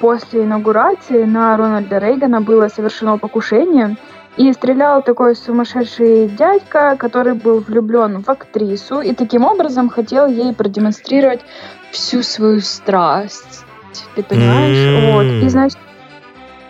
после 0.00 0.44
инаугурации 0.44 1.24
на 1.24 1.56
Рональда 1.56 1.98
Рейгана 1.98 2.40
было 2.40 2.68
совершено 2.68 3.18
покушение. 3.18 3.96
И 4.36 4.52
стрелял 4.52 5.02
такой 5.02 5.36
сумасшедший 5.36 6.28
дядька, 6.28 6.96
который 6.96 7.34
был 7.34 7.60
влюблен 7.60 8.22
в 8.22 8.28
актрису 8.28 9.00
и 9.00 9.12
таким 9.12 9.44
образом 9.44 9.90
хотел 9.90 10.28
ей 10.28 10.54
продемонстрировать 10.54 11.40
всю 11.90 12.22
свою 12.22 12.60
страсть. 12.60 13.64
Ты 14.14 14.22
понимаешь? 14.22 14.76
М. 14.76 15.12
Вот. 15.12 15.44
И 15.44 15.48
значит, 15.48 15.78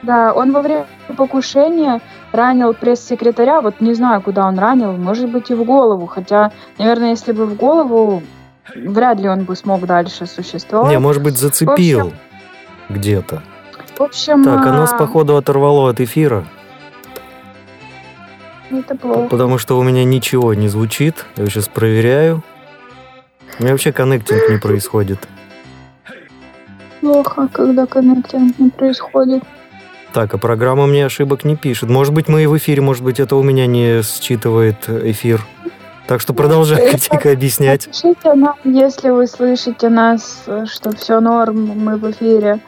да, 0.02 0.32
он 0.32 0.52
во 0.52 0.62
время 0.62 0.86
покушения 1.16 2.00
ранил 2.32 2.72
пресс-секретаря. 2.72 3.60
Вот 3.60 3.80
не 3.80 3.94
знаю, 3.94 4.22
куда 4.22 4.46
он 4.46 4.58
ранил, 4.58 4.92
может 4.92 5.30
быть 5.30 5.50
и 5.50 5.54
в 5.54 5.62
голову. 5.64 6.06
Хотя, 6.06 6.52
наверное, 6.78 7.10
если 7.10 7.32
бы 7.32 7.44
в 7.44 7.56
голову, 7.56 8.22
вряд 8.74 9.20
ли 9.20 9.28
он 9.28 9.44
бы 9.44 9.54
смог 9.54 9.86
дальше 9.86 10.26
существовать. 10.26 10.90
Не, 10.90 10.98
может 10.98 11.22
быть, 11.22 11.34
В 11.34 11.38
зацепил 11.38 12.00
общем, 12.06 12.16
где-то. 12.90 13.42
в 13.96 14.02
общем, 14.02 14.44
Так, 14.44 14.66
а 14.66 14.72
нас, 14.72 14.92
а, 14.92 14.98
походу, 14.98 15.36
оторвало 15.36 15.90
от 15.90 16.00
эфира, 16.00 16.44
это 18.70 18.96
плохо. 18.96 19.28
потому 19.28 19.58
что 19.58 19.78
у 19.78 19.82
меня 19.82 20.04
ничего 20.04 20.54
не 20.54 20.68
звучит. 20.68 21.26
Я 21.36 21.46
сейчас 21.46 21.68
проверяю. 21.68 22.42
У 23.58 23.62
меня 23.62 23.72
вообще 23.72 23.92
коннектинг 23.92 24.48
не 24.48 24.58
происходит. 24.58 25.18
Плохо, 27.00 27.48
когда 27.52 27.86
коннектинг 27.86 28.58
не 28.58 28.70
происходит. 28.70 29.42
Так, 30.12 30.34
а 30.34 30.38
программа 30.38 30.86
мне 30.86 31.06
ошибок 31.06 31.44
не 31.44 31.56
пишет. 31.56 31.88
Может 31.88 32.12
быть, 32.12 32.28
мы 32.28 32.42
и 32.42 32.46
в 32.46 32.56
эфире, 32.56 32.82
может 32.82 33.04
быть, 33.04 33.20
это 33.20 33.36
у 33.36 33.42
меня 33.42 33.66
не 33.66 34.02
считывает 34.02 34.88
эфир. 34.88 35.40
Так 36.06 36.20
что 36.20 36.34
продолжай, 36.34 36.90
Катенька, 36.90 37.30
объяснять. 37.30 37.86
Напишите 37.86 38.34
нам, 38.34 38.56
если 38.64 39.10
вы 39.10 39.28
слышите 39.28 39.88
нас, 39.88 40.42
э, 40.48 40.64
что 40.66 40.90
все 40.96 41.20
норм, 41.20 41.78
мы 41.78 41.96
в 41.96 42.10
эфире. 42.10 42.58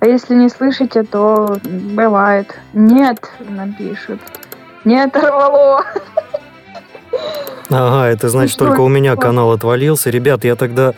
А 0.00 0.06
если 0.06 0.34
не 0.34 0.48
слышите, 0.48 1.02
то 1.02 1.58
бывает. 1.62 2.54
Нет, 2.72 3.30
напишут. 3.48 4.20
Не 4.84 5.02
оторвало. 5.02 5.84
Ага, 7.70 8.08
это 8.08 8.28
значит, 8.28 8.58
Ну, 8.58 8.66
только 8.66 8.80
у 8.80 8.88
меня 8.88 9.16
канал 9.16 9.52
отвалился. 9.52 10.10
Ребят, 10.10 10.44
я 10.44 10.56
тогда... 10.56 10.94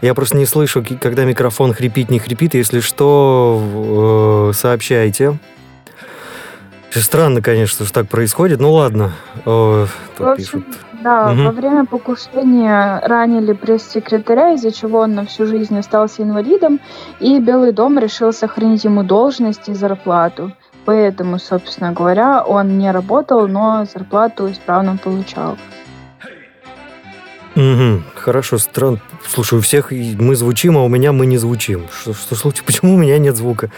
Я 0.00 0.14
просто 0.14 0.36
не 0.36 0.46
слышу, 0.46 0.84
когда 1.00 1.24
микрофон 1.24 1.72
хрипит, 1.72 2.10
не 2.10 2.18
хрипит. 2.18 2.54
Если 2.54 2.80
что, 2.80 4.50
э, 4.50 4.56
сообщайте. 4.56 5.38
Странно, 6.90 7.40
конечно, 7.40 7.84
что 7.84 7.94
так 7.94 8.08
происходит. 8.08 8.60
Ну 8.60 8.72
ладно. 8.72 9.12
Э, 9.46 9.86
общем, 10.18 10.36
пишут. 10.36 10.64
Да, 11.02 11.28
Мгм. 11.32 11.44
во 11.44 11.50
время 11.52 11.84
покушения 11.84 13.00
ранили 13.04 13.52
пресс-секретаря, 13.52 14.52
из-за 14.54 14.72
чего 14.72 15.00
он 15.00 15.14
на 15.14 15.24
всю 15.26 15.46
жизнь 15.46 15.78
остался 15.78 16.22
инвалидом, 16.22 16.80
и 17.20 17.38
Белый 17.40 17.72
дом 17.72 17.98
решил 17.98 18.32
сохранить 18.32 18.84
ему 18.84 19.02
должность 19.02 19.68
и 19.68 19.74
зарплату. 19.74 20.52
Поэтому, 20.84 21.38
собственно 21.38 21.92
говоря, 21.92 22.42
он 22.42 22.78
не 22.78 22.90
работал, 22.90 23.46
но 23.46 23.84
зарплату 23.92 24.50
исправно 24.50 24.96
получал. 24.96 25.56
Мгм. 27.54 28.04
Хорошо, 28.14 28.58
странно. 28.58 28.98
Слушай, 29.26 29.58
у 29.58 29.60
всех 29.60 29.90
мы 29.90 30.34
звучим, 30.36 30.78
а 30.78 30.84
у 30.84 30.88
меня 30.88 31.12
мы 31.12 31.26
не 31.26 31.36
звучим. 31.36 31.86
Что, 31.92 32.14
что 32.14 32.34
случилось? 32.34 32.64
Почему 32.66 32.94
у 32.94 32.96
меня 32.96 33.18
нет 33.18 33.36
звука? 33.36 33.70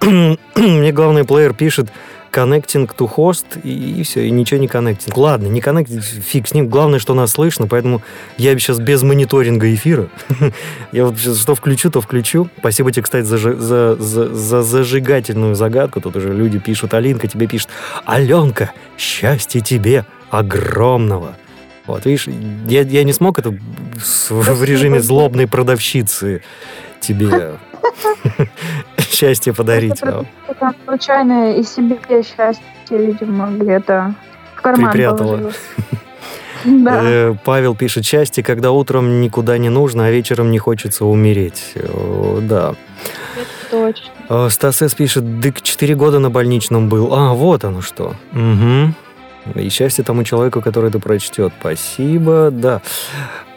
Мне 0.56 0.92
главный 0.92 1.24
плеер 1.24 1.52
пишет 1.52 1.88
connecting 2.30 2.88
to 2.96 3.10
host, 3.16 3.60
и, 3.62 4.02
все, 4.02 4.26
и 4.26 4.30
ничего 4.30 4.60
не 4.60 4.68
коннектинг. 4.68 5.16
Ладно, 5.16 5.48
не 5.48 5.60
коннектинг, 5.60 6.02
фиг 6.02 6.48
с 6.48 6.54
ним. 6.54 6.68
Главное, 6.68 6.98
что 6.98 7.14
нас 7.14 7.32
слышно, 7.32 7.66
поэтому 7.66 8.02
я 8.36 8.56
сейчас 8.58 8.78
без 8.78 9.02
мониторинга 9.02 9.72
эфира. 9.74 10.08
я 10.92 11.04
вот 11.04 11.18
сейчас 11.18 11.40
что 11.40 11.54
включу, 11.54 11.90
то 11.90 12.00
включу. 12.00 12.48
Спасибо 12.58 12.92
тебе, 12.92 13.02
кстати, 13.02 13.24
за, 13.24 13.38
за, 13.38 13.96
за, 13.96 14.34
за 14.34 14.62
зажигательную 14.62 15.54
загадку. 15.54 16.00
Тут 16.00 16.16
уже 16.16 16.32
люди 16.32 16.58
пишут, 16.58 16.94
Алинка 16.94 17.28
тебе 17.28 17.46
пишет, 17.46 17.68
Аленка, 18.04 18.72
счастье 18.96 19.60
тебе 19.60 20.04
огромного. 20.30 21.36
Вот, 21.86 22.04
видишь, 22.04 22.28
я, 22.68 22.82
я 22.82 23.02
не 23.04 23.12
смог 23.12 23.38
это 23.38 23.50
в 24.30 24.64
режиме 24.64 25.00
злобной 25.00 25.48
продавщицы 25.48 26.42
тебе 27.00 27.58
счастье 29.10 29.52
подарить. 29.52 30.02
а 30.02 30.24
Это 30.48 30.72
случайно 30.84 31.52
и 31.56 31.62
себе 31.62 31.98
счастье, 32.08 32.62
видимо, 32.90 33.50
где-то 33.50 34.14
в 34.56 34.60
карман 34.62 34.90
Припрятала. 34.90 35.18
положила. 35.28 35.52
Да. 36.64 37.00
Э, 37.02 37.34
Павел 37.42 37.74
пишет, 37.74 38.04
счастье, 38.04 38.44
когда 38.44 38.70
утром 38.70 39.22
никуда 39.22 39.56
не 39.56 39.70
нужно, 39.70 40.04
а 40.04 40.10
вечером 40.10 40.50
не 40.50 40.58
хочется 40.58 41.06
умереть. 41.06 41.72
Э, 41.74 42.38
Да. 42.42 42.74
Точно. 43.70 44.04
Э, 44.28 44.48
Стас 44.50 44.82
С. 44.82 44.94
пишет, 44.94 45.40
дык 45.40 45.62
4 45.62 45.94
года 45.94 46.18
на 46.18 46.28
больничном 46.28 46.90
был. 46.90 47.14
А, 47.14 47.32
вот 47.32 47.64
оно 47.64 47.80
что. 47.80 48.14
Угу. 48.32 48.92
И 49.54 49.68
счастье 49.70 50.04
тому 50.04 50.22
человеку, 50.22 50.60
который 50.60 50.90
это 50.90 50.98
прочтет. 50.98 51.52
Спасибо, 51.60 52.50
да. 52.52 52.82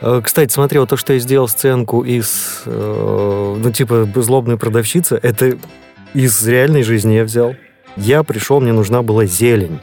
Э, 0.02 0.22
Кстати, 0.24 0.52
смотри, 0.54 0.80
вот 0.80 0.90
то, 0.90 0.98
что 0.98 1.14
я 1.14 1.20
сделал 1.20 1.48
сценку 1.48 2.04
из, 2.04 2.62
э, 2.66 3.56
ну, 3.62 3.72
типа, 3.72 4.08
злобной 4.16 4.58
продавщицы, 4.58 5.20
это 5.22 5.58
из 6.14 6.48
реальной 6.48 6.84
жизни 6.84 7.14
я 7.16 7.24
взял. 7.26 7.56
Я 7.98 8.24
пришел, 8.24 8.60
мне 8.62 8.72
нужна 8.72 9.02
была 9.02 9.26
зелень. 9.26 9.80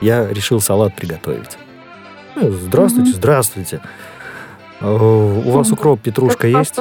Я 0.00 0.28
решил 0.28 0.60
салат 0.60 0.94
приготовить. 0.94 1.56
Ну, 2.36 2.50
здравствуйте, 2.50 3.10
Мгм. 3.10 3.16
здравствуйте. 3.18 3.80
Э, 4.80 4.86
У 4.94 5.50
вас 5.50 5.72
укроп, 5.72 6.00
петрушка 6.02 6.50
Как 6.52 6.60
есть? 6.60 6.74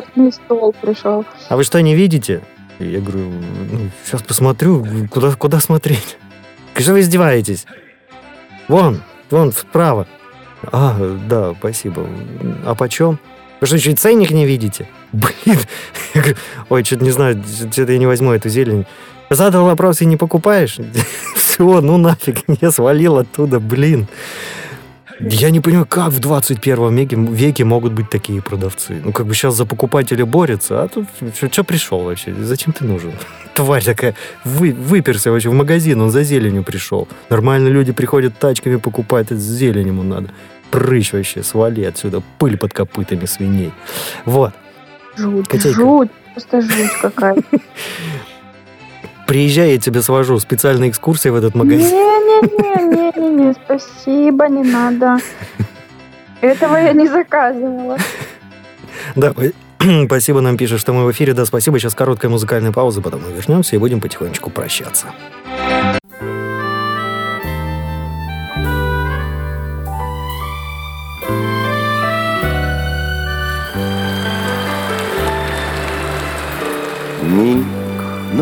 стол 0.45 0.75
пришел. 0.81 1.25
А 1.49 1.55
вы 1.55 1.63
что, 1.63 1.81
не 1.81 1.95
видите? 1.95 2.41
Я 2.79 2.99
говорю, 2.99 3.31
ну, 3.71 3.89
сейчас 4.05 4.21
посмотрю, 4.21 4.85
куда, 5.09 5.31
куда 5.31 5.59
смотреть? 5.59 6.17
Что 6.75 6.91
вы 6.93 6.99
издеваетесь? 6.99 7.65
Вон, 8.67 9.01
вон, 9.29 9.51
вправо. 9.51 10.07
А, 10.71 10.97
да, 11.27 11.53
спасибо. 11.57 12.05
А 12.65 12.75
почем? 12.75 13.19
Вы 13.61 13.67
что, 13.67 13.77
и 13.77 13.95
ценник 13.95 14.31
не 14.31 14.45
видите? 14.45 14.87
Блин. 15.11 15.59
Ой, 16.69 16.83
что-то 16.83 17.03
не 17.03 17.11
знаю, 17.11 17.43
что-то 17.71 17.91
я 17.91 17.97
не 17.97 18.05
возьму 18.05 18.31
эту 18.33 18.49
зелень. 18.49 18.85
Задал 19.29 19.65
вопрос 19.65 20.01
и 20.01 20.05
не 20.05 20.17
покупаешь? 20.17 20.77
Все, 21.35 21.81
ну 21.81 21.97
нафиг, 21.97 22.39
я 22.61 22.71
свалил 22.71 23.17
оттуда, 23.17 23.59
блин. 23.59 24.07
Я 25.19 25.49
не 25.49 25.59
понимаю, 25.59 25.85
как 25.85 26.09
в 26.09 26.19
21 26.19 26.95
веке, 26.95 27.15
веке 27.15 27.63
могут 27.63 27.93
быть 27.93 28.09
такие 28.09 28.41
продавцы. 28.41 29.01
Ну, 29.03 29.11
как 29.11 29.25
бы 29.25 29.33
сейчас 29.33 29.55
за 29.55 29.65
покупателя 29.65 30.25
борются, 30.25 30.83
а 30.83 30.87
тут 30.87 31.07
что 31.51 31.63
пришел 31.63 32.03
вообще? 32.03 32.33
Зачем 32.33 32.73
ты 32.73 32.85
нужен? 32.85 33.11
Тварь 33.55 33.83
такая, 33.83 34.13
вы, 34.43 34.73
выперся 34.73 35.31
вообще 35.31 35.49
в 35.49 35.53
магазин, 35.53 36.01
он 36.01 36.11
за 36.11 36.23
зеленью 36.23 36.63
пришел. 36.63 37.07
Нормально 37.29 37.69
люди 37.69 37.91
приходят 37.91 38.37
тачками 38.37 38.75
покупать, 38.75 39.27
это 39.27 39.37
зелень 39.37 39.87
ему 39.87 40.03
надо. 40.03 40.29
Прыщ 40.69 41.13
вообще, 41.13 41.43
свали 41.43 41.83
отсюда, 41.83 42.21
пыль 42.37 42.57
под 42.57 42.73
копытами 42.73 43.25
свиней. 43.25 43.71
Вот. 44.25 44.53
Жуть, 45.15 45.47
Котейка. 45.47 45.81
жуть, 45.81 46.11
просто 46.33 46.61
жуть 46.61 46.91
какая-то. 47.01 47.43
Приезжай, 49.27 49.71
я 49.73 49.77
тебя 49.77 50.01
свожу. 50.01 50.39
Специальная 50.39 50.89
экскурсия 50.89 51.31
в 51.31 51.35
этот 51.35 51.53
магазин. 51.53 51.85
Не-не-не, 51.85 53.53
спасибо, 53.65 54.47
не 54.47 54.63
надо. 54.63 55.17
Этого 56.39 56.77
я 56.77 56.93
не 56.93 57.07
заказывала. 57.07 57.97
Да, 59.15 59.33
спасибо 60.05 60.41
нам 60.41 60.57
пишет, 60.57 60.79
что 60.79 60.93
мы 60.93 61.05
в 61.05 61.11
эфире. 61.11 61.33
Да, 61.33 61.45
спасибо. 61.45 61.77
Сейчас 61.77 61.93
короткая 61.93 62.31
музыкальная 62.31 62.71
пауза, 62.71 63.01
потом 63.01 63.21
мы 63.23 63.33
вернемся 63.33 63.75
и 63.75 63.79
будем 63.79 63.99
потихонечку 63.99 64.49
прощаться. 64.49 65.07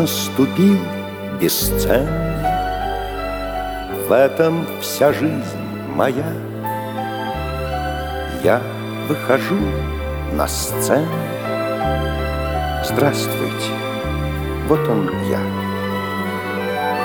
Наступил 0.06 0.78
бесценный, 1.40 2.06
В 4.06 4.12
этом 4.12 4.64
вся 4.80 5.12
жизнь 5.12 5.58
моя. 5.96 6.32
Я 8.44 8.62
выхожу 9.08 9.58
на 10.32 10.46
сцену. 10.46 11.08
Здравствуйте, 12.84 13.72
вот 14.68 14.78
он 14.88 15.10
я. 15.28 15.40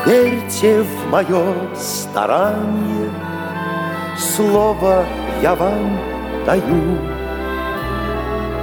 Верьте 0.06 0.84
в 0.84 1.10
мое 1.10 1.56
старание, 1.76 3.10
Слово 4.16 5.04
я 5.41 5.56
вам 5.56 5.97
даю. 6.45 6.99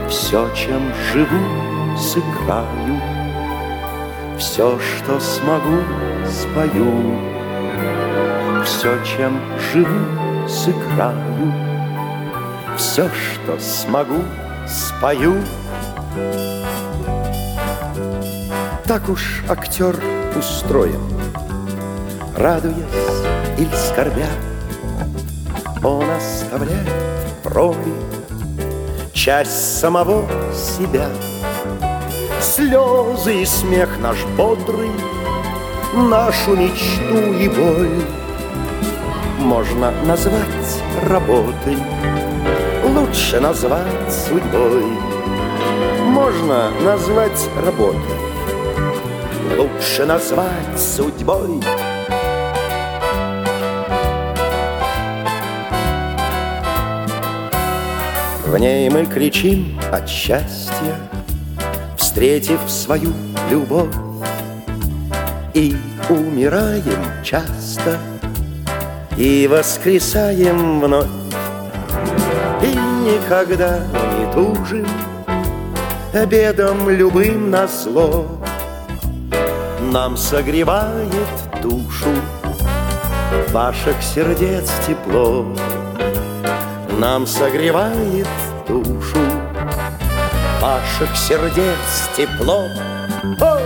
Все, 0.09 0.49
чем 0.55 0.93
живу, 1.12 1.99
сыграю, 1.99 2.97
Все, 4.39 4.78
что 4.78 5.18
смогу, 5.18 5.82
спою. 6.24 7.18
Все, 8.64 8.97
чем 9.05 9.41
живу, 9.72 10.49
сыграю, 10.49 11.53
Все, 12.76 13.09
что 13.09 13.59
смогу, 13.59 14.22
спою. 14.68 15.43
Так 18.86 19.09
уж 19.09 19.43
актер 19.49 19.97
устроен, 20.36 21.03
Радуясь 22.36 22.76
или 23.59 23.74
скорбя, 23.74 24.28
Он 25.82 26.09
оставляет 26.11 26.89
в 27.43 27.49
роли 27.49 27.93
часть 29.12 29.80
самого 29.80 30.24
себя. 30.55 31.09
Слезы 32.59 33.42
и 33.42 33.44
смех 33.46 34.00
наш 34.00 34.24
бодрый, 34.36 34.90
нашу 35.94 36.56
мечту 36.56 37.32
и 37.38 37.48
боль 37.48 38.02
можно 39.38 39.92
назвать 40.02 40.82
работой, 41.04 41.76
лучше 42.82 43.38
назвать 43.38 44.12
судьбой. 44.12 44.82
Можно 46.02 46.72
назвать 46.80 47.48
работой, 47.64 48.18
лучше 49.56 50.04
назвать 50.04 50.80
судьбой. 50.80 51.62
В 58.44 58.59
ней 58.59 58.90
мы 58.90 59.06
кричим 59.06 59.78
от 59.92 60.09
счастья, 60.09 60.96
Встретив 62.09 62.59
свою 62.68 63.12
любовь, 63.50 63.94
И 65.52 65.76
умираем 66.09 67.04
часто, 67.22 67.98
И 69.18 69.46
воскресаем 69.46 70.80
вновь, 70.80 71.06
И 72.62 72.74
никогда 73.04 73.80
не 74.18 74.32
тужим 74.32 74.86
Обедом 76.14 76.88
любым 76.88 77.50
на 77.50 77.66
зло. 77.66 78.26
Нам 79.92 80.16
согревает 80.16 81.28
душу 81.62 82.09
Ваших 83.52 84.02
сердец 84.02 84.70
тепло. 84.86 85.44
Нам 86.98 87.26
согревает 87.26 88.26
ваших 90.68 91.16
сердец 91.16 92.10
тепло. 92.14 92.68
О! 93.40 93.58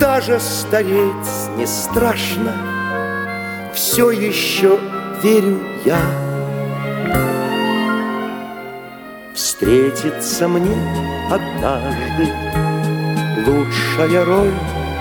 Даже 0.00 0.40
стареть 0.40 1.02
не 1.56 1.66
страшно, 1.66 2.52
все 3.72 4.10
еще 4.10 4.80
верю 5.22 5.60
я. 5.84 6.27
Встретится 9.58 10.46
мне 10.46 10.72
однажды 11.28 12.32
лучшая 13.44 14.24
роль 14.24 14.54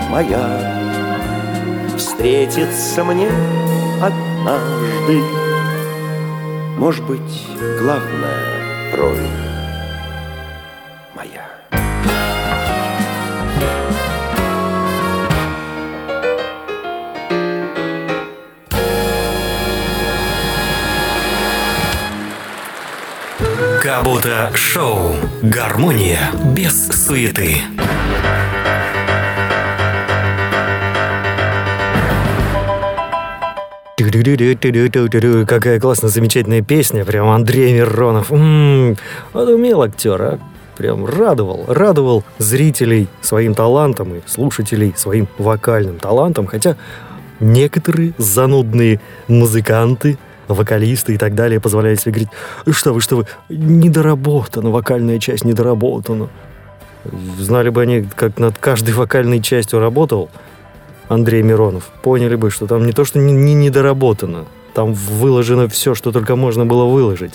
моя. 0.09 1.93
Встретится 1.95 3.03
мне 3.03 3.29
однажды, 4.01 5.21
может 6.75 7.05
быть, 7.05 7.47
главная 7.79 8.95
роль 8.97 9.46
Кабута 23.97 24.51
Шоу. 24.53 25.15
Гармония 25.41 26.29
без 26.55 26.87
суеты. 26.89 27.61
Какая 35.47 35.79
классная, 35.79 36.11
замечательная 36.11 36.61
песня. 36.61 37.05
Прям 37.05 37.29
Андрей 37.29 37.73
Миронов. 37.73 38.31
М-м, 38.31 38.97
вот 39.33 39.49
умел 39.49 39.81
актер, 39.81 40.21
а. 40.21 40.39
Прям 40.77 41.07
радовал, 41.07 41.65
радовал 41.67 42.23
зрителей 42.37 43.07
своим 43.21 43.55
талантом 43.55 44.13
и 44.13 44.21
слушателей 44.27 44.93
своим 44.95 45.27
вокальным 45.39 45.97
талантом. 45.97 46.45
Хотя 46.45 46.75
некоторые 47.39 48.13
занудные 48.19 49.01
музыканты 49.27 50.19
вокалисты 50.47 51.13
и 51.13 51.17
так 51.17 51.35
далее 51.35 51.59
позволяли 51.59 51.95
себе 51.95 52.11
говорить, 52.13 52.29
что 52.71 52.93
вы, 52.93 53.01
что 53.01 53.17
вы, 53.17 53.25
недоработано, 53.49 54.69
вокальная 54.69 55.19
часть 55.19 55.45
недоработана. 55.45 56.29
Знали 57.37 57.69
бы 57.69 57.81
они, 57.81 58.07
как 58.15 58.37
над 58.37 58.57
каждой 58.57 58.93
вокальной 58.93 59.41
частью 59.41 59.79
работал 59.79 60.29
Андрей 61.07 61.41
Миронов, 61.41 61.85
поняли 62.01 62.35
бы, 62.35 62.51
что 62.51 62.67
там 62.67 62.85
не 62.85 62.91
то, 62.91 63.05
что 63.05 63.19
не, 63.19 63.31
не 63.31 63.53
недоработано, 63.53 64.45
там 64.73 64.93
выложено 64.93 65.67
все, 65.67 65.95
что 65.95 66.11
только 66.11 66.35
можно 66.35 66.65
было 66.65 66.85
выложить. 66.85 67.33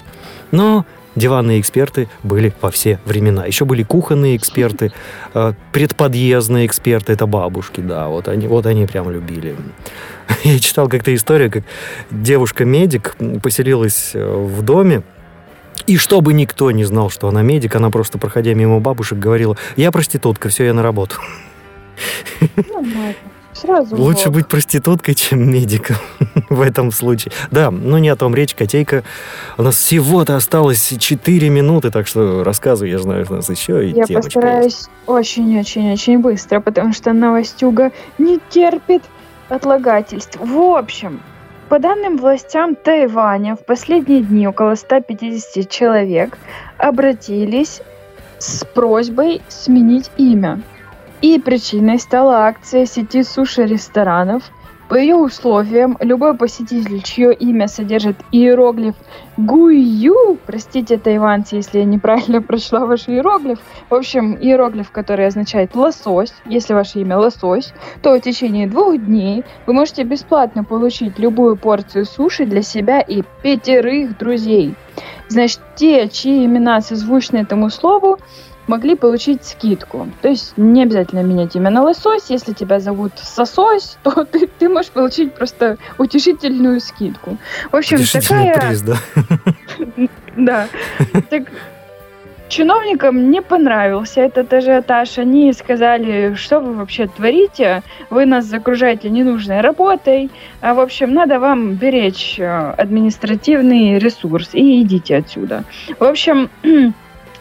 Но 0.50 0.84
диванные 1.14 1.60
эксперты 1.60 2.08
были 2.22 2.52
во 2.60 2.70
все 2.70 2.98
времена. 3.04 3.46
Еще 3.46 3.64
были 3.64 3.82
кухонные 3.82 4.36
эксперты, 4.36 4.92
э, 5.34 5.52
предподъездные 5.72 6.66
эксперты, 6.66 7.12
это 7.12 7.26
бабушки, 7.26 7.80
да, 7.80 8.08
вот 8.08 8.28
они, 8.28 8.46
вот 8.46 8.66
они 8.66 8.86
прям 8.86 9.10
любили. 9.10 9.56
Я 10.44 10.58
читал 10.58 10.88
как-то 10.88 11.14
историю, 11.14 11.50
как 11.50 11.64
девушка-медик 12.10 13.16
поселилась 13.42 14.12
э, 14.14 14.24
в 14.24 14.62
доме, 14.62 15.02
и 15.86 15.96
чтобы 15.96 16.32
никто 16.32 16.70
не 16.70 16.84
знал, 16.84 17.10
что 17.10 17.28
она 17.28 17.42
медик, 17.42 17.74
она 17.74 17.90
просто, 17.90 18.18
проходя 18.18 18.54
мимо 18.54 18.78
бабушек, 18.80 19.18
говорила, 19.18 19.56
я 19.76 19.90
проститутка, 19.90 20.48
все, 20.48 20.64
я 20.64 20.74
на 20.74 20.82
работу. 20.82 21.16
Нормально. 22.56 23.14
Сразу 23.52 23.96
Лучше 23.96 24.26
вот. 24.26 24.34
быть 24.34 24.48
проституткой, 24.48 25.14
чем 25.14 25.50
медиком 25.50 25.96
в 26.48 26.60
этом 26.62 26.90
случае. 26.90 27.32
Да, 27.50 27.70
но 27.70 27.98
не 27.98 28.08
о 28.08 28.16
том 28.16 28.34
речь, 28.34 28.54
Котейка. 28.54 29.04
У 29.58 29.62
нас 29.62 29.76
всего-то 29.76 30.36
осталось 30.36 30.94
4 30.98 31.48
минуты, 31.48 31.90
так 31.90 32.06
что 32.06 32.42
рассказывай, 32.44 32.90
я 32.90 32.98
знаю, 32.98 33.26
у 33.28 33.34
нас 33.34 33.50
еще 33.50 33.88
и 33.88 33.94
Я 33.94 34.06
постараюсь 34.06 34.88
очень-очень-очень 35.06 36.18
быстро, 36.18 36.60
потому 36.60 36.92
что 36.92 37.12
новостюга 37.12 37.92
не 38.18 38.40
терпит 38.48 39.02
отлагательств. 39.48 40.38
В 40.40 40.76
общем, 40.76 41.20
по 41.68 41.78
данным 41.78 42.16
властям 42.16 42.74
Тайваня, 42.74 43.56
в 43.56 43.64
последние 43.64 44.22
дни 44.22 44.46
около 44.48 44.74
150 44.74 45.68
человек 45.68 46.38
обратились 46.78 47.80
с 48.38 48.64
просьбой 48.64 49.40
сменить 49.48 50.10
имя. 50.16 50.60
И 51.22 51.38
причиной 51.38 52.00
стала 52.00 52.46
акция 52.46 52.84
сети 52.84 53.22
суши-ресторанов. 53.22 54.42
По 54.88 54.96
ее 54.96 55.14
условиям, 55.14 55.96
любой 56.00 56.36
посетитель, 56.36 57.00
чье 57.00 57.32
имя 57.32 57.68
содержит 57.68 58.16
иероглиф 58.32 58.96
Гуйю, 59.36 60.36
простите, 60.44 60.98
тайванцы, 60.98 61.54
если 61.56 61.78
я 61.78 61.84
неправильно 61.84 62.42
прочла 62.42 62.84
ваш 62.84 63.08
иероглиф, 63.08 63.60
в 63.88 63.94
общем, 63.94 64.34
иероглиф, 64.34 64.90
который 64.90 65.28
означает 65.28 65.76
лосось, 65.76 66.34
если 66.44 66.74
ваше 66.74 67.00
имя 67.00 67.16
лосось, 67.16 67.72
то 68.02 68.14
в 68.14 68.20
течение 68.20 68.66
двух 68.66 68.98
дней 68.98 69.44
вы 69.66 69.72
можете 69.72 70.02
бесплатно 70.02 70.64
получить 70.64 71.20
любую 71.20 71.56
порцию 71.56 72.04
суши 72.04 72.44
для 72.46 72.62
себя 72.62 73.00
и 73.00 73.22
пятерых 73.42 74.18
друзей. 74.18 74.74
Значит, 75.28 75.60
те, 75.76 76.08
чьи 76.08 76.44
имена 76.44 76.82
созвучны 76.82 77.38
этому 77.38 77.70
слову, 77.70 78.18
могли 78.66 78.94
получить 78.96 79.44
скидку. 79.44 80.08
То 80.20 80.28
есть 80.28 80.54
не 80.56 80.82
обязательно 80.82 81.20
менять 81.22 81.56
имя 81.56 81.70
на 81.70 81.82
лосось. 81.82 82.30
Если 82.30 82.52
тебя 82.52 82.80
зовут 82.80 83.12
Сосось, 83.16 83.98
то 84.02 84.24
ты, 84.24 84.46
ты 84.46 84.68
можешь 84.68 84.90
получить 84.90 85.34
просто 85.34 85.78
утешительную 85.98 86.80
скидку. 86.80 87.38
В 87.70 87.76
общем, 87.76 87.98
такая... 88.12 88.54
приз, 88.58 88.82
да. 88.82 88.96
Да. 90.34 90.66
Так 91.28 91.44
чиновникам 92.52 93.30
не 93.30 93.40
понравился 93.40 94.20
этот 94.20 94.52
ажиотаж. 94.52 95.18
Они 95.18 95.52
сказали, 95.52 96.34
что 96.34 96.60
вы 96.60 96.74
вообще 96.74 97.06
творите, 97.06 97.82
вы 98.10 98.26
нас 98.26 98.44
загружаете 98.44 99.10
ненужной 99.10 99.62
работой. 99.62 100.30
А, 100.60 100.74
в 100.74 100.80
общем, 100.80 101.14
надо 101.14 101.40
вам 101.40 101.74
беречь 101.74 102.36
э, 102.38 102.74
административный 102.76 103.98
ресурс 103.98 104.50
и 104.52 104.82
идите 104.82 105.16
отсюда. 105.16 105.64
В 105.98 106.04
общем, 106.04 106.50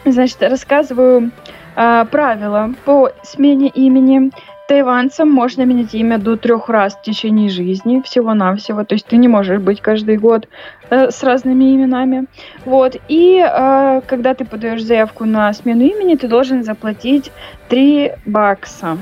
значит, 0.04 0.42
рассказываю 0.42 1.30
а, 1.76 2.04
правила 2.04 2.74
по 2.84 3.10
смене 3.22 3.68
имени. 3.68 4.30
Тайванцам 4.68 5.30
можно 5.30 5.62
менять 5.62 5.94
имя 5.94 6.18
до 6.18 6.36
трех 6.36 6.68
раз 6.68 6.94
в 6.94 7.02
течение 7.02 7.50
жизни, 7.50 8.00
всего-навсего. 8.00 8.84
То 8.84 8.94
есть 8.94 9.06
ты 9.06 9.16
не 9.16 9.28
можешь 9.28 9.60
быть 9.60 9.80
каждый 9.80 10.16
год 10.16 10.48
э, 10.88 11.10
с 11.10 11.22
разными 11.22 11.74
именами. 11.74 12.26
Вот. 12.64 12.96
И 13.08 13.44
э, 13.44 14.00
когда 14.06 14.34
ты 14.34 14.44
подаешь 14.44 14.82
заявку 14.82 15.24
на 15.24 15.52
смену 15.52 15.82
имени, 15.82 16.14
ты 16.14 16.28
должен 16.28 16.62
заплатить 16.62 17.32
3 17.68 18.12
бакса. 18.24 18.98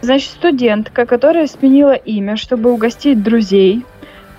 Значит, 0.00 0.30
студентка, 0.30 1.06
которая 1.06 1.46
сменила 1.46 1.94
имя, 1.94 2.36
чтобы 2.36 2.72
угостить 2.72 3.22
друзей, 3.22 3.84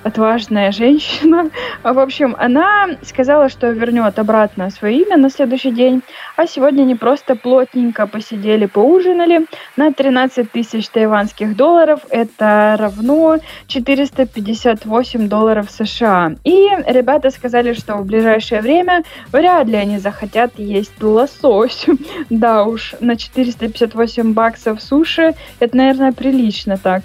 отважная 0.05 0.71
женщина. 0.71 1.49
В 1.83 1.99
общем, 1.99 2.35
она 2.37 2.89
сказала, 3.01 3.49
что 3.49 3.71
вернет 3.71 4.19
обратно 4.19 4.69
свое 4.69 5.01
имя 5.01 5.17
на 5.17 5.31
следующий 5.31 5.71
день. 5.71 6.03
А 6.37 6.45
сегодня 6.45 6.83
они 6.83 6.93
просто 6.93 7.35
плотненько 7.35 8.05
посидели, 8.05 8.67
поужинали 8.67 9.47
на 9.75 9.91
13 9.91 10.51
тысяч 10.51 10.89
тайванских 10.89 11.55
долларов. 11.55 12.01
Это 12.09 12.75
равно 12.79 13.37
458 13.67 15.27
долларов 15.27 15.71
США. 15.71 16.35
И 16.43 16.69
ребята 16.85 17.31
сказали, 17.31 17.73
что 17.73 17.95
в 17.95 18.05
ближайшее 18.05 18.61
время 18.61 19.03
вряд 19.31 19.65
ли 19.65 19.75
они 19.75 19.97
захотят 19.97 20.51
есть 20.57 21.01
лосось. 21.01 21.85
Да 22.29 22.65
уж, 22.65 22.95
на 22.99 23.15
458 23.15 24.33
баксов 24.33 24.81
суши 24.81 25.33
это, 25.59 25.77
наверное, 25.77 26.11
прилично 26.11 26.77
так. 26.77 27.03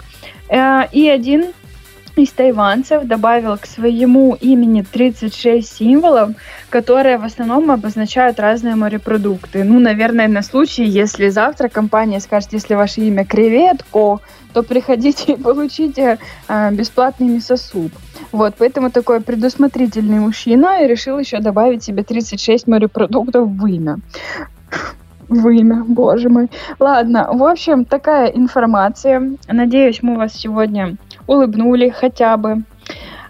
Э, 0.48 0.82
И 0.92 1.08
один 1.08 1.46
из 2.22 2.30
тайванцев 2.30 3.04
добавил 3.04 3.56
к 3.58 3.66
своему 3.66 4.36
имени 4.40 4.82
36 4.82 5.76
символов, 5.76 6.30
которые 6.68 7.18
в 7.18 7.24
основном 7.24 7.70
обозначают 7.70 8.40
разные 8.40 8.74
морепродукты. 8.74 9.64
Ну, 9.64 9.80
наверное, 9.80 10.28
на 10.28 10.42
случай, 10.42 10.84
если 10.84 11.28
завтра 11.28 11.68
компания 11.68 12.20
скажет, 12.20 12.52
если 12.52 12.74
ваше 12.74 13.00
имя 13.00 13.24
креветко, 13.24 14.20
то 14.52 14.62
приходите 14.62 15.32
и 15.32 15.36
получите 15.36 16.18
э, 16.48 16.70
бесплатный 16.72 17.28
мясосуп. 17.28 17.92
Вот, 18.32 18.54
поэтому 18.58 18.90
такой 18.90 19.20
предусмотрительный 19.20 20.20
мужчина 20.20 20.82
и 20.82 20.88
решил 20.88 21.18
еще 21.18 21.40
добавить 21.40 21.82
себе 21.82 22.02
36 22.02 22.66
морепродуктов 22.66 23.48
в 23.48 23.66
имя. 23.66 23.98
В 25.28 25.48
имя, 25.48 25.84
боже 25.86 26.28
мой. 26.28 26.50
Ладно, 26.80 27.30
в 27.32 27.44
общем, 27.44 27.84
такая 27.84 28.26
информация. 28.26 29.36
Надеюсь, 29.46 30.02
мы 30.02 30.16
вас 30.16 30.34
сегодня 30.34 30.96
улыбнули 31.26 31.90
хотя 31.90 32.36
бы. 32.36 32.62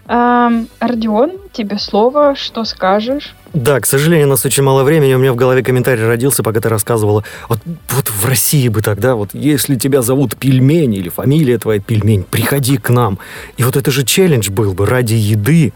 Эм, 0.07 0.67
Родион, 0.81 1.31
тебе 1.53 1.77
слово, 1.79 2.35
что 2.35 2.65
скажешь? 2.65 3.33
Да, 3.53 3.79
к 3.79 3.85
сожалению, 3.85 4.27
у 4.27 4.29
нас 4.31 4.45
очень 4.45 4.63
мало 4.63 4.83
времени. 4.83 5.13
У 5.13 5.19
меня 5.19 5.31
в 5.31 5.35
голове 5.37 5.63
комментарий 5.63 6.05
родился, 6.05 6.41
пока 6.43 6.59
ты 6.59 6.69
рассказывала. 6.69 7.23
Вот, 7.47 7.59
вот 7.89 8.09
в 8.09 8.25
России 8.25 8.67
бы 8.67 8.81
тогда, 8.81 9.15
вот 9.15 9.29
если 9.33 9.75
тебя 9.75 10.01
зовут 10.01 10.35
Пельмень 10.37 10.93
или 10.95 11.09
фамилия 11.09 11.57
твоя 11.59 11.79
Пельмень, 11.79 12.23
приходи 12.23 12.77
к 12.77 12.89
нам. 12.89 13.19
И 13.57 13.63
вот 13.63 13.77
это 13.77 13.91
же 13.91 14.03
челлендж 14.03 14.49
был 14.49 14.73
бы 14.73 14.85
ради 14.85 15.13
еды, 15.13 15.71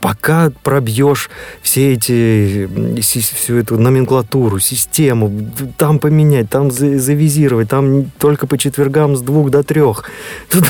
пока 0.00 0.50
пробьешь 0.62 1.28
все 1.62 1.92
эти, 1.92 2.68
всю 3.00 3.56
эту 3.56 3.78
номенклатуру, 3.78 4.58
систему, 4.60 5.30
там 5.76 5.98
поменять, 5.98 6.48
там 6.50 6.70
за- 6.70 6.98
завизировать, 6.98 7.68
там 7.68 8.06
только 8.18 8.46
по 8.46 8.58
четвергам 8.58 9.16
с 9.16 9.20
двух 9.20 9.50
до 9.50 9.62
трех. 9.62 10.04
Туда- 10.50 10.66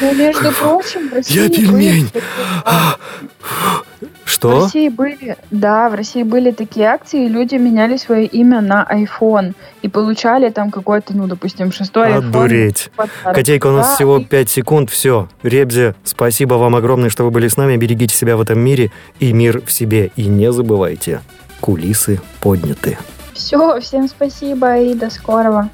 Ну, 0.00 0.14
между 0.14 0.52
прочим, 0.52 1.08
в 1.08 1.12
России 1.14 1.42
Я 1.42 1.48
пельмень. 1.48 2.08
были 2.12 2.22
В 4.24 4.30
Что? 4.30 4.64
России 4.64 4.88
были, 4.88 5.36
да, 5.50 5.88
в 5.88 5.94
России 5.94 6.22
были 6.22 6.50
такие 6.52 6.86
акции, 6.86 7.24
и 7.24 7.28
люди 7.28 7.54
меняли 7.56 7.96
свое 7.96 8.26
имя 8.26 8.60
на 8.60 8.86
iPhone 8.90 9.54
и 9.82 9.88
получали 9.88 10.50
там 10.50 10.70
какой-то, 10.70 11.16
ну, 11.16 11.26
допустим, 11.26 11.72
шестой 11.72 12.08
iPhone. 12.10 12.28
Одуреть. 12.28 12.90
в 12.92 12.96
подарок. 12.96 13.34
Котейка, 13.34 13.66
у 13.68 13.72
нас 13.72 13.88
Да, 13.88 13.94
всего 13.96 14.18
и 14.18 14.24
5 14.24 14.50
секунд. 14.50 14.90
Все. 14.90 15.28
Ребзе, 15.42 15.94
спасибо 16.04 16.54
вам 16.54 16.76
огромное, 16.76 17.08
что 17.10 17.24
вы 17.24 17.30
были 17.30 17.48
с 17.48 17.56
нами. 17.56 17.76
Берегите 17.76 18.14
себя 18.14 18.36
в 18.36 18.40
этом 18.42 18.58
мире 18.60 18.92
и 19.18 19.32
мир 19.32 19.62
в 19.64 19.72
себе. 19.72 20.10
И 20.16 20.26
не 20.26 20.52
забывайте, 20.52 21.20
кулисы 21.60 22.20
подняты. 22.40 22.98
Все, 23.32 23.80
всем 23.80 24.08
спасибо 24.08 24.78
и 24.78 24.94
до 24.94 25.10
скорого. 25.10 25.70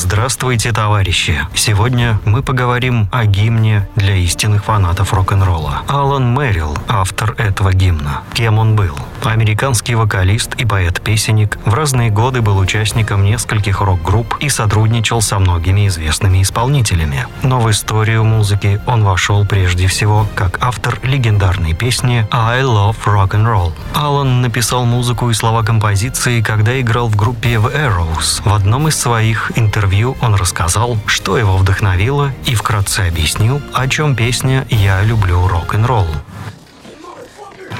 Здравствуйте, 0.00 0.70
товарищи! 0.70 1.40
Сегодня 1.54 2.20
мы 2.24 2.44
поговорим 2.44 3.08
о 3.10 3.24
гимне 3.24 3.88
для 3.96 4.14
истинных 4.14 4.66
фанатов 4.66 5.12
рок-н-ролла. 5.12 5.82
Алан 5.88 6.34
Мэрил, 6.34 6.78
автор 6.86 7.34
этого 7.36 7.72
гимна. 7.72 8.22
Кем 8.32 8.60
он 8.60 8.76
был? 8.76 8.96
Американский 9.24 9.96
вокалист 9.96 10.54
и 10.54 10.64
поэт-песенник 10.64 11.58
в 11.64 11.74
разные 11.74 12.10
годы 12.10 12.42
был 12.42 12.58
участником 12.58 13.24
нескольких 13.24 13.80
рок-групп 13.80 14.36
и 14.38 14.48
сотрудничал 14.48 15.20
со 15.20 15.40
многими 15.40 15.88
известными 15.88 16.42
исполнителями. 16.42 17.26
Но 17.42 17.58
в 17.58 17.68
историю 17.68 18.22
музыки 18.22 18.80
он 18.86 19.02
вошел 19.02 19.44
прежде 19.44 19.88
всего 19.88 20.28
как 20.36 20.58
автор 20.60 21.00
легендарной 21.02 21.74
песни 21.74 22.24
«I 22.30 22.62
Love 22.62 22.98
Rock 23.04 23.30
and 23.30 23.52
Roll». 23.52 23.72
Аллан 23.96 24.42
написал 24.42 24.84
музыку 24.84 25.28
и 25.28 25.34
слова 25.34 25.64
композиции, 25.64 26.40
когда 26.40 26.80
играл 26.80 27.08
в 27.08 27.16
группе 27.16 27.54
The 27.54 27.74
Arrows. 27.74 28.42
В 28.44 28.54
одном 28.54 28.86
из 28.86 28.96
своих 28.96 29.50
интервью 29.56 29.87
он 30.20 30.34
рассказал, 30.34 30.98
что 31.06 31.38
его 31.38 31.56
вдохновило 31.56 32.32
и 32.44 32.54
вкратце 32.54 33.08
объяснил, 33.08 33.62
о 33.72 33.88
чем 33.88 34.14
песня 34.14 34.66
«Я 34.68 35.02
люблю 35.02 35.48
рок-н-ролл». 35.48 36.06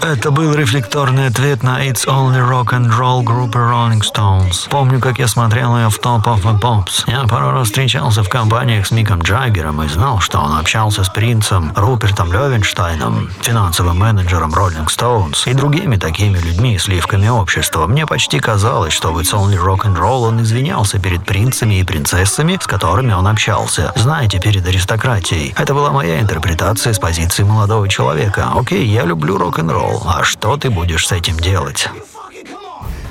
Это 0.01 0.31
был 0.31 0.55
рефлекторный 0.55 1.27
ответ 1.27 1.65
на 1.65 1.85
It's 1.85 2.07
Only 2.07 2.39
Rock 2.49 2.69
and 2.69 2.89
Roll 2.97 3.23
группы 3.25 3.59
Rolling 3.59 4.01
Stones. 4.01 4.69
Помню, 4.71 5.01
как 5.01 5.19
я 5.19 5.27
смотрел 5.27 5.77
ее 5.77 5.91
в 5.91 5.99
Top 5.99 6.25
of 6.25 6.43
the 6.45 6.59
Pops. 6.59 7.03
Я 7.09 7.25
пару 7.27 7.51
раз 7.51 7.67
встречался 7.67 8.23
в 8.23 8.29
компаниях 8.29 8.87
с 8.87 8.93
Миком 8.93 9.21
Джаггером 9.21 9.83
и 9.83 9.89
знал, 9.89 10.21
что 10.21 10.39
он 10.39 10.57
общался 10.57 11.03
с 11.03 11.09
принцем 11.09 11.73
Рупертом 11.75 12.33
Левенштайном, 12.33 13.29
финансовым 13.43 13.99
менеджером 13.99 14.55
Rolling 14.55 14.87
Stones 14.87 15.51
и 15.51 15.53
другими 15.53 15.97
такими 15.97 16.39
людьми, 16.39 16.79
сливками 16.79 17.29
общества. 17.29 17.87
Мне 17.89 18.07
почти 18.07 18.39
казалось, 18.39 18.93
что 18.93 19.13
в 19.13 19.19
It's 19.19 19.35
Only 19.35 19.57
Rock 19.57 19.81
and 19.87 19.97
Roll 19.97 20.29
он 20.29 20.43
извинялся 20.43 21.01
перед 21.01 21.25
принцами 21.25 21.81
и 21.81 21.85
принцессами, 21.85 22.57
с 22.61 22.67
которыми 22.67 23.13
он 23.13 23.27
общался. 23.27 23.93
Знаете, 23.97 24.39
перед 24.39 24.65
аристократией. 24.67 25.55
Это 25.59 25.75
была 25.75 25.91
моя 25.91 26.21
интерпретация 26.21 26.93
с 26.93 26.99
позиции 27.01 27.43
молодого 27.43 27.89
человека. 27.89 28.53
Окей, 28.55 28.87
я 28.87 29.05
люблю 29.05 29.39
рок-н-ролл, 29.39 29.88
а 30.05 30.25
что 30.25 30.57
ты 30.57 30.71
будешь 30.71 31.07
с 31.07 31.13
этим 31.13 31.39
делать? 31.39 31.89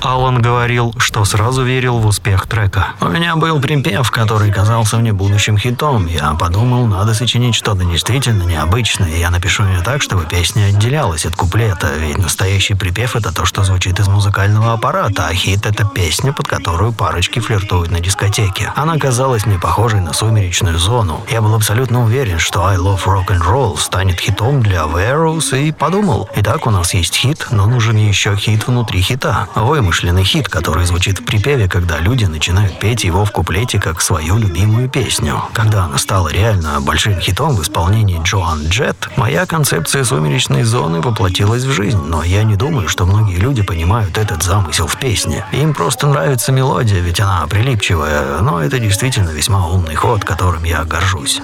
Алан 0.00 0.40
говорил, 0.40 0.94
что 0.98 1.24
сразу 1.24 1.64
верил 1.64 1.98
в 1.98 2.06
успех 2.06 2.46
трека. 2.46 2.88
У 3.00 3.08
меня 3.08 3.34
был 3.34 3.60
припев, 3.60 4.10
который 4.12 4.52
казался 4.52 4.96
мне 4.96 5.12
будущим 5.12 5.58
хитом. 5.58 6.06
Я 6.06 6.34
подумал, 6.34 6.86
надо 6.86 7.14
сочинить 7.14 7.56
что-то 7.56 7.84
действительно 7.84 8.44
необычное, 8.44 9.08
и 9.08 9.18
я 9.18 9.30
напишу 9.30 9.64
ее 9.64 9.80
так, 9.82 10.00
чтобы 10.00 10.24
песня 10.24 10.66
отделялась 10.66 11.26
от 11.26 11.34
куплета, 11.34 11.90
ведь 11.98 12.18
настоящий 12.18 12.74
припев— 12.74 13.16
это 13.16 13.34
то, 13.34 13.44
что 13.44 13.64
звучит 13.64 13.98
из 13.98 14.06
музыкального 14.06 14.72
аппарата, 14.72 15.26
а 15.26 15.34
хит— 15.34 15.60
это 15.66 15.84
песня, 15.84 16.32
под 16.32 16.46
которую 16.46 16.92
парочки 16.92 17.40
флиртуют 17.40 17.90
на 17.90 17.98
дискотеке. 17.98 18.72
Она 18.76 18.98
казалась 18.98 19.46
мне 19.46 19.58
похожей 19.58 20.00
на 20.00 20.12
сумеречную 20.12 20.78
зону. 20.78 21.22
Я 21.28 21.42
был 21.42 21.54
абсолютно 21.54 22.04
уверен, 22.04 22.38
что 22.38 22.64
I 22.64 22.76
Love 22.76 23.04
Rock 23.04 23.26
and 23.28 23.42
Roll 23.42 23.76
станет 23.78 24.20
хитом 24.20 24.62
для 24.62 24.82
Arrows, 24.82 25.58
и 25.58 25.72
подумал, 25.72 26.28
итак, 26.36 26.68
у 26.68 26.70
нас 26.70 26.94
есть 26.94 27.16
хит, 27.16 27.48
но 27.50 27.66
нужен 27.66 27.96
еще 27.96 28.36
хит 28.36 28.68
внутри 28.68 29.02
хита. 29.02 29.48
Вы 29.56 29.87
вымышленный 29.88 30.22
хит, 30.22 30.48
который 30.50 30.84
звучит 30.84 31.20
в 31.20 31.24
припеве, 31.24 31.66
когда 31.66 31.98
люди 31.98 32.26
начинают 32.26 32.78
петь 32.78 33.04
его 33.04 33.24
в 33.24 33.32
куплете 33.32 33.80
как 33.80 34.02
свою 34.02 34.36
любимую 34.36 34.90
песню. 34.90 35.42
Когда 35.54 35.84
она 35.84 35.96
стала 35.96 36.28
реально 36.28 36.78
большим 36.82 37.18
хитом 37.18 37.56
в 37.56 37.62
исполнении 37.62 38.20
Джоан 38.22 38.68
Джет, 38.68 39.08
моя 39.16 39.46
концепция 39.46 40.04
сумеречной 40.04 40.64
зоны 40.64 41.00
воплотилась 41.00 41.64
в 41.64 41.72
жизнь, 41.72 42.02
но 42.04 42.22
я 42.22 42.42
не 42.42 42.56
думаю, 42.56 42.86
что 42.86 43.06
многие 43.06 43.36
люди 43.36 43.62
понимают 43.62 44.18
этот 44.18 44.42
замысел 44.42 44.86
в 44.86 44.96
песне. 44.98 45.46
Им 45.52 45.72
просто 45.72 46.06
нравится 46.06 46.52
мелодия, 46.52 47.00
ведь 47.00 47.20
она 47.20 47.46
прилипчивая, 47.46 48.42
но 48.42 48.60
это 48.62 48.78
действительно 48.78 49.30
весьма 49.30 49.68
умный 49.68 49.94
ход, 49.94 50.22
которым 50.22 50.64
я 50.64 50.84
горжусь. 50.84 51.40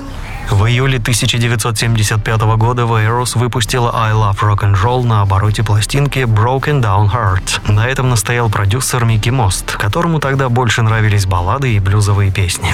В 0.51 0.67
июле 0.67 0.99
1975 0.99 2.41
года 2.57 2.83
Eros 2.83 3.39
выпустила 3.39 3.91
I 3.95 4.13
Love 4.13 4.39
Rock 4.41 4.59
and 4.61 4.83
Roll 4.83 5.05
на 5.05 5.23
обороте 5.23 5.63
пластинки 5.63 6.21
Broken 6.21 6.81
Down 6.81 7.11
Heart. 7.11 7.73
На 7.73 7.87
этом 7.87 8.11
настоял 8.11 8.51
продюсер 8.51 9.05
Микки 9.05 9.31
Мост, 9.31 9.77
которому 9.77 10.21
тогда 10.21 10.49
больше 10.49 10.83
нравились 10.83 11.27
баллады 11.27 11.75
и 11.75 11.81
блюзовые 11.81 12.31
песни. 12.31 12.73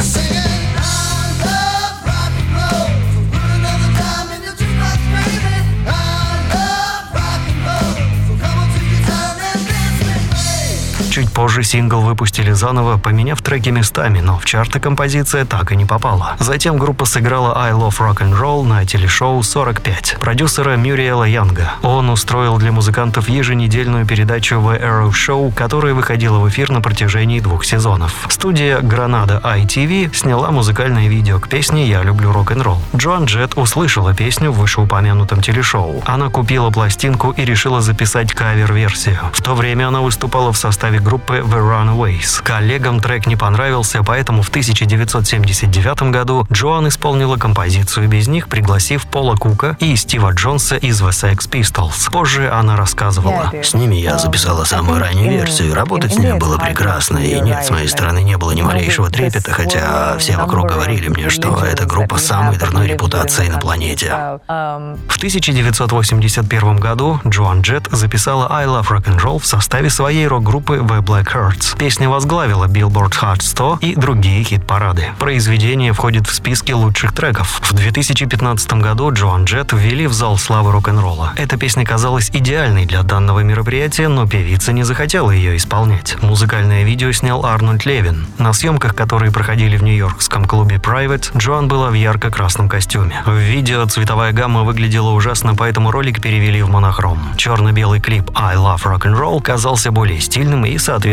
Чуть 11.10 11.29
позже 11.40 11.62
сингл 11.62 12.00
выпустили 12.00 12.52
заново, 12.52 12.98
поменяв 12.98 13.40
треки 13.40 13.70
местами, 13.70 14.20
но 14.20 14.38
в 14.38 14.44
чарты 14.44 14.78
композиция 14.78 15.46
так 15.46 15.72
и 15.72 15.76
не 15.76 15.86
попала. 15.86 16.36
Затем 16.38 16.76
группа 16.76 17.06
сыграла 17.06 17.56
I 17.56 17.72
Love 17.72 17.98
Rock 17.98 18.18
and 18.18 18.38
Roll 18.38 18.62
на 18.64 18.84
телешоу 18.84 19.42
45 19.42 20.18
продюсера 20.20 20.76
Мюриэла 20.76 21.24
Янга. 21.24 21.72
Он 21.82 22.10
устроил 22.10 22.58
для 22.58 22.72
музыкантов 22.72 23.30
еженедельную 23.30 24.04
передачу 24.04 24.56
The 24.56 24.82
Arrow 24.82 25.12
Show, 25.12 25.50
которая 25.54 25.94
выходила 25.94 26.40
в 26.40 26.48
эфир 26.50 26.70
на 26.70 26.82
протяжении 26.82 27.40
двух 27.40 27.64
сезонов. 27.64 28.26
Студия 28.28 28.80
Гранада 28.82 29.40
ITV 29.42 30.14
сняла 30.14 30.50
музыкальное 30.50 31.08
видео 31.08 31.40
к 31.40 31.48
песне 31.48 31.88
«Я 31.88 32.02
люблю 32.02 32.32
рок-н-ролл». 32.32 32.82
Джоан 32.94 33.24
Джет 33.24 33.56
услышала 33.56 34.12
песню 34.12 34.52
в 34.52 34.58
вышеупомянутом 34.58 35.40
телешоу. 35.40 36.02
Она 36.04 36.28
купила 36.28 36.68
пластинку 36.70 37.30
и 37.30 37.46
решила 37.46 37.80
записать 37.80 38.34
кавер-версию. 38.34 39.20
В 39.32 39.40
то 39.40 39.54
время 39.54 39.88
она 39.88 40.02
выступала 40.02 40.52
в 40.52 40.58
составе 40.58 41.00
группы 41.00 41.29
The 41.38 41.58
Runaways. 41.58 42.42
Коллегам 42.42 43.00
трек 43.00 43.26
не 43.26 43.36
понравился, 43.36 44.02
поэтому 44.02 44.42
в 44.42 44.48
1979 44.48 46.10
году 46.10 46.46
Джоан 46.52 46.88
исполнила 46.88 47.36
композицию 47.36 48.08
без 48.08 48.28
них, 48.28 48.48
пригласив 48.48 49.06
Пола 49.06 49.36
Кука 49.36 49.76
и 49.80 49.94
Стива 49.96 50.32
Джонса 50.32 50.76
из 50.76 51.00
The 51.00 51.10
Sex 51.10 51.48
Pistols. 51.48 52.10
Позже 52.10 52.50
она 52.50 52.76
рассказывала. 52.76 53.52
С 53.62 53.74
ними 53.74 53.96
я 53.96 54.18
записала 54.18 54.64
самую 54.64 55.00
раннюю 55.00 55.30
версию, 55.30 55.74
работать 55.74 56.14
с 56.14 56.18
ними 56.18 56.38
было 56.38 56.58
прекрасно, 56.58 57.18
и 57.18 57.40
нет, 57.40 57.64
с 57.64 57.70
моей 57.70 57.88
стороны 57.88 58.22
не 58.22 58.36
было 58.36 58.52
ни 58.52 58.62
малейшего 58.62 59.10
трепета, 59.10 59.52
хотя 59.52 60.16
все 60.18 60.36
вокруг 60.36 60.68
говорили 60.68 61.08
мне, 61.08 61.30
что 61.30 61.64
эта 61.64 61.86
группа 61.86 62.18
с 62.18 62.26
самой 62.26 62.58
дурной 62.58 62.88
репутацией 62.88 63.50
на 63.50 63.58
планете. 63.58 64.10
В 64.48 65.16
1981 65.16 66.76
году 66.76 67.20
Джоан 67.26 67.60
Джет 67.62 67.88
записала 67.90 68.48
I 68.50 68.66
Love 68.66 68.88
Rock 68.88 69.04
and 69.04 69.20
Roll 69.20 69.38
в 69.38 69.46
составе 69.46 69.90
своей 69.90 70.26
рок-группы 70.26 70.76
The 70.76 71.00
Black 71.00 71.19
Hearts. 71.26 71.78
Песня 71.78 72.08
возглавила 72.08 72.66
Billboard 72.66 73.12
Hot 73.20 73.42
100 73.42 73.78
и 73.80 73.94
другие 73.94 74.42
хит-парады. 74.42 75.08
Произведение 75.18 75.92
входит 75.92 76.26
в 76.26 76.34
списки 76.34 76.72
лучших 76.72 77.12
треков. 77.12 77.60
В 77.62 77.72
2015 77.74 78.72
году 78.74 79.12
Джоан 79.12 79.44
Джет 79.44 79.72
ввели 79.72 80.06
в 80.06 80.12
зал 80.12 80.38
славы 80.38 80.72
рок-н-ролла. 80.72 81.32
Эта 81.36 81.56
песня 81.56 81.84
казалась 81.84 82.30
идеальной 82.32 82.86
для 82.86 83.02
данного 83.02 83.40
мероприятия, 83.40 84.08
но 84.08 84.26
певица 84.26 84.72
не 84.72 84.82
захотела 84.82 85.30
ее 85.30 85.56
исполнять. 85.56 86.16
Музыкальное 86.22 86.84
видео 86.84 87.12
снял 87.12 87.44
Арнольд 87.44 87.84
Левин. 87.84 88.26
На 88.38 88.52
съемках, 88.52 88.94
которые 88.94 89.30
проходили 89.30 89.76
в 89.76 89.82
нью-йоркском 89.82 90.46
клубе 90.46 90.76
Private, 90.76 91.36
Джоан 91.36 91.68
была 91.68 91.90
в 91.90 91.94
ярко-красном 91.94 92.68
костюме. 92.68 93.22
В 93.26 93.34
видео 93.36 93.84
цветовая 93.86 94.32
гамма 94.32 94.62
выглядела 94.62 95.10
ужасно, 95.10 95.54
поэтому 95.54 95.90
ролик 95.90 96.20
перевели 96.20 96.62
в 96.62 96.70
монохром. 96.70 97.20
Черно-белый 97.36 98.00
клип 98.00 98.30
I 98.34 98.56
Love 98.56 98.82
Rock 98.84 99.02
and 99.02 99.20
Roll 99.20 99.42
казался 99.42 99.90
более 99.90 100.20
стильным 100.20 100.64
и 100.64 100.78
соответствующим 100.78 101.09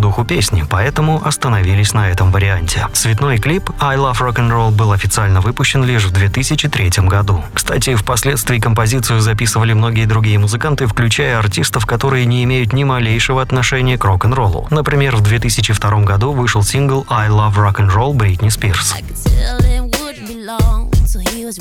духу 0.00 0.24
песни, 0.24 0.64
поэтому 0.68 1.22
остановились 1.24 1.92
на 1.92 2.10
этом 2.10 2.32
варианте. 2.32 2.86
Цветной 2.92 3.38
клип 3.38 3.70
I 3.80 3.96
Love 3.96 4.18
Rock 4.18 4.36
and 4.36 4.50
Roll 4.50 4.70
был 4.70 4.92
официально 4.92 5.40
выпущен 5.40 5.84
лишь 5.84 6.04
в 6.04 6.10
2003 6.10 6.90
году. 7.08 7.42
Кстати, 7.54 7.94
впоследствии 7.94 8.58
композицию 8.58 9.20
записывали 9.20 9.72
многие 9.72 10.06
другие 10.06 10.38
музыканты, 10.38 10.86
включая 10.86 11.38
артистов, 11.38 11.86
которые 11.86 12.26
не 12.26 12.44
имеют 12.44 12.72
ни 12.72 12.84
малейшего 12.84 13.42
отношения 13.42 13.98
к 13.98 14.04
рок-н-роллу. 14.04 14.66
Например, 14.70 15.16
в 15.16 15.20
2002 15.20 16.00
году 16.02 16.32
вышел 16.32 16.62
сингл 16.62 17.06
I 17.08 17.28
Love 17.28 17.54
Rock 17.54 17.76
and 17.76 17.94
Roll 17.94 18.14
Бритни 18.14 18.48
Спирс. 18.48 18.96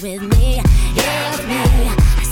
It 0.03 0.21
me, 0.21 0.61
yeah, 0.95 1.31
with 1.31 1.47
me. 1.47 2.26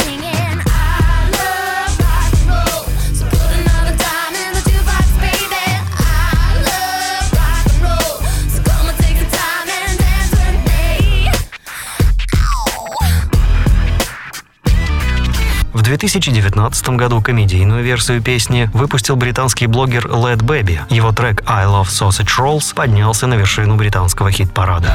2019 15.98 16.90
году 16.90 17.22
комедийную 17.22 17.82
версию 17.82 18.22
песни 18.22 18.70
выпустил 18.74 19.16
британский 19.16 19.66
блогер 19.66 20.08
Led 20.08 20.40
Baby. 20.40 20.80
Его 20.90 21.14
трек 21.14 21.42
I 21.48 21.66
Love 21.66 21.88
Sausage 21.88 22.38
Rolls 22.38 22.76
поднялся 22.76 23.28
на 23.28 23.36
вершину 23.36 23.78
британского 23.78 24.30
хит-парада. 24.30 24.94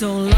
So 0.00 0.30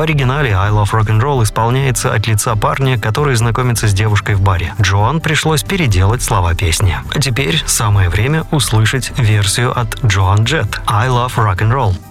В 0.00 0.02
оригинале 0.02 0.52
«I 0.52 0.70
Love 0.70 0.92
Rock'n'Roll» 0.92 1.42
исполняется 1.42 2.14
от 2.14 2.26
лица 2.26 2.56
парня, 2.56 2.98
который 2.98 3.34
знакомится 3.34 3.86
с 3.86 3.92
девушкой 3.92 4.34
в 4.34 4.40
баре. 4.40 4.72
Джоан 4.80 5.20
пришлось 5.20 5.62
переделать 5.62 6.22
слова 6.22 6.54
песни. 6.54 6.96
А 7.14 7.20
теперь 7.20 7.62
самое 7.66 8.08
время 8.08 8.44
услышать 8.50 9.12
версию 9.18 9.78
от 9.78 10.02
Джоан 10.02 10.44
Джет 10.44 10.80
«I 10.86 11.08
Love 11.08 11.34
Rock'n'Roll». 11.36 12.09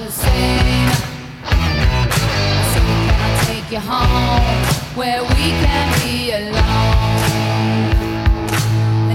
the 0.00 0.10
same. 0.10 0.90
So 2.72 2.80
can 2.80 3.20
I 3.20 3.44
take 3.44 3.68
you 3.70 3.80
home 3.80 4.64
where 4.96 5.22
we 5.22 5.50
can 5.62 5.86
be 6.00 6.32
alone? 6.32 7.20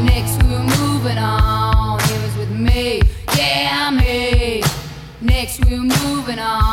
Next 0.05 0.43
we 0.43 0.49
were 0.51 0.67
moving 0.79 1.17
on. 1.17 1.99
It 2.01 2.21
was 2.21 2.35
with 2.37 2.51
me, 2.51 3.01
yeah 3.35 3.89
me. 3.89 4.61
Next 5.21 5.65
we 5.65 5.77
were 5.79 5.85
moving 5.85 6.39
on. 6.39 6.64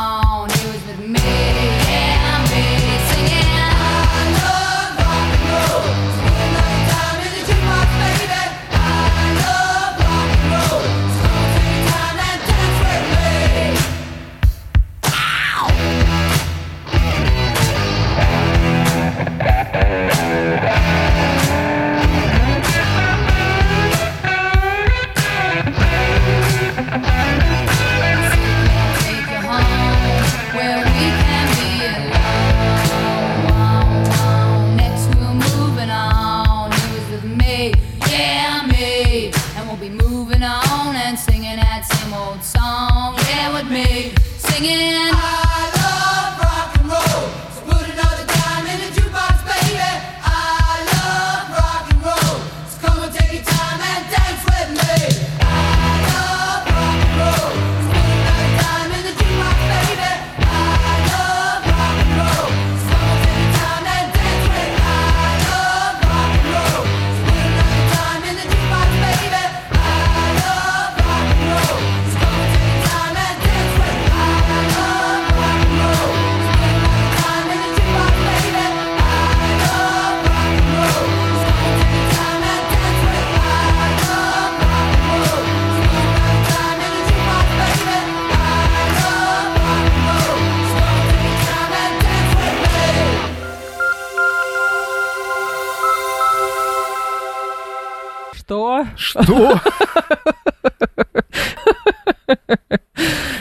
Что? 99.13 99.61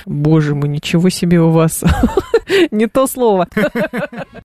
Боже 0.06 0.56
мой, 0.56 0.70
ничего 0.70 1.10
себе 1.10 1.40
у 1.40 1.52
вас. 1.52 1.84
Не 2.72 2.88
то 2.88 3.08
слово. 3.08 3.48